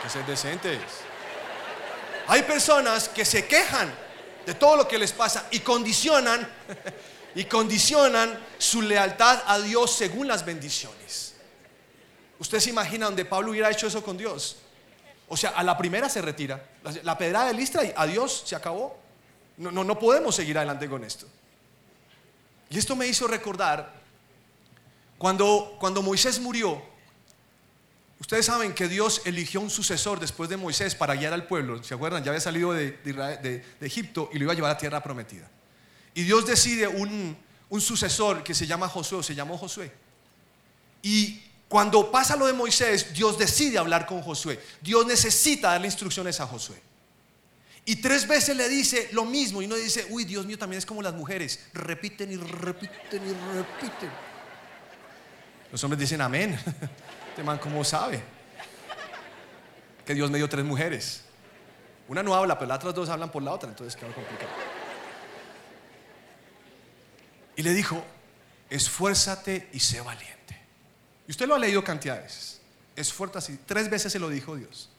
que 0.03 0.09
son 0.11 0.23
decentes. 0.27 0.79
Hay 2.27 2.43
personas 2.43 3.09
que 3.09 3.25
se 3.25 3.47
quejan 3.47 3.91
de 4.45 4.53
todo 4.53 4.75
lo 4.75 4.87
que 4.87 4.99
les 4.99 5.13
pasa 5.13 5.47
y 5.49 5.61
condicionan 5.61 6.47
y 7.33 7.45
condicionan 7.45 8.39
su 8.59 8.83
lealtad 8.83 9.41
a 9.47 9.57
Dios 9.57 9.95
según 9.95 10.27
las 10.27 10.45
bendiciones. 10.45 11.33
Usted 12.37 12.59
se 12.59 12.69
imagina 12.69 13.07
donde 13.07 13.25
Pablo 13.25 13.49
hubiera 13.49 13.71
hecho 13.71 13.87
eso 13.87 14.03
con 14.03 14.15
Dios. 14.15 14.57
O 15.27 15.37
sea, 15.37 15.51
a 15.51 15.63
la 15.63 15.77
primera 15.77 16.09
se 16.09 16.21
retira. 16.21 16.69
La 17.03 17.17
pedrada 17.17 17.47
de 17.47 17.53
Listra 17.53 17.83
y 17.83 17.93
adiós, 17.95 18.43
se 18.45 18.55
acabó. 18.55 18.97
No, 19.57 19.71
no, 19.71 19.83
no 19.83 19.97
podemos 19.97 20.35
seguir 20.35 20.57
adelante 20.57 20.87
con 20.89 21.03
esto. 21.03 21.27
Y 22.69 22.77
esto 22.77 22.95
me 22.95 23.07
hizo 23.07 23.27
recordar 23.27 23.93
cuando, 25.17 25.77
cuando 25.79 26.01
Moisés 26.01 26.39
murió. 26.39 26.81
Ustedes 28.19 28.45
saben 28.45 28.73
que 28.73 28.87
Dios 28.87 29.21
eligió 29.25 29.61
un 29.61 29.69
sucesor 29.69 30.19
después 30.19 30.49
de 30.49 30.57
Moisés 30.57 30.95
para 30.95 31.15
guiar 31.15 31.33
al 31.33 31.47
pueblo. 31.47 31.83
¿Se 31.83 31.93
acuerdan? 31.93 32.23
Ya 32.23 32.31
había 32.31 32.41
salido 32.41 32.73
de, 32.73 33.63
Egipto 33.81 34.29
y 34.33 34.37
lo 34.37 34.45
iba 34.45 34.53
a 34.53 34.55
llevar 34.55 34.71
a 34.71 34.77
tierra 34.77 35.03
prometida. 35.03 35.49
Y 36.13 36.23
Dios 36.23 36.45
decide 36.45 36.87
un, 36.87 37.37
un 37.69 37.81
sucesor 37.81 38.43
que 38.43 38.53
se 38.53 38.65
llama 38.65 38.87
Josué, 38.87 39.21
se 39.21 39.35
llamó 39.35 39.57
Josué. 39.57 39.91
Y 41.01 41.43
cuando 41.75 42.09
pasa 42.09 42.37
lo 42.37 42.47
de 42.47 42.53
Moisés, 42.53 43.13
Dios 43.13 43.37
decide 43.37 43.77
hablar 43.77 44.05
con 44.05 44.21
Josué. 44.21 44.63
Dios 44.79 45.05
necesita 45.05 45.71
darle 45.71 45.87
instrucciones 45.87 46.39
a 46.39 46.47
Josué. 46.47 46.81
Y 47.83 47.97
tres 47.97 48.25
veces 48.25 48.55
le 48.55 48.69
dice 48.69 49.09
lo 49.11 49.25
mismo 49.25 49.61
y 49.61 49.67
no 49.67 49.75
dice, 49.75 50.07
uy, 50.09 50.23
Dios 50.23 50.45
mío, 50.45 50.57
también 50.57 50.77
es 50.77 50.85
como 50.85 51.01
las 51.01 51.13
mujeres. 51.13 51.65
Repiten 51.73 52.31
y 52.31 52.37
repiten 52.37 53.21
y 53.27 53.57
repiten. 53.57 54.09
Los 55.69 55.83
hombres 55.83 55.99
dicen, 55.99 56.21
amén. 56.21 56.57
Este 57.31 57.43
man, 57.43 57.57
¿cómo 57.57 57.83
sabe? 57.83 58.23
Que 60.05 60.13
Dios 60.13 60.31
me 60.31 60.37
dio 60.37 60.47
tres 60.47 60.63
mujeres. 60.63 61.25
Una 62.07 62.23
no 62.23 62.35
habla, 62.35 62.57
pero 62.57 62.69
las 62.69 62.77
otras 62.77 62.95
dos 62.95 63.09
hablan 63.09 63.33
por 63.33 63.43
la 63.43 63.51
otra, 63.51 63.67
entonces 63.67 63.97
queda 63.97 64.13
complicado. 64.13 64.49
Y 67.57 67.63
le 67.63 67.73
dijo, 67.73 68.01
esfuérzate 68.69 69.67
y 69.73 69.81
sé 69.81 69.99
valiente. 69.99 70.54
Y 71.27 71.31
usted 71.31 71.47
lo 71.47 71.55
ha 71.55 71.59
leído 71.59 71.83
cantidad 71.83 72.15
de 72.15 72.23
veces. 72.23 72.61
Es 72.95 73.11
fuerte 73.11 73.37
así. 73.37 73.59
Tres 73.65 73.89
veces 73.89 74.11
se 74.11 74.19
lo 74.19 74.29
dijo 74.29 74.55
Dios. 74.55 74.89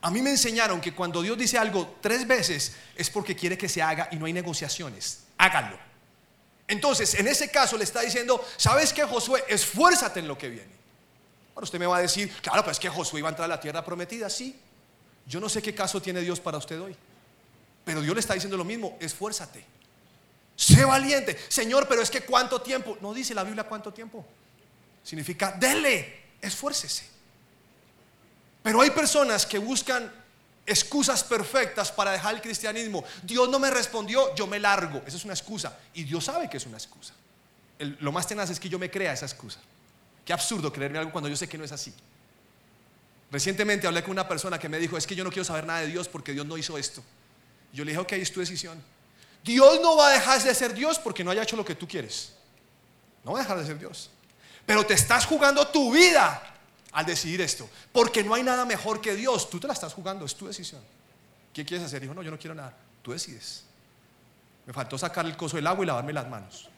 A 0.00 0.10
mí 0.10 0.22
me 0.22 0.30
enseñaron 0.30 0.80
que 0.80 0.94
cuando 0.94 1.22
Dios 1.22 1.36
dice 1.36 1.58
algo 1.58 1.96
tres 2.00 2.26
veces 2.26 2.74
es 2.94 3.10
porque 3.10 3.34
quiere 3.34 3.58
que 3.58 3.68
se 3.68 3.82
haga 3.82 4.08
y 4.12 4.16
no 4.16 4.26
hay 4.26 4.32
negociaciones. 4.32 5.24
Hágalo. 5.38 5.78
Entonces, 6.68 7.14
en 7.14 7.26
ese 7.26 7.50
caso 7.50 7.76
le 7.76 7.84
está 7.84 8.02
diciendo, 8.02 8.44
¿sabes 8.56 8.92
qué, 8.92 9.04
Josué? 9.04 9.42
Esfuérzate 9.48 10.20
en 10.20 10.28
lo 10.28 10.36
que 10.36 10.48
viene. 10.48 10.78
Ahora 11.54 11.64
usted 11.64 11.78
me 11.78 11.86
va 11.86 11.96
a 11.96 12.02
decir, 12.02 12.30
claro, 12.42 12.62
pues 12.62 12.76
es 12.76 12.80
que 12.80 12.88
Josué 12.88 13.20
iba 13.20 13.28
a 13.28 13.32
entrar 13.32 13.46
a 13.46 13.48
la 13.48 13.60
tierra 13.60 13.84
prometida. 13.84 14.28
Sí. 14.28 14.54
Yo 15.26 15.40
no 15.40 15.48
sé 15.48 15.62
qué 15.62 15.74
caso 15.74 16.00
tiene 16.00 16.20
Dios 16.20 16.38
para 16.38 16.58
usted 16.58 16.80
hoy. 16.80 16.94
Pero 17.84 18.02
Dios 18.02 18.14
le 18.14 18.20
está 18.20 18.34
diciendo 18.34 18.56
lo 18.56 18.64
mismo, 18.64 18.96
esfuérzate. 19.00 19.64
Sé 20.54 20.84
valiente. 20.84 21.38
Señor, 21.48 21.88
pero 21.88 22.02
es 22.02 22.10
que 22.10 22.20
cuánto 22.20 22.60
tiempo. 22.60 22.98
No 23.00 23.14
dice 23.14 23.34
la 23.34 23.44
Biblia 23.44 23.64
cuánto 23.64 23.92
tiempo. 23.92 24.24
Significa, 25.08 25.52
dele, 25.52 26.24
esfuércese. 26.38 27.08
Pero 28.62 28.82
hay 28.82 28.90
personas 28.90 29.46
que 29.46 29.56
buscan 29.56 30.12
excusas 30.66 31.24
perfectas 31.24 31.90
para 31.90 32.12
dejar 32.12 32.34
el 32.34 32.42
cristianismo. 32.42 33.02
Dios 33.22 33.48
no 33.48 33.58
me 33.58 33.70
respondió, 33.70 34.34
yo 34.34 34.46
me 34.46 34.58
largo. 34.58 35.02
Esa 35.06 35.16
es 35.16 35.24
una 35.24 35.32
excusa. 35.32 35.78
Y 35.94 36.04
Dios 36.04 36.26
sabe 36.26 36.50
que 36.50 36.58
es 36.58 36.66
una 36.66 36.76
excusa. 36.76 37.14
lo 37.78 38.12
más 38.12 38.26
tenaz 38.26 38.50
es 38.50 38.60
que 38.60 38.68
yo 38.68 38.78
me 38.78 38.90
crea 38.90 39.14
esa 39.14 39.24
excusa. 39.24 39.60
Qué 40.26 40.34
absurdo 40.34 40.70
creerme 40.70 40.98
algo 40.98 41.10
cuando 41.10 41.30
yo 41.30 41.36
sé 41.36 41.48
que 41.48 41.56
no 41.56 41.64
es 41.64 41.72
así. 41.72 41.94
Recientemente 43.30 43.86
hablé 43.86 44.02
con 44.02 44.10
una 44.10 44.28
persona 44.28 44.58
que 44.58 44.68
me 44.68 44.78
dijo, 44.78 44.98
es 44.98 45.06
que 45.06 45.14
yo 45.14 45.24
no 45.24 45.30
quiero 45.30 45.44
saber 45.46 45.64
nada 45.64 45.80
de 45.80 45.86
Dios 45.86 46.06
porque 46.06 46.34
Dios 46.34 46.44
no 46.44 46.58
hizo 46.58 46.76
esto. 46.76 47.02
Yo 47.72 47.82
le 47.82 47.92
dije, 47.92 48.02
ok, 48.02 48.12
es 48.12 48.30
tu 48.30 48.40
decisión. 48.40 48.78
Dios 49.42 49.80
no 49.80 49.96
va 49.96 50.08
a 50.08 50.10
dejar 50.10 50.42
de 50.42 50.54
ser 50.54 50.74
Dios 50.74 50.98
porque 50.98 51.24
no 51.24 51.30
haya 51.30 51.44
hecho 51.44 51.56
lo 51.56 51.64
que 51.64 51.74
tú 51.74 51.88
quieres. 51.88 52.34
No 53.24 53.32
va 53.32 53.38
a 53.38 53.42
dejar 53.42 53.58
de 53.58 53.64
ser 53.64 53.78
Dios. 53.78 54.10
Pero 54.68 54.84
te 54.84 54.92
estás 54.92 55.24
jugando 55.24 55.66
tu 55.68 55.90
vida 55.90 56.42
al 56.92 57.06
decidir 57.06 57.40
esto. 57.40 57.70
Porque 57.90 58.22
no 58.22 58.34
hay 58.34 58.42
nada 58.42 58.66
mejor 58.66 59.00
que 59.00 59.16
Dios. 59.16 59.48
Tú 59.48 59.58
te 59.58 59.66
la 59.66 59.72
estás 59.72 59.94
jugando, 59.94 60.26
es 60.26 60.34
tu 60.34 60.46
decisión. 60.46 60.82
¿Qué 61.54 61.64
quieres 61.64 61.86
hacer? 61.86 62.02
Dijo, 62.02 62.12
no, 62.12 62.22
yo 62.22 62.30
no 62.30 62.38
quiero 62.38 62.54
nada. 62.54 62.76
Tú 63.00 63.12
decides. 63.12 63.64
Me 64.66 64.74
faltó 64.74 64.98
sacar 64.98 65.24
el 65.24 65.38
coso 65.38 65.56
del 65.56 65.66
agua 65.66 65.84
y 65.84 65.86
lavarme 65.86 66.12
las 66.12 66.28
manos. 66.28 66.68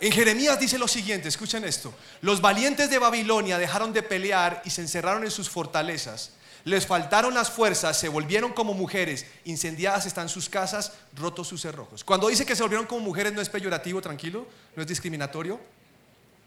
En 0.00 0.12
Jeremías 0.12 0.58
dice 0.58 0.78
lo 0.78 0.88
siguiente, 0.88 1.28
escuchen 1.28 1.64
esto. 1.64 1.92
Los 2.22 2.40
valientes 2.40 2.88
de 2.88 2.98
Babilonia 2.98 3.58
dejaron 3.58 3.92
de 3.92 4.02
pelear 4.02 4.62
y 4.64 4.70
se 4.70 4.80
encerraron 4.80 5.24
en 5.24 5.30
sus 5.30 5.50
fortalezas. 5.50 6.30
Les 6.66 6.84
faltaron 6.84 7.32
las 7.32 7.48
fuerzas, 7.48 7.96
se 7.96 8.08
volvieron 8.08 8.52
como 8.52 8.74
mujeres, 8.74 9.24
incendiadas 9.44 10.04
están 10.04 10.28
sus 10.28 10.48
casas, 10.48 10.94
rotos 11.14 11.46
sus 11.46 11.62
cerrojos. 11.62 12.02
Cuando 12.02 12.26
dice 12.26 12.44
que 12.44 12.56
se 12.56 12.62
volvieron 12.64 12.88
como 12.88 13.02
mujeres 13.02 13.32
no 13.32 13.40
es 13.40 13.48
peyorativo, 13.48 14.02
tranquilo, 14.02 14.48
no 14.74 14.82
es 14.82 14.88
discriminatorio. 14.88 15.60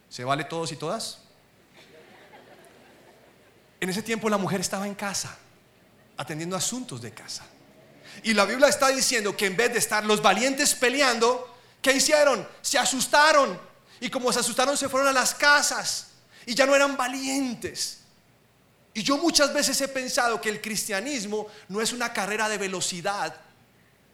¿Se 0.09 0.25
vale 0.25 0.43
todos 0.43 0.73
y 0.73 0.75
todas? 0.75 1.19
En 3.79 3.87
ese 3.87 4.03
tiempo 4.03 4.27
la 4.27 4.37
mujer 4.37 4.59
estaba 4.59 4.85
en 4.85 4.93
casa, 4.93 5.37
atendiendo 6.17 6.57
asuntos 6.57 7.01
de 7.01 7.13
casa. 7.13 7.45
Y 8.21 8.33
la 8.33 8.43
Biblia 8.43 8.67
está 8.67 8.89
diciendo 8.89 9.37
que 9.37 9.45
en 9.45 9.55
vez 9.55 9.71
de 9.71 9.79
estar 9.79 10.03
los 10.03 10.21
valientes 10.21 10.75
peleando, 10.75 11.57
¿qué 11.81 11.93
hicieron? 11.93 12.45
Se 12.61 12.77
asustaron. 12.77 13.57
Y 14.01 14.09
como 14.09 14.33
se 14.33 14.41
asustaron, 14.41 14.75
se 14.75 14.89
fueron 14.89 15.07
a 15.07 15.13
las 15.13 15.33
casas. 15.33 16.07
Y 16.45 16.55
ya 16.55 16.65
no 16.65 16.75
eran 16.75 16.97
valientes. 16.97 17.98
Y 18.93 19.03
yo 19.03 19.17
muchas 19.17 19.53
veces 19.53 19.79
he 19.81 19.87
pensado 19.87 20.41
que 20.41 20.49
el 20.49 20.61
cristianismo 20.61 21.47
no 21.67 21.81
es 21.81 21.93
una 21.93 22.11
carrera 22.11 22.49
de 22.49 22.57
velocidad, 22.57 23.35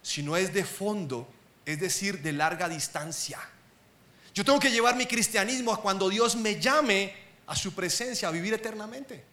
sino 0.02 0.36
es 0.36 0.54
de 0.54 0.66
fondo, 0.66 1.28
es 1.66 1.80
decir, 1.80 2.22
de 2.22 2.34
larga 2.34 2.70
distancia. 2.70 3.40
Yo 4.34 4.44
tengo 4.44 4.60
que 4.60 4.70
llevar 4.70 4.96
mi 4.96 5.06
cristianismo 5.06 5.74
a 5.74 5.82
cuando 5.82 6.10
Dios 6.10 6.36
me 6.36 6.60
llame 6.60 7.16
a 7.48 7.56
su 7.56 7.74
presencia, 7.74 8.28
a 8.28 8.32
vivir 8.32 8.54
eternamente. 8.54 9.24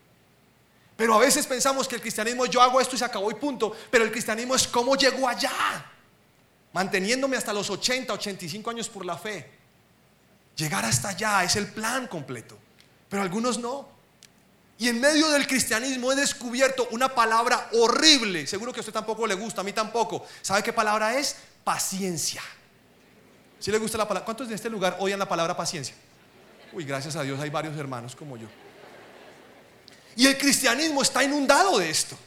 Pero 0.96 1.14
a 1.14 1.18
veces 1.18 1.46
pensamos 1.46 1.88
que 1.88 1.96
el 1.96 2.00
cristianismo 2.00 2.46
yo 2.46 2.62
hago 2.62 2.80
esto 2.80 2.94
y 2.94 2.98
se 2.98 3.04
acabó 3.04 3.30
y 3.30 3.34
punto. 3.34 3.74
Pero 3.90 4.04
el 4.04 4.12
cristianismo 4.12 4.54
es 4.54 4.68
cómo 4.68 4.94
llego 4.94 5.28
allá. 5.28 5.50
Manteniéndome 6.72 7.36
hasta 7.36 7.52
los 7.52 7.68
80, 7.68 8.12
85 8.12 8.70
años 8.70 8.88
por 8.88 9.04
la 9.04 9.18
fe. 9.18 9.50
Llegar 10.56 10.84
hasta 10.84 11.08
allá 11.08 11.42
es 11.44 11.56
el 11.56 11.66
plan 11.66 12.06
completo. 12.06 12.56
Pero 13.08 13.22
algunos 13.22 13.58
no. 13.58 13.88
Y 14.78 14.88
en 14.88 15.00
medio 15.00 15.28
del 15.28 15.46
cristianismo 15.46 16.12
he 16.12 16.16
descubierto 16.16 16.88
una 16.90 17.14
palabra 17.14 17.68
horrible. 17.72 18.46
Seguro 18.46 18.72
que 18.72 18.80
a 18.80 18.82
usted 18.82 18.92
tampoco 18.92 19.26
le 19.26 19.34
gusta, 19.34 19.60
a 19.60 19.64
mí 19.64 19.72
tampoco. 19.72 20.26
¿Sabe 20.40 20.62
qué 20.62 20.72
palabra 20.72 21.18
es? 21.18 21.36
Paciencia. 21.62 22.42
Si 23.60 23.70
le 23.70 23.78
gusta 23.78 23.96
la 23.96 24.08
palabra? 24.08 24.24
¿Cuántos 24.24 24.48
de 24.48 24.56
este 24.56 24.68
lugar 24.68 24.96
odian 24.98 25.18
la 25.18 25.28
palabra 25.28 25.56
paciencia? 25.56 25.94
Uy, 26.72 26.84
gracias 26.84 27.14
a 27.16 27.22
Dios 27.22 27.38
hay 27.40 27.50
varios 27.50 27.76
hermanos 27.76 28.16
como 28.16 28.36
yo. 28.36 28.48
Y 30.16 30.26
el 30.26 30.36
cristianismo 30.36 31.02
está 31.02 31.22
inundado 31.22 31.78
de 31.78 31.88
esto. 31.88 32.18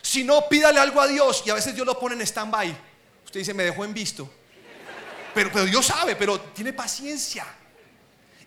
Si 0.00 0.24
no, 0.24 0.48
pídale 0.48 0.80
algo 0.80 1.00
a 1.00 1.06
Dios 1.06 1.42
y 1.44 1.50
a 1.50 1.54
veces 1.54 1.74
Dios 1.74 1.86
lo 1.86 1.98
pone 1.98 2.14
en 2.14 2.22
stand-by. 2.22 2.76
Usted 3.24 3.40
dice, 3.40 3.52
me 3.52 3.64
dejó 3.64 3.84
en 3.84 3.92
visto. 3.92 4.28
Pero, 5.34 5.50
pero 5.52 5.64
Dios 5.66 5.86
sabe, 5.86 6.16
pero 6.16 6.40
tiene 6.40 6.72
paciencia. 6.72 7.44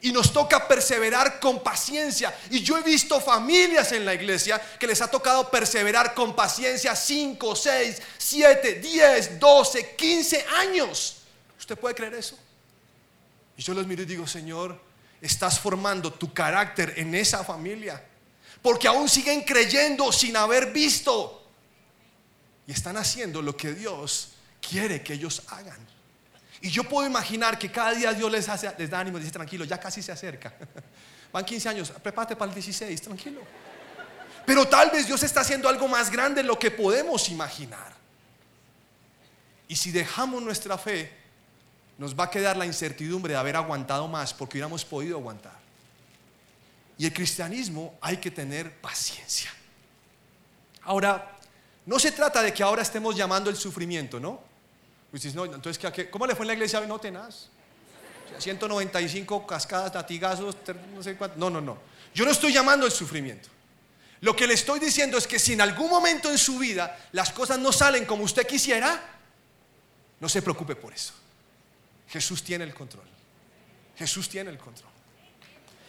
Y 0.04 0.12
nos 0.12 0.32
toca 0.32 0.68
perseverar 0.68 1.40
con 1.40 1.64
paciencia. 1.64 2.38
Y 2.52 2.62
yo 2.62 2.78
he 2.78 2.84
visto 2.84 3.20
familias 3.20 3.92
en 3.94 4.06
la 4.06 4.14
iglesia 4.14 4.62
que 4.80 4.86
les 4.86 5.02
ha 5.02 5.10
tocado 5.10 5.50
perseverar 5.50 6.14
con 6.14 6.36
paciencia 6.36 6.96
5, 6.96 7.56
6, 7.56 8.02
7, 8.18 8.76
10, 8.76 9.40
12, 9.40 9.96
15 9.96 10.46
años. 10.60 11.24
¿Usted 11.58 11.78
puede 11.78 11.96
creer 11.96 12.14
eso? 12.14 12.38
Y 13.58 13.64
yo 13.64 13.74
los 13.74 13.88
miro 13.88 14.04
y 14.04 14.06
digo, 14.06 14.28
Señor, 14.28 14.80
estás 15.20 15.60
formando 15.60 16.14
tu 16.14 16.32
carácter 16.34 16.94
en 16.98 17.16
esa 17.16 17.44
familia 17.44 18.04
porque 18.64 18.88
aún 18.88 19.10
siguen 19.10 19.42
creyendo 19.42 20.12
sin 20.12 20.36
haber 20.38 20.72
visto. 20.72 21.46
Y 22.66 22.72
están 22.72 22.96
haciendo 22.96 23.42
lo 23.42 23.56
que 23.56 23.74
Dios 23.74 24.30
quiere 24.68 25.04
que 25.04 25.14
ellos 25.14 25.44
hagan. 25.50 25.86
Y 26.64 26.70
yo 26.70 26.86
puedo 26.86 27.06
imaginar 27.06 27.60
que 27.60 27.70
cada 27.70 27.92
día 27.92 28.14
Dios 28.14 28.32
les, 28.32 28.48
hace, 28.48 28.74
les 28.78 28.90
da 28.90 29.02
ánimo 29.02 29.18
y 29.18 29.20
dice, 29.20 29.34
tranquilo, 29.34 29.66
ya 29.66 29.78
casi 29.78 30.02
se 30.02 30.14
acerca. 30.14 30.54
Van 31.34 31.44
15 31.44 31.68
años, 31.68 31.92
prepárate 32.02 32.38
para 32.38 32.50
el 32.50 32.56
16, 32.56 33.02
tranquilo. 33.02 33.42
Pero 34.46 34.66
tal 34.66 34.90
vez 34.90 35.06
Dios 35.06 35.22
está 35.24 35.42
haciendo 35.42 35.68
algo 35.68 35.90
más 35.90 36.10
grande 36.10 36.42
de 36.42 36.48
lo 36.48 36.58
que 36.58 36.72
podemos 36.72 37.28
imaginar. 37.28 37.92
Y 39.68 39.76
si 39.76 39.92
dejamos 39.92 40.42
nuestra 40.42 40.78
fe, 40.78 41.12
nos 41.98 42.18
va 42.18 42.24
a 42.24 42.30
quedar 42.30 42.56
la 42.56 42.66
incertidumbre 42.66 43.34
de 43.34 43.40
haber 43.40 43.58
aguantado 43.58 44.08
más 44.08 44.34
porque 44.34 44.54
hubiéramos 44.54 44.86
podido 44.86 45.18
aguantar. 45.18 45.60
Y 46.98 47.06
el 47.06 47.12
cristianismo 47.12 47.98
hay 48.00 48.16
que 48.16 48.32
tener 48.32 48.80
paciencia. 48.80 49.52
Ahora, 50.84 51.38
no 51.86 52.00
se 52.00 52.14
trata 52.14 52.42
de 52.42 52.54
que 52.54 52.64
ahora 52.64 52.84
estemos 52.84 53.18
llamando 53.18 53.50
el 53.50 53.58
sufrimiento, 53.58 54.18
¿no? 54.18 54.53
Pues 55.14 55.36
no, 55.36 55.46
entonces, 55.46 55.80
¿cómo 56.10 56.26
le 56.26 56.34
fue 56.34 56.44
en 56.44 56.48
la 56.48 56.54
iglesia? 56.54 56.80
No 56.88 56.98
tenaz. 56.98 57.50
195 58.40 59.46
cascadas, 59.46 59.94
latigazos, 59.94 60.58
no 60.92 61.04
sé 61.04 61.16
cuánto. 61.16 61.38
No, 61.38 61.52
no, 61.52 61.62
no. 61.62 61.78
Yo 62.16 62.26
no 62.26 62.32
estoy 62.32 62.52
llamando 62.52 62.88
el 62.88 62.92
sufrimiento. 62.92 63.48
Lo 64.22 64.36
que 64.36 64.48
le 64.48 64.56
estoy 64.56 64.80
diciendo 64.80 65.20
es 65.20 65.28
que 65.28 65.38
si 65.38 65.54
en 65.54 65.62
algún 65.62 65.88
momento 65.92 66.32
en 66.32 66.40
su 66.40 66.58
vida 66.58 66.98
las 67.12 67.32
cosas 67.32 67.60
no 67.60 67.72
salen 67.72 68.06
como 68.06 68.24
usted 68.24 68.48
quisiera, 68.48 69.00
no 70.20 70.28
se 70.28 70.42
preocupe 70.42 70.76
por 70.76 70.92
eso. 70.92 71.14
Jesús 72.10 72.42
tiene 72.44 72.64
el 72.64 72.74
control. 72.74 73.06
Jesús 73.96 74.28
tiene 74.28 74.50
el 74.50 74.58
control. 74.58 74.90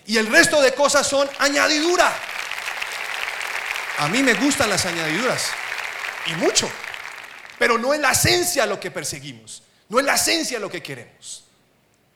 Y 0.04 0.18
el 0.18 0.26
resto 0.26 0.60
de 0.60 0.74
cosas 0.74 1.08
son 1.08 1.26
añadidura. 1.38 2.14
A 4.00 4.08
mí 4.10 4.22
me 4.22 4.34
gustan 4.34 4.68
las 4.68 4.84
añadiduras. 4.84 5.48
Y 6.26 6.34
mucho. 6.34 6.70
Pero 7.58 7.78
no 7.78 7.94
es 7.94 8.00
la 8.00 8.12
esencia 8.12 8.66
lo 8.66 8.80
que 8.80 8.90
perseguimos. 8.90 9.62
No 9.88 9.98
es 9.98 10.04
la 10.04 10.14
esencia 10.14 10.58
lo 10.58 10.70
que 10.70 10.82
queremos. 10.82 11.44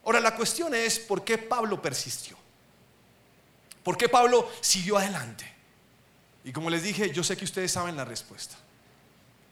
Ahora 0.04 0.20
la 0.20 0.34
cuestión 0.34 0.74
es 0.74 0.98
por 0.98 1.24
qué 1.24 1.38
Pablo 1.38 1.80
persistió. 1.80 2.36
¿Por 3.82 3.96
qué 3.96 4.08
Pablo 4.08 4.50
siguió 4.60 4.98
adelante? 4.98 5.50
Y 6.44 6.52
como 6.52 6.70
les 6.70 6.82
dije, 6.82 7.10
yo 7.10 7.22
sé 7.22 7.36
que 7.36 7.44
ustedes 7.44 7.72
saben 7.72 7.96
la 7.96 8.04
respuesta. 8.04 8.56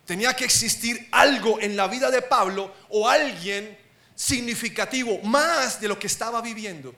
Tenía 0.05 0.35
que 0.35 0.44
existir 0.44 1.09
algo 1.12 1.61
en 1.61 1.77
la 1.77 1.88
vida 1.88 2.11
de 2.11 2.22
Pablo 2.22 2.72
o 2.88 3.09
alguien 3.09 3.79
significativo 4.14 5.18
más 5.22 5.81
de 5.81 5.88
lo 5.88 5.99
que 5.99 6.07
estaba 6.07 6.40
viviendo 6.40 6.94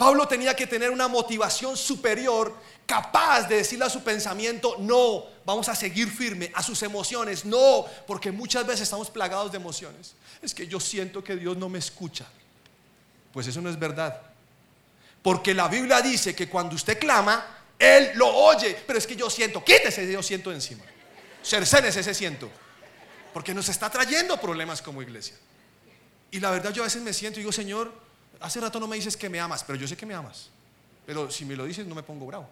Pablo 0.00 0.26
tenía 0.26 0.56
que 0.56 0.66
tener 0.66 0.90
una 0.90 1.08
motivación 1.08 1.76
superior, 1.76 2.56
capaz 2.86 3.42
de 3.42 3.56
decirle 3.56 3.84
a 3.84 3.90
su 3.90 4.02
pensamiento, 4.02 4.76
no, 4.78 5.24
vamos 5.50 5.68
a 5.68 5.74
seguir 5.74 6.08
firme, 6.08 6.50
a 6.54 6.62
sus 6.62 6.82
emociones, 6.82 7.44
no, 7.44 7.84
porque 8.06 8.30
muchas 8.30 8.66
veces 8.66 8.82
estamos 8.82 9.10
plagados 9.10 9.50
de 9.52 9.58
emociones. 9.58 10.14
Es 10.40 10.54
que 10.54 10.66
yo 10.66 10.80
siento 10.80 11.22
que 11.22 11.36
Dios 11.36 11.56
no 11.56 11.68
me 11.68 11.78
escucha. 11.78 12.26
Pues 13.32 13.46
eso 13.46 13.60
no 13.60 13.68
es 13.68 13.78
verdad. 13.78 14.20
Porque 15.22 15.52
la 15.52 15.68
Biblia 15.68 16.00
dice 16.00 16.34
que 16.34 16.48
cuando 16.48 16.74
usted 16.74 16.98
clama, 16.98 17.44
Él 17.78 18.12
lo 18.14 18.28
oye, 18.28 18.76
pero 18.86 18.98
es 18.98 19.06
que 19.06 19.16
yo 19.16 19.28
siento, 19.28 19.62
quítese 19.64 20.02
ese 20.02 20.12
yo 20.12 20.22
siento 20.22 20.52
encima. 20.52 20.84
Cercenes 21.42 21.96
ese 21.96 22.14
siento. 22.14 22.50
Porque 23.32 23.52
nos 23.52 23.68
está 23.68 23.90
trayendo 23.90 24.40
problemas 24.40 24.80
como 24.82 25.02
iglesia. 25.02 25.36
Y 26.30 26.40
la 26.40 26.50
verdad 26.50 26.72
yo 26.72 26.82
a 26.82 26.86
veces 26.86 27.02
me 27.02 27.12
siento 27.12 27.38
y 27.38 27.42
digo, 27.42 27.52
Señor, 27.52 27.92
hace 28.40 28.60
rato 28.60 28.80
no 28.80 28.86
me 28.86 28.96
dices 28.96 29.16
que 29.16 29.28
me 29.28 29.40
amas, 29.40 29.64
pero 29.64 29.78
yo 29.78 29.86
sé 29.86 29.96
que 29.96 30.06
me 30.06 30.14
amas. 30.14 30.48
Pero 31.06 31.30
si 31.30 31.44
me 31.44 31.56
lo 31.56 31.64
dices 31.64 31.86
no 31.86 31.94
me 31.94 32.02
pongo 32.02 32.26
bravo. 32.26 32.48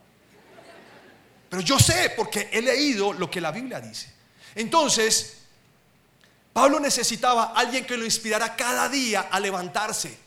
Pero 1.48 1.62
yo 1.62 1.78
sé 1.78 2.12
porque 2.16 2.50
he 2.52 2.60
leído 2.60 3.12
lo 3.12 3.30
que 3.30 3.40
la 3.40 3.50
Biblia 3.50 3.80
dice. 3.80 4.12
Entonces, 4.54 5.38
Pablo 6.52 6.80
necesitaba 6.80 7.52
alguien 7.54 7.86
que 7.86 7.96
lo 7.96 8.04
inspirara 8.04 8.56
cada 8.56 8.88
día 8.88 9.28
a 9.30 9.40
levantarse, 9.40 10.18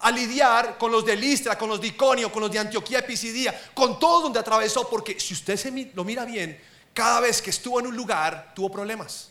a 0.00 0.10
lidiar 0.10 0.76
con 0.78 0.92
los 0.92 1.04
de 1.04 1.16
Listra, 1.16 1.56
con 1.56 1.68
los 1.68 1.80
de 1.80 1.88
Iconio, 1.88 2.30
con 2.30 2.42
los 2.42 2.52
de 2.52 2.58
Antioquía 2.58 2.98
y 3.00 3.02
Pisidía, 3.02 3.70
con 3.74 3.98
todo 3.98 4.22
donde 4.22 4.38
atravesó, 4.38 4.88
porque 4.88 5.18
si 5.18 5.34
usted 5.34 5.56
se 5.56 5.70
lo 5.94 6.04
mira 6.04 6.24
bien, 6.24 6.60
cada 6.92 7.20
vez 7.20 7.42
que 7.42 7.50
estuvo 7.50 7.80
en 7.80 7.86
un 7.86 7.96
lugar 7.96 8.52
tuvo 8.54 8.70
problemas. 8.70 9.30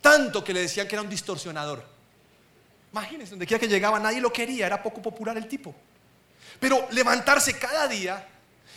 Tanto 0.00 0.42
que 0.44 0.52
le 0.52 0.60
decían 0.60 0.86
que 0.86 0.94
era 0.94 1.02
un 1.02 1.08
distorsionador. 1.08 1.82
Imagínense, 2.92 3.30
donde 3.30 3.46
quiera 3.46 3.60
que 3.60 3.68
llegaba 3.68 3.98
nadie 3.98 4.20
lo 4.20 4.32
quería, 4.32 4.66
era 4.66 4.82
poco 4.82 5.00
popular 5.00 5.36
el 5.36 5.48
tipo. 5.48 5.74
Pero 6.60 6.86
levantarse 6.90 7.58
cada 7.58 7.88
día 7.88 8.28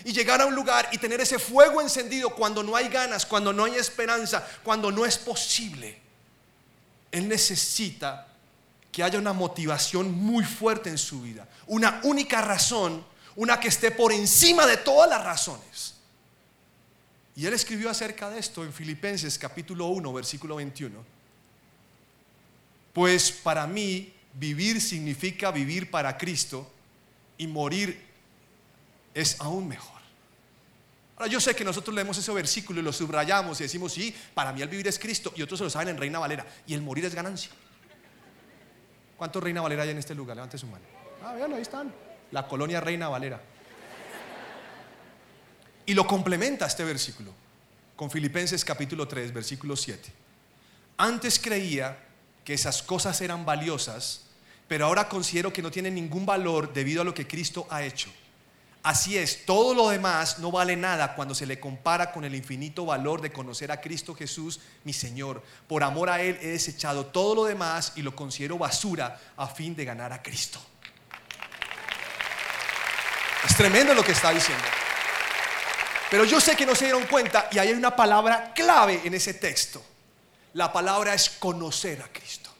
y 0.03 0.11
llegar 0.11 0.41
a 0.41 0.45
un 0.45 0.55
lugar 0.55 0.89
y 0.91 0.97
tener 0.97 1.21
ese 1.21 1.39
fuego 1.39 1.81
encendido 1.81 2.29
cuando 2.31 2.61
no 2.61 2.75
hay 2.75 2.89
ganas, 2.89 3.25
cuando 3.25 3.53
no 3.53 3.65
hay 3.65 3.75
esperanza, 3.75 4.45
cuando 4.63 4.91
no 4.91 5.05
es 5.05 5.17
posible. 5.17 5.99
Él 7.11 7.27
necesita 7.27 8.27
que 8.91 9.03
haya 9.03 9.19
una 9.19 9.33
motivación 9.33 10.11
muy 10.11 10.43
fuerte 10.43 10.89
en 10.89 10.97
su 10.97 11.21
vida, 11.21 11.47
una 11.67 12.01
única 12.03 12.41
razón, 12.41 13.05
una 13.35 13.59
que 13.59 13.67
esté 13.67 13.91
por 13.91 14.11
encima 14.11 14.65
de 14.65 14.77
todas 14.77 15.09
las 15.09 15.23
razones. 15.23 15.95
Y 17.35 17.45
él 17.45 17.53
escribió 17.53 17.89
acerca 17.89 18.29
de 18.29 18.39
esto 18.39 18.63
en 18.63 18.71
Filipenses 18.71 19.37
capítulo 19.37 19.87
1, 19.87 20.13
versículo 20.13 20.55
21 20.55 21.15
pues 22.95 23.29
para 23.29 23.67
mí 23.67 24.13
vivir 24.35 24.79
significa 24.79 25.51
vivir 25.51 25.91
para 25.91 26.17
Cristo 26.17 26.65
y 27.37 27.45
morir 27.45 28.04
es 29.15 29.41
aún 29.41 29.67
mejor. 29.67 29.95
Ahora 31.17 31.31
yo 31.31 31.39
sé 31.39 31.55
que 31.55 31.63
nosotros 31.63 31.95
leemos 31.95 32.17
ese 32.17 32.31
versículo 32.33 32.81
y 32.81 32.83
lo 32.83 32.91
subrayamos 32.91 33.59
y 33.61 33.63
decimos, 33.63 33.93
sí, 33.93 34.13
para 34.33 34.51
mí 34.51 34.61
el 34.61 34.67
vivir 34.67 34.87
es 34.87 34.99
Cristo 34.99 35.33
y 35.35 35.41
otros 35.41 35.57
se 35.57 35.63
lo 35.63 35.69
saben 35.69 35.87
en 35.87 35.97
Reina 35.97 36.19
Valera 36.19 36.45
y 36.67 36.73
el 36.73 36.81
morir 36.81 37.05
es 37.05 37.15
ganancia. 37.15 37.49
¿Cuántos 39.17 39.41
Reina 39.41 39.61
Valera 39.61 39.83
hay 39.83 39.91
en 39.91 39.97
este 39.97 40.13
lugar? 40.13 40.35
Levante 40.35 40.57
su 40.57 40.67
mano. 40.67 40.83
Ah, 41.23 41.33
vean, 41.33 41.53
ahí 41.53 41.61
están. 41.61 41.91
La 42.31 42.45
colonia 42.45 42.81
Reina 42.81 43.07
Valera. 43.07 43.41
Y 45.85 45.93
lo 45.93 46.05
complementa 46.05 46.65
este 46.65 46.83
versículo 46.83 47.31
con 47.95 48.11
Filipenses 48.11 48.65
capítulo 48.65 49.07
3, 49.07 49.33
versículo 49.33 49.77
7. 49.77 50.11
Antes 50.97 51.39
creía 51.39 51.97
que 52.43 52.53
esas 52.53 52.83
cosas 52.83 53.21
eran 53.21 53.45
valiosas, 53.45 54.25
pero 54.67 54.85
ahora 54.85 55.07
considero 55.07 55.53
que 55.53 55.61
no 55.61 55.71
tienen 55.71 55.95
ningún 55.95 56.25
valor 56.25 56.73
debido 56.73 57.01
a 57.01 57.05
lo 57.05 57.13
que 57.13 57.25
Cristo 57.25 57.67
ha 57.69 57.83
hecho. 57.83 58.09
Así 58.85 59.17
es, 59.17 59.47
todo 59.47 59.73
lo 59.73 59.89
demás 59.89 60.37
no 60.37 60.51
vale 60.51 60.75
nada 60.75 61.15
cuando 61.15 61.33
se 61.33 61.47
le 61.47 61.59
compara 61.59 62.11
con 62.11 62.23
el 62.23 62.35
infinito 62.35 62.85
valor 62.85 63.19
de 63.19 63.31
conocer 63.31 63.71
a 63.71 63.81
Cristo 63.81 64.13
Jesús, 64.13 64.59
mi 64.83 64.93
Señor. 64.93 65.41
Por 65.67 65.83
amor 65.83 66.07
a 66.07 66.21
Él 66.21 66.37
he 66.39 66.49
desechado 66.49 67.07
todo 67.07 67.33
lo 67.33 67.45
demás 67.45 67.93
y 67.95 68.03
lo 68.03 68.15
considero 68.15 68.59
basura 68.59 69.19
a 69.37 69.47
fin 69.47 69.75
de 69.75 69.85
ganar 69.85 70.13
a 70.13 70.21
Cristo. 70.21 70.59
Es 73.49 73.57
tremendo 73.57 73.95
lo 73.95 74.03
que 74.03 74.11
está 74.11 74.29
diciendo. 74.29 74.63
Pero 76.11 76.23
yo 76.23 76.39
sé 76.39 76.55
que 76.55 76.67
no 76.67 76.75
se 76.75 76.85
dieron 76.85 77.07
cuenta 77.07 77.49
y 77.51 77.57
hay 77.57 77.71
una 77.71 77.95
palabra 77.95 78.53
clave 78.53 79.01
en 79.03 79.15
ese 79.15 79.33
texto. 79.33 79.83
La 80.53 80.71
palabra 80.71 81.15
es 81.15 81.31
conocer 81.31 82.03
a 82.03 82.07
Cristo. 82.09 82.51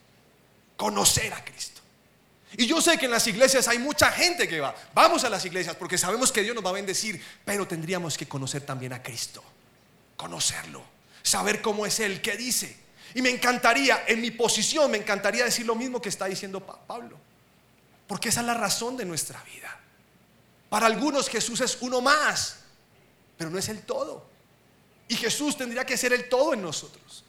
Conocer 0.75 1.31
a 1.35 1.45
Cristo. 1.45 1.74
Y 2.57 2.67
yo 2.67 2.81
sé 2.81 2.97
que 2.97 3.05
en 3.05 3.11
las 3.11 3.27
iglesias 3.27 3.67
hay 3.67 3.79
mucha 3.79 4.11
gente 4.11 4.47
que 4.47 4.59
va. 4.59 4.75
Vamos 4.93 5.23
a 5.23 5.29
las 5.29 5.43
iglesias 5.45 5.75
porque 5.75 5.97
sabemos 5.97 6.31
que 6.31 6.41
Dios 6.41 6.55
nos 6.55 6.65
va 6.65 6.69
a 6.69 6.73
bendecir, 6.73 7.21
pero 7.43 7.67
tendríamos 7.67 8.17
que 8.17 8.27
conocer 8.27 8.61
también 8.65 8.93
a 8.93 9.03
Cristo. 9.03 9.43
Conocerlo. 10.15 10.83
Saber 11.21 11.61
cómo 11.61 11.85
es 11.85 11.99
Él, 11.99 12.21
qué 12.21 12.37
dice. 12.37 12.77
Y 13.13 13.21
me 13.21 13.29
encantaría, 13.29 14.03
en 14.07 14.21
mi 14.21 14.31
posición, 14.31 14.91
me 14.91 14.97
encantaría 14.97 15.45
decir 15.45 15.65
lo 15.65 15.75
mismo 15.75 16.01
que 16.01 16.09
está 16.09 16.25
diciendo 16.25 16.59
Pablo. 16.65 17.17
Porque 18.07 18.29
esa 18.29 18.41
es 18.41 18.45
la 18.45 18.53
razón 18.53 18.97
de 18.97 19.05
nuestra 19.05 19.41
vida. 19.43 19.79
Para 20.69 20.85
algunos 20.85 21.29
Jesús 21.29 21.61
es 21.61 21.77
uno 21.81 22.01
más 22.01 22.59
pero 23.37 23.49
no 23.49 23.57
es 23.57 23.69
el 23.69 23.81
todo. 23.81 24.25
Y 25.07 25.15
Jesús 25.15 25.57
tendría 25.57 25.85
que 25.85 25.97
ser 25.97 26.13
el 26.13 26.29
todo 26.29 26.53
en 26.53 26.61
nosotros. 26.61 27.23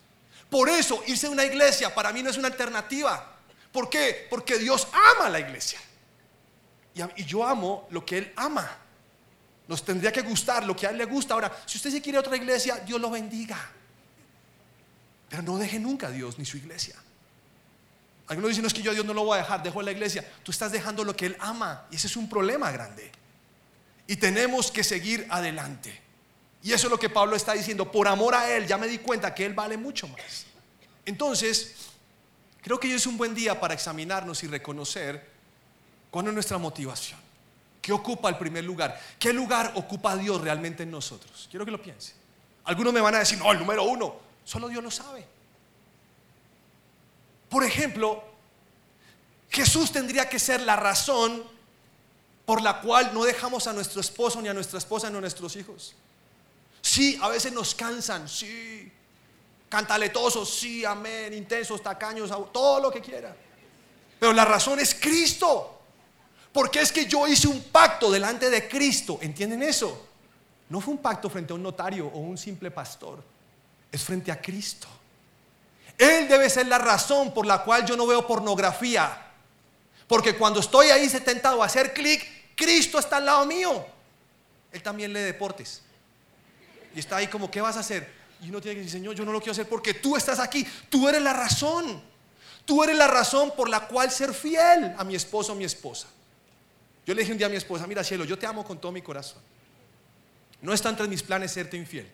Por 0.49 0.69
eso 0.69 1.03
irse 1.07 1.27
a 1.27 1.31
una 1.31 1.45
iglesia 1.45 1.95
para 1.95 2.13
mí 2.13 2.23
no 2.23 2.31
es 2.31 2.37
una 2.37 2.49
alternativa. 2.49 3.36
¿Por 3.73 3.91
qué? 3.91 4.27
Porque 4.31 4.59
Dios 4.59 4.89
ama 4.93 5.27
a 5.27 5.31
la 5.31 5.41
iglesia. 5.41 5.81
Y, 6.95 7.25
yo 7.25 7.45
amo 7.47 7.87
lo 7.91 8.05
que 8.05 8.19
Él 8.19 8.33
ama. 8.37 8.69
Nos 9.69 9.85
tendría 9.85 10.13
que 10.13 10.23
gustar 10.23 10.65
lo 10.65 10.75
que 10.75 10.87
a 10.87 10.91
Él 10.91 10.99
le 10.99 11.05
gusta. 11.05 11.35
Ahora, 11.35 11.55
si 11.67 11.77
usted 11.77 11.91
se 11.91 12.01
quiere 12.01 12.19
otra 12.19 12.37
iglesia, 12.37 12.77
Dios 12.87 13.01
lo 13.01 13.11
bendiga. 13.11 13.59
Pero 15.29 15.43
no 15.43 15.59
deje 15.59 15.79
nunca 15.79 16.07
a 16.07 16.11
Dios 16.11 16.39
ni 16.39 16.45
su 16.45 16.57
iglesia. 16.57 16.97
Algunos 18.29 18.51
dicen, 18.51 18.63
no 18.63 18.69
es 18.69 18.75
que 18.75 18.83
yo 18.83 18.91
a 18.91 18.95
Dios 18.95 19.07
no 19.07 19.15
lo 19.15 19.25
voy 19.25 19.37
a 19.39 19.43
dejar, 19.43 19.63
dejo 19.63 19.83
la 19.83 19.93
iglesia. 19.93 20.29
Tú 20.43 20.51
estás 20.51 20.73
dejando 20.73 21.05
lo 21.05 21.15
que 21.15 21.27
Él 21.27 21.37
ama. 21.39 21.87
Y 21.91 21.97
ese 21.97 22.07
es 22.07 22.17
un 22.17 22.29
problema 22.29 22.71
grande. 22.71 23.13
Y 24.07 24.17
tenemos 24.17 24.71
que 24.71 24.83
seguir 24.83 25.27
adelante. 25.31 26.01
Y 26.63 26.73
eso 26.73 26.87
es 26.87 26.91
lo 26.91 26.99
que 26.99 27.11
Pablo 27.11 27.37
está 27.37 27.53
diciendo. 27.53 27.93
Por 27.93 28.09
amor 28.09 28.35
a 28.35 28.51
Él, 28.51 28.67
ya 28.67 28.79
me 28.79 28.89
di 28.89 28.99
cuenta 28.99 29.35
que 29.35 29.45
Él 29.45 29.55
vale 29.55 29.77
mucho 29.77 30.09
más. 30.09 30.47
Entonces, 31.05 31.76
creo 32.67 32.81
que 32.81 32.89
hoy 32.89 32.95
es 32.95 33.07
un 33.07 33.17
buen 33.17 33.33
día 33.33 33.61
para 33.61 33.75
examinarnos 33.75 34.43
y 34.43 34.49
reconocer 34.49 35.25
cuál 36.11 36.27
es 36.27 36.35
nuestra 36.35 36.59
motivación. 36.59 37.17
¿Qué 37.81 37.93
ocupa 37.93 38.29
el 38.29 38.37
primer 38.39 38.65
lugar? 38.65 39.01
¿Qué 39.21 39.33
lugar 39.33 39.71
ocupa 39.77 40.17
Dios 40.17 40.41
realmente 40.41 40.83
en 40.83 40.91
nosotros? 40.91 41.47
Quiero 41.49 41.65
que 41.65 41.71
lo 41.71 41.81
piense. 41.81 42.15
Algunos 42.65 42.93
me 42.93 43.01
van 43.01 43.15
a 43.15 43.19
decir, 43.21 43.39
no, 43.39 43.53
el 43.53 43.61
número 43.61 43.85
uno, 43.85 44.17
solo 44.45 44.67
Dios 44.67 44.83
lo 44.83 44.91
sabe. 44.91 45.25
Por 47.49 47.63
ejemplo, 47.63 48.25
Jesús 49.49 49.93
tendría 49.93 50.29
que 50.29 50.41
ser 50.41 50.61
la 50.63 50.75
razón 50.75 51.45
por 52.45 52.61
la 52.61 52.81
cual 52.81 53.15
no 53.15 53.23
dejamos 53.23 53.69
a 53.69 53.73
nuestro 53.75 54.01
esposo 54.01 54.43
ni 54.43 54.49
a 54.49 54.55
nuestra 54.55 54.81
esposa 54.81 55.09
ni 55.09 55.19
a 55.19 55.21
nuestros 55.21 55.55
hijos. 55.55 55.95
Sí, 56.83 57.17
a 57.23 57.29
veces 57.29 57.53
nos 57.53 57.77
cansan, 57.77 58.29
sí. 58.29 58.91
Cantaletosos, 59.69 60.49
sí, 60.49 60.85
amén, 60.85 61.33
intensos, 61.35 61.83
tacaños, 61.83 62.31
todo 62.53 62.81
lo 62.81 62.91
que 62.91 63.01
quiera. 63.01 63.35
Pero 64.19 64.33
la 64.33 64.45
razón 64.45 64.79
es 64.81 64.95
Cristo. 64.95 65.73
Porque 66.53 66.81
es 66.81 66.91
que 66.91 67.05
yo 67.05 67.27
hice 67.27 67.49
un 67.49 67.65
pacto 67.65 68.11
delante 68.11 68.49
de 68.49 68.67
Cristo. 68.67 69.19
¿Entienden 69.21 69.63
eso? 69.63 70.07
No 70.69 70.81
fue 70.81 70.95
un 70.95 70.99
pacto 70.99 71.29
frente 71.29 71.53
a 71.53 71.57
un 71.57 71.63
notario 71.63 72.07
o 72.07 72.19
un 72.19 72.39
simple 72.39 72.71
pastor. 72.71 73.23
Es 73.93 74.03
frente 74.03 74.33
a 74.33 74.41
Cristo. 74.41 74.89
Él 75.99 76.29
debe 76.29 76.49
ser 76.49 76.67
la 76.67 76.79
razón 76.79 77.33
por 77.35 77.47
la 77.47 77.63
cual 77.63 77.85
yo 77.85 77.97
no 77.97 78.07
veo 78.07 78.27
pornografía. 78.27 79.23
Porque 80.07 80.37
cuando 80.37 80.61
estoy 80.61 80.89
ahí 80.89 81.09
tentado 81.09 81.63
a 81.63 81.67
hacer 81.67 81.93
clic, 81.93 82.55
Cristo 82.55 82.99
está 82.99 83.19
al 83.19 83.27
lado 83.27 83.45
mío. 83.47 83.85
Él 84.73 84.83
también 84.83 85.13
lee 85.13 85.21
deportes. 85.21 85.83
Y 86.95 87.01
está 87.01 87.17
ahí 87.17 87.27
como, 87.27 87.51
¿qué 87.51 87.61
vas 87.61 87.77
a 87.77 87.81
hacer? 87.81 88.11
Y 88.43 88.51
uno 88.51 88.61
tiene 88.61 88.77
que 88.77 88.81
decir, 88.83 89.01
Señor, 89.01 89.15
yo 89.15 89.25
no 89.25 89.33
lo 89.33 89.39
quiero 89.41 89.53
hacer 89.53 89.69
porque 89.69 89.95
tú 89.95 90.17
estás 90.17 90.39
aquí. 90.39 90.67
Tú 90.89 91.09
eres 91.09 91.23
la 91.23 91.33
razón. 91.33 92.03
Tú 92.65 92.83
eres 92.83 92.97
la 92.97 93.07
razón 93.07 93.53
por 93.57 93.69
la 93.69 93.87
cual 93.87 94.11
ser 94.11 94.35
fiel 94.35 94.95
a 94.99 95.05
mi 95.05 95.15
esposo 95.15 95.53
o 95.53 95.55
mi 95.55 95.65
esposa. 95.65 96.09
Yo 97.07 97.15
le 97.15 97.21
dije 97.21 97.33
un 97.33 97.39
día 97.39 97.47
a 97.47 97.51
mi 97.51 97.57
esposa, 97.57 97.87
mira 97.87 98.03
cielo, 98.03 98.25
yo 98.25 98.37
te 98.37 98.47
amo 98.47 98.65
con 98.65 98.81
todo 98.81 98.91
mi 98.91 99.01
corazón. 99.01 99.41
No 100.61 100.73
está 100.73 100.89
entre 100.89 101.07
mis 101.07 101.23
planes 101.23 101.53
serte 101.53 101.77
infiel. 101.77 102.11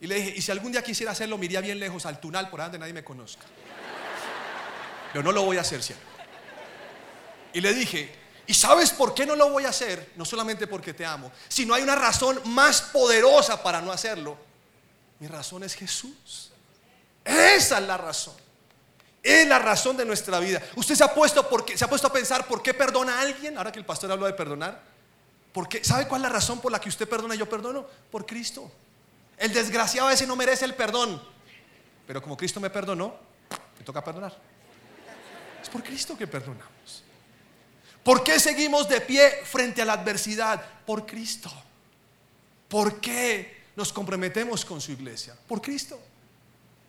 Y 0.00 0.06
le 0.08 0.16
dije, 0.16 0.34
y 0.36 0.42
si 0.42 0.50
algún 0.50 0.72
día 0.72 0.82
quisiera 0.82 1.12
hacerlo, 1.12 1.38
me 1.38 1.44
iría 1.44 1.60
bien 1.60 1.78
lejos 1.78 2.06
al 2.06 2.18
tunal 2.18 2.50
por 2.50 2.60
donde 2.60 2.78
nadie 2.78 2.92
me 2.92 3.04
conozca. 3.04 3.44
Pero 5.12 5.22
no 5.22 5.30
lo 5.30 5.44
voy 5.44 5.58
a 5.58 5.60
hacer, 5.60 5.82
cielo. 5.82 6.00
Y 7.52 7.60
le 7.60 7.72
dije, 7.72 8.12
¿y 8.46 8.54
sabes 8.54 8.90
por 8.90 9.14
qué 9.14 9.26
no 9.26 9.36
lo 9.36 9.50
voy 9.50 9.64
a 9.64 9.68
hacer? 9.68 10.12
No 10.16 10.24
solamente 10.24 10.66
porque 10.66 10.92
te 10.92 11.06
amo, 11.06 11.30
sino 11.48 11.74
hay 11.74 11.82
una 11.82 11.94
razón 11.94 12.40
más 12.46 12.82
poderosa 12.82 13.62
para 13.62 13.80
no 13.80 13.92
hacerlo. 13.92 14.49
Mi 15.20 15.28
razón 15.28 15.62
es 15.62 15.74
Jesús. 15.74 16.50
Esa 17.24 17.78
es 17.78 17.86
la 17.86 17.96
razón. 17.96 18.34
Es 19.22 19.46
la 19.46 19.58
razón 19.58 19.96
de 19.98 20.06
nuestra 20.06 20.38
vida. 20.40 20.62
Usted 20.76 20.94
se 20.94 21.04
ha 21.04 21.14
puesto 21.14 21.46
porque 21.48 21.76
se 21.76 21.84
ha 21.84 21.88
puesto 21.88 22.08
a 22.08 22.12
pensar 22.12 22.46
por 22.46 22.62
qué 22.62 22.72
perdona 22.72 23.18
a 23.18 23.20
alguien, 23.20 23.58
ahora 23.58 23.70
que 23.70 23.78
el 23.78 23.84
pastor 23.84 24.10
habló 24.10 24.24
de 24.24 24.32
perdonar. 24.32 24.82
Porque 25.52 25.84
¿sabe 25.84 26.08
cuál 26.08 26.22
es 26.22 26.28
la 26.28 26.28
razón 26.30 26.60
por 26.60 26.72
la 26.72 26.80
que 26.80 26.88
usted 26.88 27.06
perdona 27.06 27.34
y 27.34 27.38
yo 27.38 27.48
perdono? 27.48 27.86
Por 28.10 28.24
Cristo. 28.24 28.72
El 29.36 29.52
desgraciado 29.52 30.10
ese 30.10 30.26
no 30.26 30.36
merece 30.36 30.64
el 30.64 30.74
perdón. 30.74 31.22
Pero 32.06 32.22
como 32.22 32.36
Cristo 32.36 32.58
me 32.58 32.70
perdonó, 32.70 33.14
me 33.78 33.84
toca 33.84 34.02
perdonar. 34.02 34.34
Es 35.62 35.68
por 35.68 35.82
Cristo 35.82 36.16
que 36.16 36.26
perdonamos. 36.26 37.04
¿Por 38.02 38.24
qué 38.24 38.40
seguimos 38.40 38.88
de 38.88 39.02
pie 39.02 39.42
frente 39.44 39.82
a 39.82 39.84
la 39.84 39.92
adversidad? 39.94 40.64
Por 40.86 41.04
Cristo. 41.04 41.52
¿Por 42.68 43.00
qué 43.00 43.59
nos 43.76 43.92
comprometemos 43.92 44.64
con 44.64 44.80
su 44.80 44.92
iglesia? 44.92 45.34
Por 45.46 45.60
Cristo. 45.60 46.00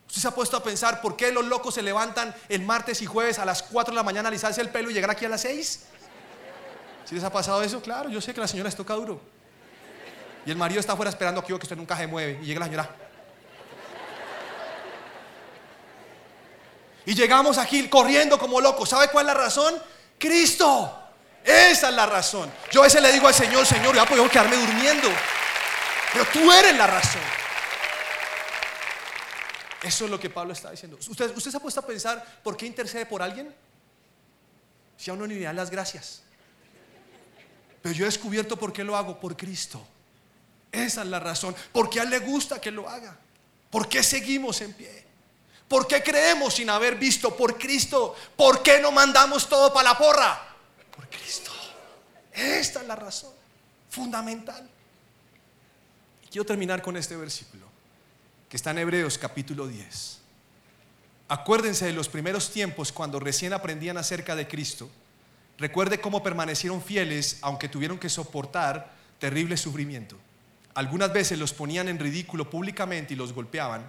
¿Usted 0.07 0.21
se 0.21 0.27
ha 0.27 0.31
puesto 0.31 0.57
a 0.57 0.63
pensar 0.63 1.01
por 1.01 1.15
qué 1.15 1.31
los 1.31 1.45
locos 1.45 1.75
se 1.75 1.81
levantan 1.81 2.35
el 2.49 2.63
martes 2.63 3.01
y 3.01 3.05
jueves 3.05 3.39
a 3.39 3.45
las 3.45 3.63
4 3.63 3.93
de 3.93 3.95
la 3.95 4.03
mañana 4.03 4.27
a 4.27 4.29
alisarse 4.29 4.59
el 4.59 4.69
pelo 4.69 4.89
y 4.91 4.93
llegar 4.93 5.09
aquí 5.09 5.23
a 5.23 5.29
las 5.29 5.41
6? 5.41 5.83
¿Si 7.05 7.15
les 7.15 7.23
ha 7.23 7.31
pasado 7.31 7.63
eso? 7.63 7.81
Claro, 7.81 8.09
yo 8.09 8.19
sé 8.19 8.33
que 8.33 8.41
la 8.41 8.47
señora 8.47 8.67
les 8.67 8.75
toca 8.75 8.93
duro. 8.93 9.21
Y 10.45 10.51
el 10.51 10.57
marido 10.57 10.79
está 10.79 10.93
afuera 10.93 11.09
esperando 11.09 11.41
que, 11.41 11.47
que 11.47 11.53
usted 11.53 11.77
nunca 11.77 11.95
se 11.95 12.07
mueve. 12.07 12.39
Y 12.41 12.45
llega 12.45 12.59
la 12.59 12.65
señora. 12.65 12.95
Y 17.05 17.15
llegamos 17.15 17.57
aquí 17.57 17.87
corriendo 17.87 18.37
como 18.37 18.59
locos. 18.61 18.89
¿Sabe 18.89 19.07
cuál 19.07 19.27
es 19.27 19.33
la 19.33 19.41
razón? 19.41 19.75
Cristo. 20.17 20.97
Esa 21.43 21.89
es 21.89 21.95
la 21.95 22.05
razón. 22.05 22.51
Yo 22.71 22.81
a 22.81 22.83
veces 22.83 23.01
le 23.01 23.11
digo 23.11 23.27
al 23.27 23.33
Señor, 23.33 23.65
Señor, 23.65 23.95
ya 23.95 24.05
puedo 24.05 24.29
quedarme 24.29 24.57
durmiendo. 24.57 25.09
Pero 26.13 26.25
tú 26.33 26.51
eres 26.51 26.75
la 26.77 26.87
razón. 26.87 27.21
Eso 29.83 30.05
es 30.05 30.11
lo 30.11 30.19
que 30.19 30.29
Pablo 30.29 30.53
está 30.53 30.71
diciendo. 30.71 30.97
¿Usted, 31.07 31.35
se 31.35 31.57
ha 31.57 31.59
puesto 31.59 31.79
a 31.79 31.85
pensar 31.85 32.23
por 32.43 32.55
qué 32.55 32.65
intercede 32.65 33.05
por 33.05 33.21
alguien? 33.21 33.53
Si 34.97 35.09
a 35.09 35.13
uno 35.13 35.25
ni 35.25 35.35
le 35.35 35.41
dan 35.41 35.55
las 35.55 35.71
gracias. 35.71 36.21
Pero 37.81 37.95
yo 37.95 38.05
he 38.05 38.07
descubierto 38.07 38.57
por 38.57 38.71
qué 38.71 38.83
lo 38.83 38.95
hago, 38.95 39.19
por 39.19 39.35
Cristo. 39.35 39.83
Esa 40.71 41.01
es 41.01 41.07
la 41.07 41.19
razón. 41.19 41.55
Porque 41.71 41.99
a 41.99 42.03
Él 42.03 42.11
le 42.11 42.19
gusta 42.19 42.61
que 42.61 42.69
lo 42.69 42.87
haga. 42.87 43.17
¿Por 43.71 43.89
qué 43.89 44.03
seguimos 44.03 44.61
en 44.61 44.73
pie? 44.73 45.05
¿Por 45.67 45.87
qué 45.87 46.03
creemos 46.03 46.55
sin 46.55 46.69
haber 46.69 46.95
visto 46.95 47.35
por 47.35 47.57
Cristo? 47.57 48.15
¿Por 48.35 48.61
qué 48.61 48.79
no 48.79 48.91
mandamos 48.91 49.47
todo 49.47 49.73
para 49.73 49.89
la 49.89 49.97
porra? 49.97 50.55
Por 50.95 51.09
Cristo. 51.09 51.51
Esta 52.31 52.81
es 52.81 52.87
la 52.87 52.95
razón 52.95 53.31
fundamental. 53.89 54.69
Quiero 56.31 56.45
terminar 56.45 56.81
con 56.81 56.95
este 56.95 57.17
versículo 57.17 57.65
que 58.47 58.55
está 58.55 58.71
en 58.71 58.77
Hebreos 58.77 59.17
capítulo 59.17 59.67
10. 59.67 60.19
Acuérdense 61.27 61.85
de 61.85 61.91
los 61.91 62.07
primeros 62.07 62.51
tiempos 62.51 62.93
cuando 62.93 63.19
recién 63.19 63.51
aprendían 63.51 63.97
acerca 63.97 64.33
de 64.33 64.47
Cristo. 64.47 64.89
Recuerde 65.57 65.99
cómo 65.99 66.23
permanecieron 66.23 66.81
fieles 66.81 67.39
aunque 67.41 67.67
tuvieron 67.67 67.99
que 67.99 68.07
soportar 68.07 68.93
terrible 69.19 69.57
sufrimiento. 69.57 70.15
Algunas 70.73 71.11
veces 71.11 71.37
los 71.37 71.51
ponían 71.51 71.89
en 71.89 71.99
ridículo 71.99 72.49
públicamente 72.49 73.13
y 73.13 73.17
los 73.17 73.33
golpeaban, 73.33 73.85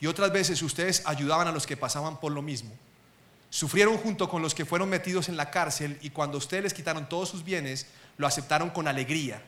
y 0.00 0.06
otras 0.06 0.32
veces 0.32 0.62
ustedes 0.62 1.02
ayudaban 1.04 1.46
a 1.46 1.52
los 1.52 1.66
que 1.66 1.76
pasaban 1.76 2.18
por 2.18 2.32
lo 2.32 2.40
mismo. 2.40 2.70
sufrieron 3.50 3.98
junto 3.98 4.30
con 4.30 4.40
los 4.40 4.54
que 4.54 4.64
fueron 4.64 4.88
metidos 4.88 5.28
en 5.28 5.36
la 5.36 5.50
cárcel 5.50 5.98
y 6.00 6.08
cuando 6.08 6.38
ustedes 6.38 6.62
les 6.62 6.72
quitaron 6.72 7.06
todos 7.06 7.28
sus 7.28 7.44
bienes, 7.44 7.86
lo 8.16 8.26
aceptaron 8.26 8.70
con 8.70 8.88
alegría. 8.88 9.42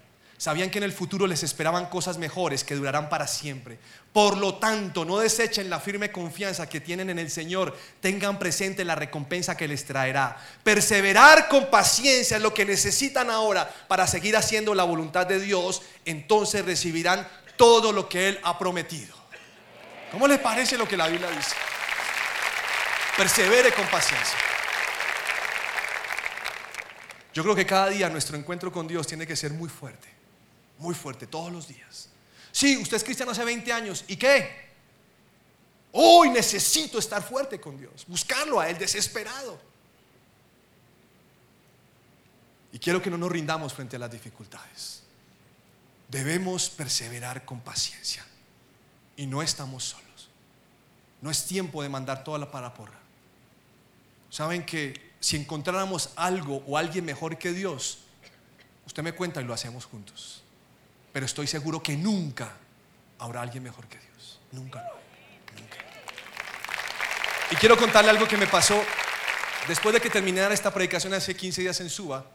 Sabían 0.44 0.68
que 0.68 0.76
en 0.76 0.85
el 0.85 0.92
futuro 0.92 1.26
les 1.26 1.42
esperaban 1.42 1.87
cosas 1.87 2.18
mejores 2.18 2.64
que 2.64 2.74
durarán 2.74 3.09
para 3.09 3.26
siempre. 3.26 3.78
Por 4.12 4.37
lo 4.37 4.57
tanto, 4.57 5.07
no 5.07 5.18
desechen 5.18 5.70
la 5.70 5.80
firme 5.80 6.12
confianza 6.12 6.68
que 6.68 6.83
tienen 6.83 7.09
en 7.09 7.18
el 7.18 7.30
Señor. 7.30 7.74
Tengan 8.02 8.38
presente 8.38 8.85
la 8.85 8.94
recompensa 8.94 9.57
que 9.57 9.66
les 9.66 9.87
traerá. 9.87 10.37
Perseverar 10.62 11.48
con 11.48 11.70
paciencia 11.70 12.37
es 12.37 12.42
lo 12.42 12.52
que 12.52 12.66
necesitan 12.66 13.30
ahora 13.30 13.66
para 13.88 14.07
seguir 14.07 14.37
haciendo 14.37 14.74
la 14.74 14.85
voluntad 14.85 15.26
de 15.26 15.40
Dios. 15.40 15.80
Entonces 16.04 16.62
recibirán 16.62 17.26
todo 17.57 17.90
lo 17.90 18.07
que 18.07 18.28
Él 18.28 18.40
ha 18.42 18.59
prometido. 18.59 19.16
¿Cómo 20.12 20.28
les 20.28 20.40
parece 20.40 20.76
lo 20.76 20.87
que 20.87 20.98
la 20.98 21.09
Biblia 21.09 21.30
dice? 21.30 21.57
Persevere 23.16 23.72
con 23.72 23.87
paciencia. 23.87 24.38
Yo 27.33 27.42
creo 27.42 27.54
que 27.54 27.64
cada 27.64 27.88
día 27.88 28.11
nuestro 28.11 28.37
encuentro 28.37 28.70
con 28.70 28.87
Dios 28.87 29.07
tiene 29.07 29.26
que 29.26 29.37
ser 29.37 29.52
muy 29.52 29.70
fuerte, 29.70 30.07
muy 30.78 30.94
fuerte, 30.94 31.26
todos 31.26 31.52
los 31.52 31.68
días. 31.68 32.08
Sí, 32.52 32.76
usted 32.76 32.96
es 32.96 33.04
cristiano 33.04 33.32
hace 33.32 33.44
20 33.44 33.72
años, 33.72 34.04
¿y 34.06 34.16
qué? 34.16 34.64
Hoy 35.92 36.30
necesito 36.30 36.98
estar 36.98 37.22
fuerte 37.22 37.60
con 37.60 37.78
Dios, 37.78 38.04
buscarlo 38.06 38.60
a 38.60 38.68
Él 38.68 38.78
desesperado. 38.78 39.60
Y 42.72 42.78
quiero 42.78 43.00
que 43.00 43.10
no 43.10 43.16
nos 43.16 43.30
rindamos 43.30 43.72
frente 43.72 43.96
a 43.96 43.98
las 44.00 44.10
dificultades. 44.10 45.02
Debemos 46.08 46.70
perseverar 46.70 47.44
con 47.44 47.60
paciencia. 47.60 48.24
Y 49.16 49.26
no 49.26 49.42
estamos 49.42 49.84
solos. 49.84 50.28
No 51.20 51.30
es 51.30 51.44
tiempo 51.44 51.82
de 51.82 51.88
mandar 51.88 52.22
toda 52.24 52.38
la 52.38 52.50
paraporra. 52.50 52.98
Saben 54.30 54.66
que 54.66 55.12
si 55.20 55.37
encontráramos 55.37 56.10
algo 56.16 56.62
o 56.66 56.76
alguien 56.76 57.04
mejor 57.04 57.38
que 57.38 57.52
Dios, 57.52 57.98
usted 58.87 59.02
me 59.02 59.12
cuenta 59.12 59.40
y 59.40 59.44
lo 59.44 59.54
hacemos 59.54 59.87
juntos. 59.87 60.43
Pero 61.14 61.27
estoy 61.27 61.46
seguro 61.46 61.81
que 61.81 61.96
nunca 61.96 62.50
habrá 63.20 63.40
alguien 63.40 63.62
mejor 63.62 63.87
que 63.87 63.98
Dios. 63.98 64.40
Nunca 64.50 64.85
Nunca. 65.57 65.77
Y 67.53 67.55
quiero 67.55 67.77
contarle 67.77 68.11
algo 68.11 68.27
que 68.27 68.37
me 68.37 68.48
pasó 68.48 68.83
después 69.68 69.94
de 69.94 70.00
que 70.00 70.11
terminara 70.11 70.53
esta 70.53 70.74
predicación 70.74 71.14
hace 71.14 71.37
15 71.37 71.61
días 71.62 71.81
en 71.81 71.88
Suba. 71.88 72.27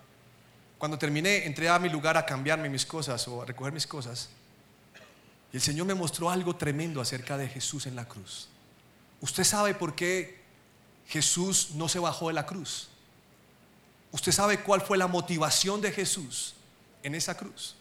Cuando 0.78 0.98
terminé, 0.98 1.46
entré 1.46 1.68
a 1.68 1.78
mi 1.78 1.90
lugar 1.90 2.16
a 2.16 2.26
cambiarme 2.26 2.70
mis 2.70 2.86
cosas 2.86 3.28
o 3.28 3.42
a 3.42 3.46
recoger 3.46 3.74
mis 3.74 3.86
cosas. 3.86 4.30
Y 5.52 5.58
el 5.58 5.62
Señor 5.62 5.86
me 5.86 5.94
mostró 5.94 6.30
algo 6.30 6.56
tremendo 6.56 7.02
acerca 7.02 7.36
de 7.36 7.50
Jesús 7.50 7.86
en 7.86 7.98
la 7.98 8.08
cruz. 8.08 8.48
¿Usted 9.20 9.44
sabe 9.44 9.74
por 9.74 9.94
qué 9.94 10.42
Jesús 11.06 11.72
no 11.74 11.90
se 11.90 12.00
bajó 12.00 12.30
de 12.30 12.34
la 12.36 12.46
cruz? 12.46 12.88
¿Usted 14.14 14.32
sabe 14.32 14.62
cuál 14.62 14.80
fue 14.80 14.98
la 14.98 15.08
motivación 15.08 15.82
de 15.82 15.92
Jesús 15.92 16.54
en 17.04 17.14
esa 17.14 17.36
cruz? 17.36 17.76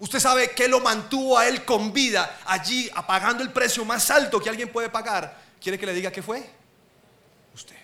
¿Usted 0.00 0.20
sabe 0.20 0.52
qué 0.52 0.68
lo 0.68 0.80
mantuvo 0.80 1.36
a 1.36 1.48
él 1.48 1.64
con 1.64 1.92
vida 1.92 2.40
allí, 2.46 2.88
apagando 2.94 3.42
el 3.42 3.52
precio 3.52 3.84
más 3.84 4.10
alto 4.10 4.38
que 4.38 4.48
alguien 4.48 4.70
puede 4.70 4.88
pagar? 4.88 5.42
¿Quiere 5.60 5.78
que 5.78 5.86
le 5.86 5.94
diga 5.94 6.12
qué 6.12 6.22
fue? 6.22 6.48
Usted. 7.52 7.76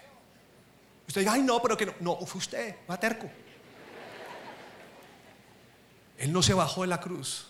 Usted 1.09 1.23
diga, 1.23 1.33
ay 1.33 1.43
no, 1.43 1.61
pero 1.61 1.77
que 1.77 1.87
no. 1.87 1.95
No, 2.01 2.17
fue 2.25 2.39
usted, 2.39 2.77
va 2.89 2.99
terco. 2.99 3.29
Él 6.19 6.33
no 6.33 6.41
se 6.41 6.55
bajó 6.55 6.83
de 6.83 6.87
la 6.87 7.01
cruz 7.01 7.47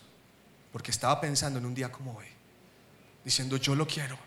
porque 0.73 0.91
estaba 0.91 1.21
pensando 1.21 1.59
en 1.59 1.67
un 1.67 1.75
día 1.75 1.93
como 1.93 2.17
hoy, 2.17 2.27
diciendo, 3.23 3.59
yo 3.59 3.75
lo 3.75 3.87
quiero. 3.87 4.19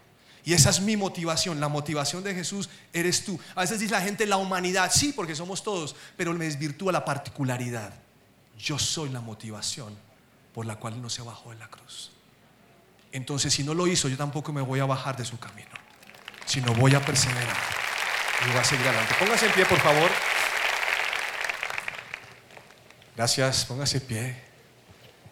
Y 0.45 0.54
esa 0.54 0.69
es 0.69 0.80
mi 0.80 0.95
motivación, 0.95 1.60
la 1.60 1.67
motivación 1.67 2.23
de 2.23 2.34
Jesús 2.36 2.69
eres 2.93 3.26
tú. 3.26 3.38
A 3.56 3.62
veces 3.62 3.80
dice 3.80 3.91
la 3.91 4.02
gente 4.02 4.26
la 4.28 4.38
humanidad, 4.38 4.91
sí, 4.93 5.12
porque 5.12 5.36
somos 5.36 5.63
todos, 5.63 5.95
pero 6.15 6.32
me 6.34 6.45
desvirtúa 6.45 6.91
la 6.91 7.04
particularidad. 7.04 7.91
Yo 8.58 8.78
soy 8.80 9.10
la 9.10 9.19
motivación 9.19 10.07
por 10.58 10.65
la 10.65 10.78
cual 10.78 11.00
no 11.00 11.08
se 11.08 11.22
bajó 11.22 11.52
de 11.52 11.58
la 11.58 11.67
cruz. 11.67 12.10
Entonces, 13.12 13.54
si 13.54 13.63
no 13.63 13.76
lo 13.76 13.86
hizo, 13.86 14.10
yo 14.10 14.17
tampoco 14.17 14.52
me 14.52 14.60
voy 14.60 14.80
a 14.80 14.86
bajar 14.86 15.15
de 15.15 15.24
su 15.24 15.38
camino, 15.38 15.70
sino 16.48 16.74
voy 16.74 16.96
a 16.96 17.06
perseverar 17.06 17.56
y 18.43 18.50
voy 18.50 18.58
a 18.58 18.63
seguir 18.63 18.88
adelante. 18.88 19.13
Póngase 19.20 19.46
en 19.46 19.52
pie, 19.52 19.67
por 19.67 19.80
favor. 19.80 20.10
Gracias, 23.15 23.65
póngase 23.65 24.02
pie. 24.02 24.36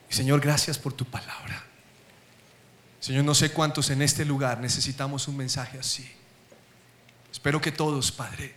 Señor, 0.09 0.41
gracias 0.41 0.77
por 0.77 0.93
tu 0.93 1.05
palabra. 1.05 1.65
Señor, 2.99 3.25
no 3.25 3.33
sé 3.33 3.51
cuántos 3.51 3.89
en 3.89 4.03
este 4.03 4.25
lugar 4.25 4.59
necesitamos 4.59 5.27
un 5.27 5.37
mensaje 5.37 5.79
así. 5.79 6.07
Espero 7.31 7.59
que 7.59 7.71
todos, 7.71 8.11
Padre. 8.11 8.53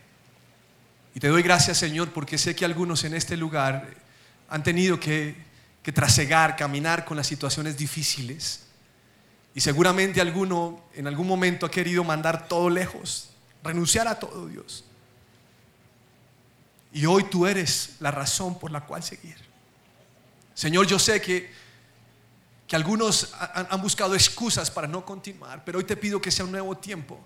Y 1.15 1.19
te 1.19 1.29
doy 1.29 1.41
gracias, 1.41 1.79
Señor, 1.79 2.11
porque 2.11 2.37
sé 2.37 2.55
que 2.55 2.63
algunos 2.63 3.05
en 3.05 3.15
este 3.15 3.37
lugar 3.37 3.89
han 4.49 4.61
tenido 4.61 4.99
que, 4.99 5.48
trasegar, 5.91 6.55
caminar 6.55 7.05
con 7.05 7.17
las 7.17 7.27
situaciones 7.27 7.77
difíciles. 7.77 8.65
Y 9.55 9.61
seguramente 9.61 10.21
alguno 10.21 10.83
en 10.93 11.07
algún 11.07 11.27
momento 11.27 11.65
ha 11.65 11.71
querido 11.71 12.03
mandar 12.03 12.47
todo 12.47 12.69
lejos, 12.69 13.29
renunciar 13.63 14.07
a 14.07 14.19
todo, 14.19 14.47
Dios. 14.47 14.85
Y 16.91 17.05
hoy 17.05 17.23
tú 17.25 17.45
eres 17.45 17.95
la 17.99 18.11
razón 18.11 18.57
por 18.57 18.71
la 18.71 18.81
cual 18.85 19.03
seguir. 19.03 19.37
Señor, 20.53 20.87
yo 20.87 20.99
sé 20.99 21.21
que, 21.21 21.51
que 22.67 22.75
algunos 22.75 23.33
han 23.53 23.81
buscado 23.81 24.15
excusas 24.15 24.69
para 24.69 24.87
no 24.87 25.05
continuar, 25.05 25.63
pero 25.63 25.77
hoy 25.77 25.85
te 25.85 25.95
pido 25.95 26.19
que 26.21 26.31
sea 26.31 26.45
un 26.45 26.51
nuevo 26.51 26.75
tiempo. 26.77 27.19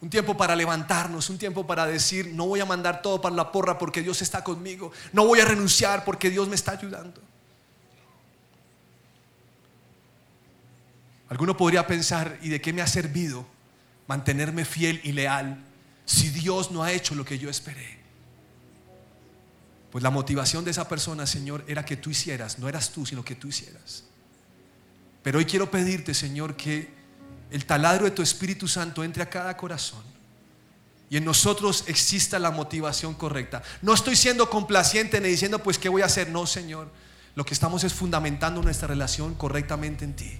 Un 0.00 0.10
tiempo 0.10 0.36
para 0.36 0.54
levantarnos, 0.54 1.28
un 1.28 1.38
tiempo 1.38 1.66
para 1.66 1.84
decir, 1.86 2.32
no 2.32 2.46
voy 2.46 2.60
a 2.60 2.64
mandar 2.64 3.02
todo 3.02 3.20
para 3.20 3.34
la 3.34 3.50
porra 3.50 3.78
porque 3.78 4.00
Dios 4.00 4.22
está 4.22 4.44
conmigo. 4.44 4.92
No 5.12 5.26
voy 5.26 5.40
a 5.40 5.44
renunciar 5.44 6.04
porque 6.04 6.30
Dios 6.30 6.46
me 6.46 6.54
está 6.54 6.72
ayudando. 6.72 7.20
Alguno 11.28 11.56
podría 11.56 11.86
pensar, 11.86 12.38
¿y 12.42 12.48
de 12.48 12.60
qué 12.60 12.72
me 12.72 12.82
ha 12.82 12.86
servido 12.86 13.46
mantenerme 14.06 14.64
fiel 14.64 15.00
y 15.04 15.12
leal 15.12 15.62
si 16.06 16.30
Dios 16.30 16.70
no 16.70 16.82
ha 16.82 16.92
hecho 16.92 17.14
lo 17.14 17.24
que 17.24 17.38
yo 17.38 17.50
esperé? 17.50 17.98
Pues 19.90 20.02
la 20.02 20.10
motivación 20.10 20.64
de 20.64 20.70
esa 20.70 20.88
persona, 20.88 21.26
Señor, 21.26 21.64
era 21.66 21.84
que 21.84 21.96
tú 21.96 22.10
hicieras, 22.10 22.58
no 22.58 22.68
eras 22.68 22.90
tú, 22.90 23.06
sino 23.06 23.24
que 23.24 23.34
tú 23.34 23.48
hicieras. 23.48 24.04
Pero 25.22 25.38
hoy 25.38 25.44
quiero 25.44 25.70
pedirte, 25.70 26.14
Señor, 26.14 26.56
que 26.56 26.88
el 27.50 27.64
taladro 27.64 28.04
de 28.04 28.10
tu 28.10 28.22
Espíritu 28.22 28.68
Santo 28.68 29.02
entre 29.02 29.22
a 29.22 29.30
cada 29.30 29.56
corazón 29.56 30.02
y 31.10 31.16
en 31.16 31.24
nosotros 31.24 31.84
exista 31.86 32.38
la 32.38 32.50
motivación 32.50 33.14
correcta. 33.14 33.62
No 33.80 33.94
estoy 33.94 34.14
siendo 34.14 34.50
complaciente 34.50 35.20
ni 35.20 35.28
diciendo, 35.28 35.62
pues, 35.62 35.78
¿qué 35.78 35.88
voy 35.88 36.02
a 36.02 36.06
hacer? 36.06 36.28
No, 36.28 36.46
Señor. 36.46 36.90
Lo 37.34 37.44
que 37.44 37.54
estamos 37.54 37.84
es 37.84 37.94
fundamentando 37.94 38.60
nuestra 38.62 38.88
relación 38.88 39.34
correctamente 39.34 40.04
en 40.04 40.14
ti. 40.14 40.38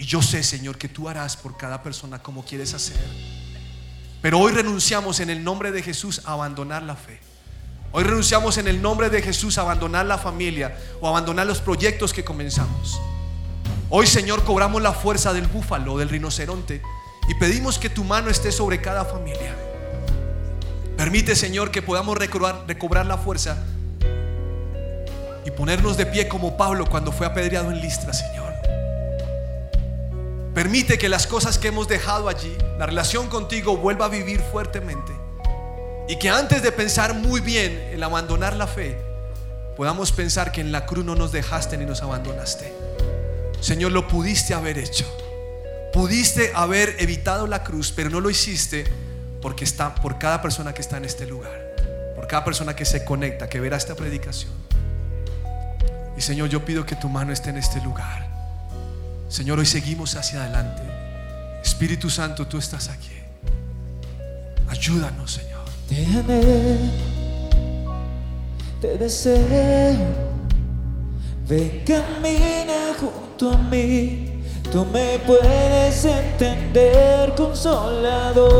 Y 0.00 0.06
yo 0.06 0.22
sé, 0.22 0.42
Señor, 0.42 0.78
que 0.78 0.88
tú 0.88 1.10
harás 1.10 1.36
por 1.36 1.58
cada 1.58 1.82
persona 1.82 2.22
como 2.22 2.42
quieres 2.42 2.72
hacer. 2.72 2.96
Pero 4.22 4.38
hoy 4.38 4.50
renunciamos 4.50 5.20
en 5.20 5.28
el 5.28 5.44
nombre 5.44 5.72
de 5.72 5.82
Jesús 5.82 6.22
a 6.24 6.32
abandonar 6.32 6.82
la 6.82 6.96
fe. 6.96 7.20
Hoy 7.92 8.04
renunciamos 8.04 8.56
en 8.56 8.66
el 8.66 8.80
nombre 8.80 9.10
de 9.10 9.20
Jesús 9.20 9.58
a 9.58 9.60
abandonar 9.60 10.06
la 10.06 10.16
familia 10.16 10.74
o 11.02 11.08
abandonar 11.08 11.46
los 11.46 11.60
proyectos 11.60 12.14
que 12.14 12.24
comenzamos. 12.24 12.98
Hoy, 13.90 14.06
Señor, 14.06 14.42
cobramos 14.44 14.80
la 14.80 14.94
fuerza 14.94 15.34
del 15.34 15.46
búfalo, 15.46 15.98
del 15.98 16.08
rinoceronte 16.08 16.80
y 17.28 17.34
pedimos 17.34 17.78
que 17.78 17.90
tu 17.90 18.02
mano 18.02 18.30
esté 18.30 18.52
sobre 18.52 18.80
cada 18.80 19.04
familia. 19.04 19.54
Permite, 20.96 21.36
Señor, 21.36 21.70
que 21.70 21.82
podamos 21.82 22.16
recobrar, 22.16 22.64
recobrar 22.66 23.04
la 23.04 23.18
fuerza 23.18 23.58
y 25.44 25.50
ponernos 25.50 25.98
de 25.98 26.06
pie 26.06 26.26
como 26.26 26.56
Pablo 26.56 26.86
cuando 26.86 27.12
fue 27.12 27.26
apedreado 27.26 27.70
en 27.70 27.82
Listra, 27.82 28.14
Señor. 28.14 28.39
Permite 30.60 30.98
que 30.98 31.08
las 31.08 31.26
cosas 31.26 31.56
que 31.56 31.68
hemos 31.68 31.88
dejado 31.88 32.28
allí, 32.28 32.54
la 32.78 32.84
relación 32.84 33.28
contigo, 33.30 33.78
vuelva 33.78 34.04
a 34.04 34.08
vivir 34.10 34.42
fuertemente. 34.52 35.10
Y 36.06 36.18
que 36.18 36.28
antes 36.28 36.62
de 36.62 36.70
pensar 36.70 37.14
muy 37.14 37.40
bien 37.40 37.88
en 37.90 38.04
abandonar 38.04 38.54
la 38.56 38.66
fe, 38.66 39.00
podamos 39.74 40.12
pensar 40.12 40.52
que 40.52 40.60
en 40.60 40.70
la 40.70 40.84
cruz 40.84 41.02
no 41.02 41.14
nos 41.14 41.32
dejaste 41.32 41.78
ni 41.78 41.86
nos 41.86 42.02
abandonaste. 42.02 42.74
Señor, 43.62 43.92
lo 43.92 44.06
pudiste 44.06 44.52
haber 44.52 44.76
hecho. 44.76 45.06
Pudiste 45.94 46.52
haber 46.54 46.94
evitado 46.98 47.46
la 47.46 47.64
cruz, 47.64 47.90
pero 47.96 48.10
no 48.10 48.20
lo 48.20 48.28
hiciste 48.28 48.84
porque 49.40 49.64
está 49.64 49.94
por 49.94 50.18
cada 50.18 50.42
persona 50.42 50.74
que 50.74 50.82
está 50.82 50.98
en 50.98 51.06
este 51.06 51.26
lugar, 51.26 51.74
por 52.14 52.26
cada 52.26 52.44
persona 52.44 52.76
que 52.76 52.84
se 52.84 53.02
conecta, 53.02 53.48
que 53.48 53.60
verá 53.60 53.78
esta 53.78 53.94
predicación. 53.94 54.52
Y 56.18 56.20
Señor, 56.20 56.50
yo 56.50 56.62
pido 56.66 56.84
que 56.84 56.96
tu 56.96 57.08
mano 57.08 57.32
esté 57.32 57.48
en 57.48 57.56
este 57.56 57.80
lugar. 57.80 58.29
Señor, 59.30 59.58
hoy 59.60 59.66
seguimos 59.66 60.14
hacia 60.16 60.42
adelante. 60.42 60.82
Espíritu 61.62 62.10
Santo, 62.10 62.48
tú 62.48 62.58
estás 62.58 62.88
aquí. 62.88 63.12
Ayúdanos, 64.68 65.30
Señor. 65.30 65.60
Te 65.88 66.04
amé, 66.18 66.78
te 68.80 68.98
deseo. 68.98 69.98
Ven, 71.48 71.84
camina 71.86 72.92
junto 72.98 73.52
a 73.52 73.56
mí. 73.56 74.42
Tú 74.72 74.84
me 74.86 75.20
puedes 75.20 76.04
entender, 76.04 77.32
consolador. 77.36 78.50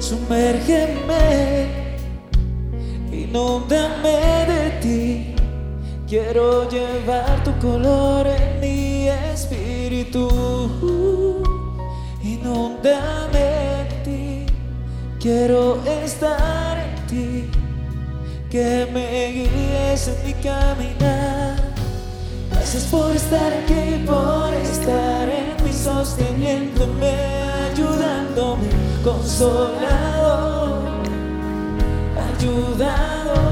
Sumérgeme, 0.00 1.68
inúndame 3.12 4.44
de 4.46 4.70
ti. 4.82 5.34
Quiero 6.08 6.68
llevar 6.70 7.44
tu 7.44 7.56
color 7.58 8.26
en 8.26 8.42
mi 8.42 8.47
espíritu. 10.08 11.42
Inúndame 12.22 13.80
en 13.80 14.02
ti. 14.04 14.46
Quiero 15.20 15.78
estar 15.84 16.78
en 16.78 17.06
ti. 17.06 17.50
Que 18.50 18.88
me 18.92 19.30
guíes 19.30 20.08
en 20.08 20.26
mi 20.26 20.32
caminar. 20.34 21.56
Gracias 22.50 22.84
por 22.84 23.14
estar 23.14 23.52
aquí, 23.52 24.04
por 24.06 24.52
estar 24.54 25.28
en 25.28 25.64
mí, 25.64 25.72
sosteniéndome, 25.72 27.14
ayudándome, 27.72 28.68
consolador, 29.04 30.82
ayudador. 32.38 33.47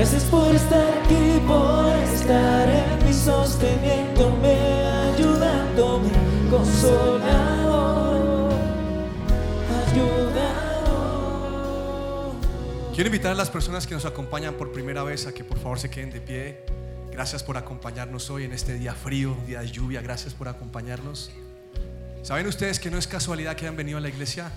Gracias 0.00 0.24
por 0.24 0.52
estar 0.54 0.98
aquí, 0.98 1.42
por 1.46 1.94
estar 1.94 2.68
en 2.70 3.06
mí, 3.06 3.12
sosteniéndome, 3.12 4.56
ayudándome, 5.12 6.08
consolador, 6.48 8.50
ayudador. 9.92 11.20
Quiero 12.94 13.08
invitar 13.08 13.32
a 13.32 13.34
las 13.34 13.50
personas 13.50 13.86
que 13.86 13.92
nos 13.92 14.06
acompañan 14.06 14.54
por 14.54 14.72
primera 14.72 15.02
vez 15.02 15.26
a 15.26 15.34
que 15.34 15.44
por 15.44 15.58
favor 15.58 15.78
se 15.78 15.90
queden 15.90 16.10
de 16.10 16.22
pie. 16.22 16.64
Gracias 17.12 17.42
por 17.42 17.58
acompañarnos 17.58 18.30
hoy 18.30 18.44
en 18.44 18.54
este 18.54 18.72
día 18.72 18.94
frío, 18.94 19.36
día 19.46 19.60
de 19.60 19.70
lluvia. 19.70 20.00
Gracias 20.00 20.32
por 20.32 20.48
acompañarnos. 20.48 21.30
¿Saben 22.22 22.46
ustedes 22.46 22.80
que 22.80 22.90
no 22.90 22.96
es 22.96 23.06
casualidad 23.06 23.54
que 23.54 23.66
hayan 23.66 23.76
venido 23.76 23.98
a 23.98 24.00
la 24.00 24.08
iglesia? 24.08 24.50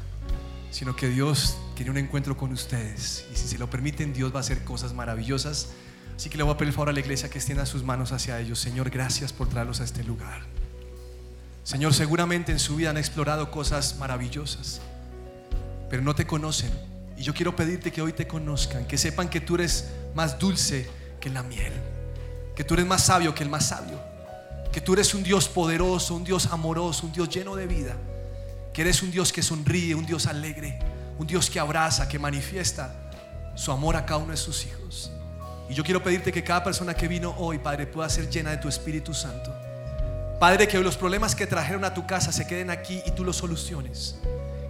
Sino 0.71 0.95
que 0.95 1.09
Dios 1.09 1.57
tiene 1.74 1.91
un 1.91 1.97
encuentro 1.97 2.38
con 2.38 2.51
ustedes. 2.51 3.26
Y 3.32 3.36
si 3.36 3.47
se 3.47 3.57
lo 3.57 3.69
permiten, 3.69 4.13
Dios 4.13 4.34
va 4.34 4.38
a 4.38 4.41
hacer 4.41 4.63
cosas 4.63 4.93
maravillosas. 4.93 5.69
Así 6.15 6.30
que 6.30 6.38
le 6.38 6.43
voy 6.43 6.53
a 6.53 6.57
pedir 6.57 6.69
el 6.69 6.74
favor 6.74 6.89
a 6.89 6.93
la 6.93 6.99
iglesia 6.99 7.30
que 7.30 7.39
extienda 7.39 7.65
sus 7.65 7.84
manos 7.84 8.11
hacia 8.11 8.39
ellos. 8.39 8.59
Señor, 8.59 8.89
gracias 8.89 9.34
por 9.34 9.49
traerlos 9.49 9.82
a 9.82 9.84
este 9.84 10.03
lugar. 10.03 10.41
Señor, 11.63 11.93
seguramente 11.93 12.51
en 12.51 12.59
su 12.59 12.76
vida 12.76 12.89
han 12.89 12.97
explorado 12.97 13.49
cosas 13.49 13.95
maravillosas, 13.97 14.82
pero 15.89 16.03
no 16.03 16.13
te 16.13 16.28
conocen. 16.28 16.71
Y 17.17 17.24
yo 17.24 17.34
quiero 17.34 17.55
pedirte 17.55 17.91
que 17.91 18.01
hoy 18.01 18.11
te 18.11 18.28
conozcan, 18.28 18.86
que 18.86 18.97
sepan 18.97 19.30
que 19.30 19.39
tú 19.39 19.55
eres 19.55 19.89
más 20.13 20.38
dulce 20.38 20.89
que 21.21 21.30
la 21.30 21.41
miel, 21.41 21.71
que 22.55 22.63
tú 22.63 22.74
eres 22.74 22.86
más 22.86 23.05
sabio 23.05 23.34
que 23.34 23.43
el 23.43 23.49
más 23.49 23.67
sabio, 23.67 23.99
que 24.74 24.82
tú 24.82 24.93
eres 24.93 25.13
un 25.13 25.24
Dios 25.24 25.47
poderoso, 25.47 26.15
un 26.15 26.26
Dios 26.26 26.47
amoroso, 26.47 27.05
un 27.05 27.13
Dios 27.13 27.30
lleno 27.30 27.55
de 27.55 27.65
vida, 27.65 27.95
que 28.74 28.82
eres 28.82 29.01
un 29.01 29.11
Dios 29.11 29.32
que 29.32 29.41
sonríe, 29.41 29.95
un 29.95 30.05
Dios 30.05 30.28
alegre, 30.28 30.80
un 31.18 31.28
Dios 31.28 31.49
que 31.49 31.59
abraza, 31.59 32.07
que 32.07 32.20
manifiesta 32.20 32.93
su 33.55 33.72
amor 33.72 33.95
a 33.95 34.05
cada 34.05 34.18
uno 34.18 34.32
de 34.32 34.38
sus 34.38 34.66
hijos. 34.66 35.11
Y 35.70 35.74
yo 35.74 35.84
quiero 35.84 36.03
pedirte 36.03 36.32
que 36.32 36.43
cada 36.43 36.64
persona 36.64 36.93
que 36.93 37.07
vino 37.07 37.36
hoy, 37.38 37.57
Padre, 37.57 37.88
pueda 37.88 38.09
ser 38.09 38.30
llena 38.30 38.51
de 38.51 38.57
tu 38.57 38.68
Espíritu 38.68 39.14
Santo. 39.14 39.53
Padre, 40.39 40.68
que 40.68 40.78
los 40.80 40.97
problemas 40.97 41.36
que 41.36 41.47
trajeron 41.47 41.86
a 41.86 41.93
tu 41.93 42.05
casa 42.05 42.32
se 42.32 42.45
queden 42.45 42.70
aquí 42.70 43.01
y 43.05 43.11
tú 43.11 43.24
los 43.24 43.38
soluciones. 43.38 44.16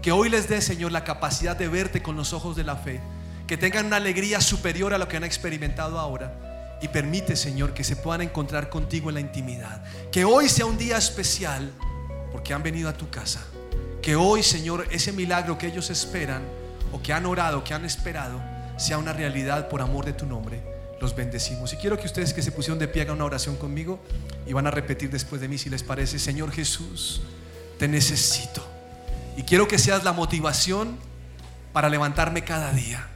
Que 0.02 0.12
hoy 0.12 0.30
les 0.30 0.48
dé, 0.48 0.62
Señor, 0.62 0.92
la 0.92 1.04
capacidad 1.04 1.56
de 1.56 1.68
verte 1.68 2.04
con 2.04 2.16
los 2.16 2.34
ojos 2.34 2.56
de 2.56 2.64
la 2.64 2.76
fe. 2.76 3.02
Que 3.48 3.58
tengan 3.58 3.88
una 3.88 3.96
alegría 3.96 4.40
superior 4.40 4.94
a 4.94 4.98
lo 4.98 5.08
que 5.08 5.18
han 5.18 5.24
experimentado 5.24 6.00
ahora. 6.00 6.78
Y 6.82 6.90
permite, 6.90 7.36
Señor, 7.36 7.74
que 7.74 7.84
se 7.84 7.96
puedan 7.96 8.22
encontrar 8.22 8.70
contigo 8.70 9.10
en 9.10 9.16
la 9.16 9.22
intimidad. 9.22 9.84
Que 10.12 10.26
hoy 10.26 10.50
sea 10.50 10.66
un 10.66 10.78
día 10.78 10.98
especial 10.98 11.72
porque 12.32 12.54
han 12.54 12.62
venido 12.62 12.90
a 12.90 12.94
tu 12.94 13.10
casa. 13.10 13.42
Que 14.04 14.18
hoy, 14.18 14.44
Señor, 14.44 14.86
ese 14.92 15.14
milagro 15.14 15.58
que 15.58 15.66
ellos 15.66 15.90
esperan 15.90 16.44
o 16.92 17.02
que 17.02 17.14
han 17.14 17.26
orado, 17.26 17.64
que 17.64 17.74
han 17.74 17.86
esperado, 17.86 18.42
sea 18.76 18.98
una 18.98 19.14
realidad 19.14 19.70
por 19.70 19.82
amor 19.82 20.04
de 20.04 20.12
tu 20.12 20.26
nombre. 20.26 20.62
Los 21.00 21.16
bendecimos. 21.16 21.72
Y 21.72 21.78
quiero 21.78 21.98
que 21.98 22.06
ustedes 22.06 22.34
que 22.34 22.42
se 22.42 22.52
pusieron 22.52 22.80
de 22.80 22.90
pie 22.90 23.04
hagan 23.04 23.16
una 23.16 23.24
oración 23.24 23.56
conmigo 23.56 24.02
y 24.46 24.52
van 24.52 24.68
a 24.68 24.72
repetir 24.72 25.10
después 25.10 25.40
de 25.40 25.48
mí 25.48 25.58
si 25.58 25.70
les 25.70 25.84
parece. 25.84 26.20
Señor 26.20 26.52
Jesús, 26.52 27.22
te 27.80 27.88
necesito. 27.88 28.62
Y 29.38 29.44
quiero 29.44 29.70
que 29.70 29.80
seas 29.80 30.04
la 30.04 30.12
motivación 30.12 30.98
para 31.72 31.88
levantarme 31.88 32.44
cada 32.44 32.74
día. 32.74 33.08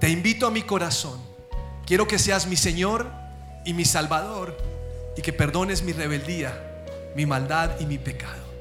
Te 0.00 0.08
invito 0.08 0.46
a 0.46 0.50
mi 0.50 0.62
corazón. 0.62 1.20
Quiero 1.84 2.08
que 2.08 2.18
seas 2.18 2.46
mi 2.46 2.56
Señor 2.56 3.06
y 3.66 3.74
mi 3.74 3.84
Salvador 3.84 4.56
y 5.14 5.20
que 5.20 5.34
perdones 5.34 5.82
mi 5.82 5.92
rebeldía, 5.92 6.58
mi 7.14 7.26
maldad 7.26 7.78
y 7.80 7.84
mi 7.84 7.98
pecado. 7.98 8.51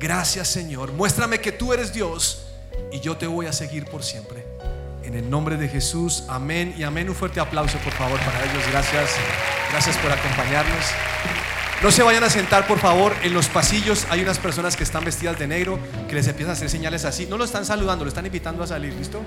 Gracias 0.00 0.48
Señor. 0.48 0.92
Muéstrame 0.92 1.40
que 1.40 1.52
tú 1.52 1.74
eres 1.74 1.92
Dios 1.92 2.46
y 2.90 3.00
yo 3.00 3.18
te 3.18 3.26
voy 3.26 3.44
a 3.44 3.52
seguir 3.52 3.84
por 3.84 4.02
siempre. 4.02 4.46
En 5.04 5.14
el 5.14 5.28
nombre 5.28 5.58
de 5.58 5.68
Jesús, 5.68 6.24
amén 6.26 6.74
y 6.78 6.84
amén. 6.84 7.10
Un 7.10 7.14
fuerte 7.14 7.38
aplauso 7.38 7.76
por 7.84 7.92
favor 7.92 8.18
para 8.20 8.42
ellos. 8.44 8.64
Gracias. 8.70 9.10
Gracias 9.70 9.98
por 9.98 10.10
acompañarnos. 10.10 10.86
No 11.82 11.90
se 11.90 12.02
vayan 12.02 12.24
a 12.24 12.30
sentar, 12.30 12.66
por 12.66 12.78
favor, 12.78 13.14
en 13.22 13.34
los 13.34 13.48
pasillos. 13.48 14.06
Hay 14.08 14.22
unas 14.22 14.38
personas 14.38 14.74
que 14.74 14.84
están 14.84 15.04
vestidas 15.04 15.38
de 15.38 15.46
negro 15.46 15.78
que 16.08 16.14
les 16.14 16.26
empiezan 16.28 16.52
a 16.52 16.52
hacer 16.54 16.70
señales 16.70 17.04
así. 17.04 17.26
No 17.26 17.36
lo 17.36 17.44
están 17.44 17.66
saludando, 17.66 18.02
lo 18.02 18.08
están 18.08 18.24
invitando 18.24 18.62
a 18.62 18.66
salir, 18.66 18.94
¿listo? 18.94 19.20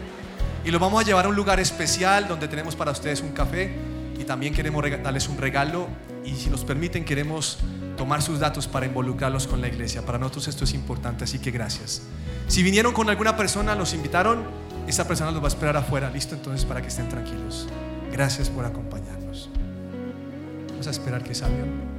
Y 0.65 0.71
lo 0.71 0.79
vamos 0.79 1.03
a 1.03 1.05
llevar 1.05 1.25
a 1.25 1.29
un 1.29 1.35
lugar 1.35 1.59
especial 1.59 2.27
donde 2.27 2.47
tenemos 2.47 2.75
para 2.75 2.89
ustedes 2.89 3.21
un 3.21 3.31
café 3.31 3.75
y 4.19 4.23
también 4.23 4.55
queremos 4.55 4.83
darles 5.03 5.27
un 5.27 5.37
regalo. 5.37 5.87
Y 6.25 6.35
si 6.35 6.49
nos 6.49 6.63
permiten, 6.65 7.05
queremos 7.05 7.59
tomar 7.97 8.21
sus 8.21 8.39
datos 8.39 8.67
para 8.67 8.85
involucrarlos 8.85 9.47
con 9.47 9.61
la 9.61 9.67
iglesia. 9.67 10.05
Para 10.05 10.17
nosotros 10.17 10.47
esto 10.47 10.63
es 10.63 10.73
importante, 10.73 11.23
así 11.23 11.39
que 11.39 11.51
gracias. 11.51 12.03
Si 12.47 12.63
vinieron 12.63 12.93
con 12.93 13.09
alguna 13.09 13.37
persona, 13.37 13.75
los 13.75 13.93
invitaron, 13.93 14.43
esa 14.87 15.07
persona 15.07 15.31
los 15.31 15.41
va 15.41 15.45
a 15.45 15.49
esperar 15.49 15.77
afuera, 15.77 16.09
¿listo? 16.09 16.35
Entonces, 16.35 16.65
para 16.65 16.81
que 16.81 16.87
estén 16.87 17.09
tranquilos. 17.09 17.67
Gracias 18.11 18.49
por 18.49 18.65
acompañarnos. 18.65 19.49
Vamos 20.69 20.87
a 20.87 20.91
esperar 20.91 21.23
que 21.23 21.33
salgan. 21.33 21.93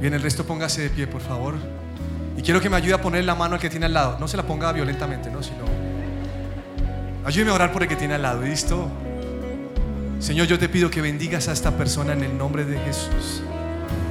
Bien, 0.00 0.14
el 0.14 0.22
resto 0.22 0.44
póngase 0.46 0.82
de 0.82 0.90
pie, 0.90 1.06
por 1.06 1.20
favor. 1.20 1.54
Y 2.36 2.42
quiero 2.42 2.60
que 2.60 2.68
me 2.68 2.76
ayude 2.76 2.94
a 2.94 3.00
poner 3.00 3.24
la 3.24 3.34
mano 3.34 3.54
al 3.54 3.60
que 3.60 3.70
tiene 3.70 3.86
al 3.86 3.94
lado. 3.94 4.18
No 4.18 4.28
se 4.28 4.36
la 4.36 4.42
ponga 4.42 4.72
violentamente, 4.72 5.30
¿no? 5.30 5.42
Sino. 5.42 5.64
Ayúdeme 7.24 7.50
a 7.50 7.54
orar 7.54 7.72
por 7.72 7.82
el 7.82 7.88
que 7.88 7.96
tiene 7.96 8.14
al 8.14 8.22
lado, 8.22 8.42
¿listo? 8.42 8.90
Señor, 10.18 10.46
yo 10.46 10.58
te 10.58 10.68
pido 10.68 10.90
que 10.90 11.02
bendigas 11.02 11.46
a 11.48 11.52
esta 11.52 11.76
persona 11.76 12.14
en 12.14 12.24
el 12.24 12.38
nombre 12.38 12.64
de 12.64 12.78
Jesús. 12.78 13.42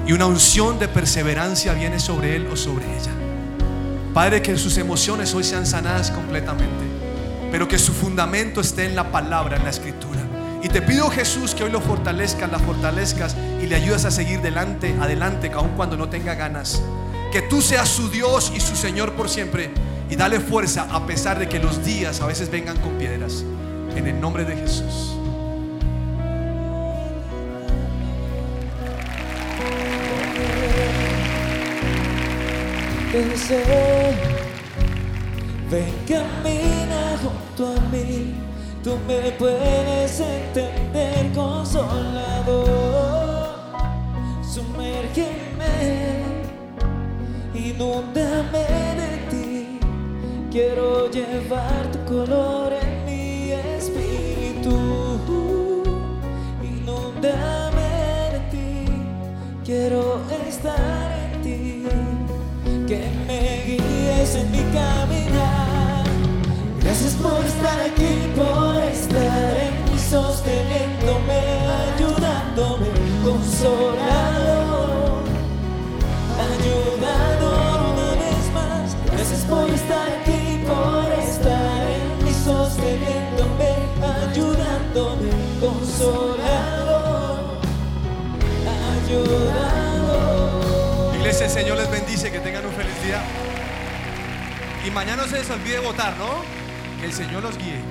Y 0.05 0.13
una 0.13 0.27
unción 0.27 0.77
de 0.77 0.87
perseverancia 0.87 1.73
viene 1.73 1.99
sobre 1.99 2.35
él 2.35 2.47
o 2.51 2.55
sobre 2.55 2.85
ella. 2.85 3.11
Padre, 4.13 4.41
que 4.41 4.55
sus 4.55 4.77
emociones 4.77 5.33
hoy 5.33 5.43
sean 5.43 5.65
sanadas 5.65 6.11
completamente, 6.11 6.85
pero 7.51 7.67
que 7.67 7.79
su 7.79 7.91
fundamento 7.91 8.61
esté 8.61 8.85
en 8.85 8.95
la 8.95 9.11
palabra, 9.11 9.57
en 9.57 9.63
la 9.63 9.71
escritura. 9.71 10.21
Y 10.61 10.69
te 10.69 10.81
pido 10.81 11.09
Jesús 11.09 11.55
que 11.55 11.63
hoy 11.63 11.71
lo 11.71 11.81
fortalezcas, 11.81 12.51
la 12.51 12.59
fortalezcas 12.59 13.35
y 13.61 13.65
le 13.65 13.75
ayudas 13.75 14.05
a 14.05 14.11
seguir 14.11 14.41
delante, 14.41 14.95
adelante, 15.01 15.51
aun 15.53 15.69
cuando 15.75 15.97
no 15.97 16.07
tenga 16.07 16.35
ganas. 16.35 16.81
Que 17.31 17.41
tú 17.41 17.61
seas 17.61 17.89
su 17.89 18.09
Dios 18.09 18.53
y 18.55 18.59
su 18.59 18.75
Señor 18.75 19.13
por 19.13 19.27
siempre. 19.27 19.71
Y 20.09 20.15
dale 20.15 20.39
fuerza 20.39 20.87
a 20.91 21.05
pesar 21.07 21.39
de 21.39 21.49
que 21.49 21.59
los 21.59 21.83
días 21.83 22.21
a 22.21 22.27
veces 22.27 22.51
vengan 22.51 22.77
con 22.77 22.93
piedras. 22.93 23.43
En 23.95 24.07
el 24.07 24.21
nombre 24.21 24.45
de 24.45 24.55
Jesús. 24.55 25.15
Pensé, 33.15 33.63
ven 35.71 35.95
camina 36.05 37.01
junto 37.23 37.61
a 37.71 37.79
mí, 37.89 38.35
tú 38.83 38.97
me 39.07 39.31
puedes 39.39 40.19
entender 40.19 41.31
consolador, 41.33 42.75
sumérgeme, 44.43 46.25
inúndame 47.53 48.65
de 48.99 49.11
ti, 49.29 49.79
quiero 50.51 51.09
llevar 51.09 51.89
tu 51.93 51.99
color 52.03 52.73
en 52.73 53.05
mi 53.05 53.51
espíritu, 53.77 54.75
inúndame 56.61 57.87
de 58.33 58.39
ti, 58.51 58.85
quiero 59.63 60.19
estar 60.49 61.14
en 64.35 64.51
mi 64.51 64.63
caminar. 64.73 66.03
Gracias 66.81 67.13
por 67.15 67.45
estar 67.45 67.79
aquí, 67.79 68.31
por 68.35 68.75
estar 68.83 69.57
en 69.57 69.85
mí, 69.85 69.97
sosteniéndome, 69.99 71.41
ayudándome, 71.95 72.87
consolador, 73.23 75.23
ayudador 76.51 77.77
una 77.93 78.11
vez 78.23 78.43
más. 78.53 78.95
Gracias 79.11 79.41
por 79.41 79.69
estar 79.69 80.07
aquí, 80.09 80.63
por 80.67 81.05
estar 81.23 81.81
en 81.97 82.05
mí, 82.25 82.33
sosteniéndome, 82.43 83.71
ayudándome, 84.29 85.31
consolador, 85.59 87.39
ayudador. 89.05 91.15
Iglesia, 91.15 91.45
el 91.45 91.51
Señor 91.51 91.77
les 91.77 91.89
bendice, 91.89 92.31
que 92.31 92.39
tengan 92.39 92.65
un 92.65 92.73
feliz 92.73 93.03
día. 93.03 93.23
Y 94.85 94.91
mañana 94.91 95.23
no 95.23 95.27
se 95.27 95.39
les 95.39 95.49
olvide 95.49 95.79
votar, 95.79 96.15
¿no? 96.17 96.43
Que 96.99 97.07
el 97.07 97.13
Señor 97.13 97.41
los 97.41 97.57
guíe. 97.57 97.81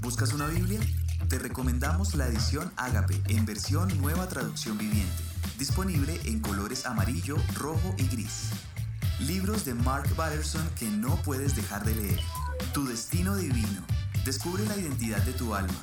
¿Buscas 0.00 0.32
una 0.32 0.46
Biblia? 0.46 0.78
Te 1.28 1.38
recomendamos 1.38 2.14
la 2.14 2.28
edición 2.28 2.72
Ágape 2.76 3.20
en 3.28 3.44
versión 3.44 3.88
nueva 4.00 4.28
traducción 4.28 4.78
viviente, 4.78 5.22
disponible 5.58 6.20
en 6.24 6.40
colores 6.40 6.86
amarillo, 6.86 7.36
rojo 7.56 7.94
y 7.98 8.06
gris. 8.06 8.50
Libros 9.18 9.64
de 9.64 9.74
Mark 9.74 10.14
Batterson 10.16 10.66
que 10.78 10.86
no 10.88 11.16
puedes 11.22 11.56
dejar 11.56 11.84
de 11.84 11.96
leer. 11.96 12.20
Tu 12.72 12.86
destino 12.86 13.34
divino. 13.36 13.84
Descubre 14.24 14.64
la 14.64 14.76
identidad 14.76 15.20
de 15.22 15.32
tu 15.32 15.54
alma. 15.56 15.74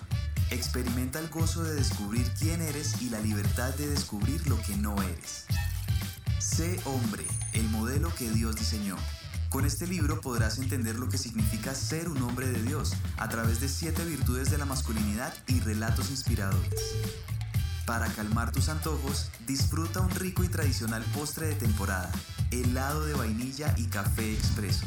Experimenta 0.56 1.20
el 1.20 1.28
gozo 1.28 1.66
de 1.66 1.76
descubrir 1.76 2.32
quién 2.40 2.62
eres 2.62 3.02
y 3.02 3.10
la 3.10 3.20
libertad 3.20 3.74
de 3.74 3.90
descubrir 3.90 4.48
lo 4.48 4.58
que 4.62 4.78
no 4.78 4.96
eres. 5.02 5.48
Sé 6.40 6.80
hombre, 6.86 7.26
el 7.52 7.68
modelo 7.68 8.16
que 8.16 8.30
Dios 8.30 8.56
diseñó. 8.56 8.96
Con 9.50 9.66
este 9.66 9.86
libro 9.86 10.22
podrás 10.22 10.58
entender 10.58 10.96
lo 10.96 11.10
que 11.10 11.18
significa 11.18 11.76
ser 11.76 12.08
un 12.08 12.22
hombre 12.22 12.48
de 12.48 12.64
Dios 12.64 12.94
a 13.18 13.28
través 13.28 13.60
de 13.60 13.68
siete 13.68 14.06
virtudes 14.06 14.50
de 14.50 14.58
la 14.58 14.64
masculinidad 14.64 15.34
y 15.48 15.60
relatos 15.60 16.10
inspiradores. 16.10 16.82
Para 17.86 18.08
calmar 18.14 18.54
tus 18.54 18.70
antojos, 18.70 19.32
disfruta 19.46 20.00
un 20.00 20.12
rico 20.12 20.46
y 20.46 20.48
tradicional 20.48 21.04
postre 21.14 21.48
de 21.48 21.56
temporada, 21.56 22.10
helado 22.52 23.06
de 23.06 23.14
vainilla 23.14 23.76
y 23.78 23.88
café 23.88 24.34
expreso. 24.34 24.86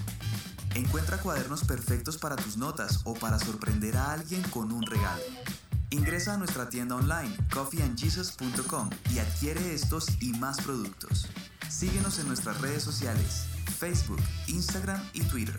Encuentra 0.75 1.19
cuadernos 1.19 1.65
perfectos 1.65 2.19
para 2.19 2.37
tus 2.37 2.57
notas 2.57 3.01
o 3.05 3.15
para 3.15 3.39
sorprender 3.39 3.97
a 3.97 4.13
alguien 4.13 4.43
con 4.51 4.73
un 4.73 4.83
regalo. 4.83 5.23
Ingresa 5.91 6.35
a 6.35 6.37
nuestra 6.37 6.69
tienda 6.69 6.97
online 6.97 7.35
coffeeandjesus.com 7.53 8.91
y 9.11 9.19
adquiere 9.19 9.75
estos 9.75 10.07
y 10.21 10.33
más 10.35 10.61
productos. 10.61 11.29
Síguenos 11.69 12.19
en 12.19 12.29
nuestras 12.29 12.61
redes 12.61 12.83
sociales, 12.83 13.47
Facebook, 13.79 14.21
Instagram 14.47 15.03
y 15.15 15.23
Twitter. 15.23 15.59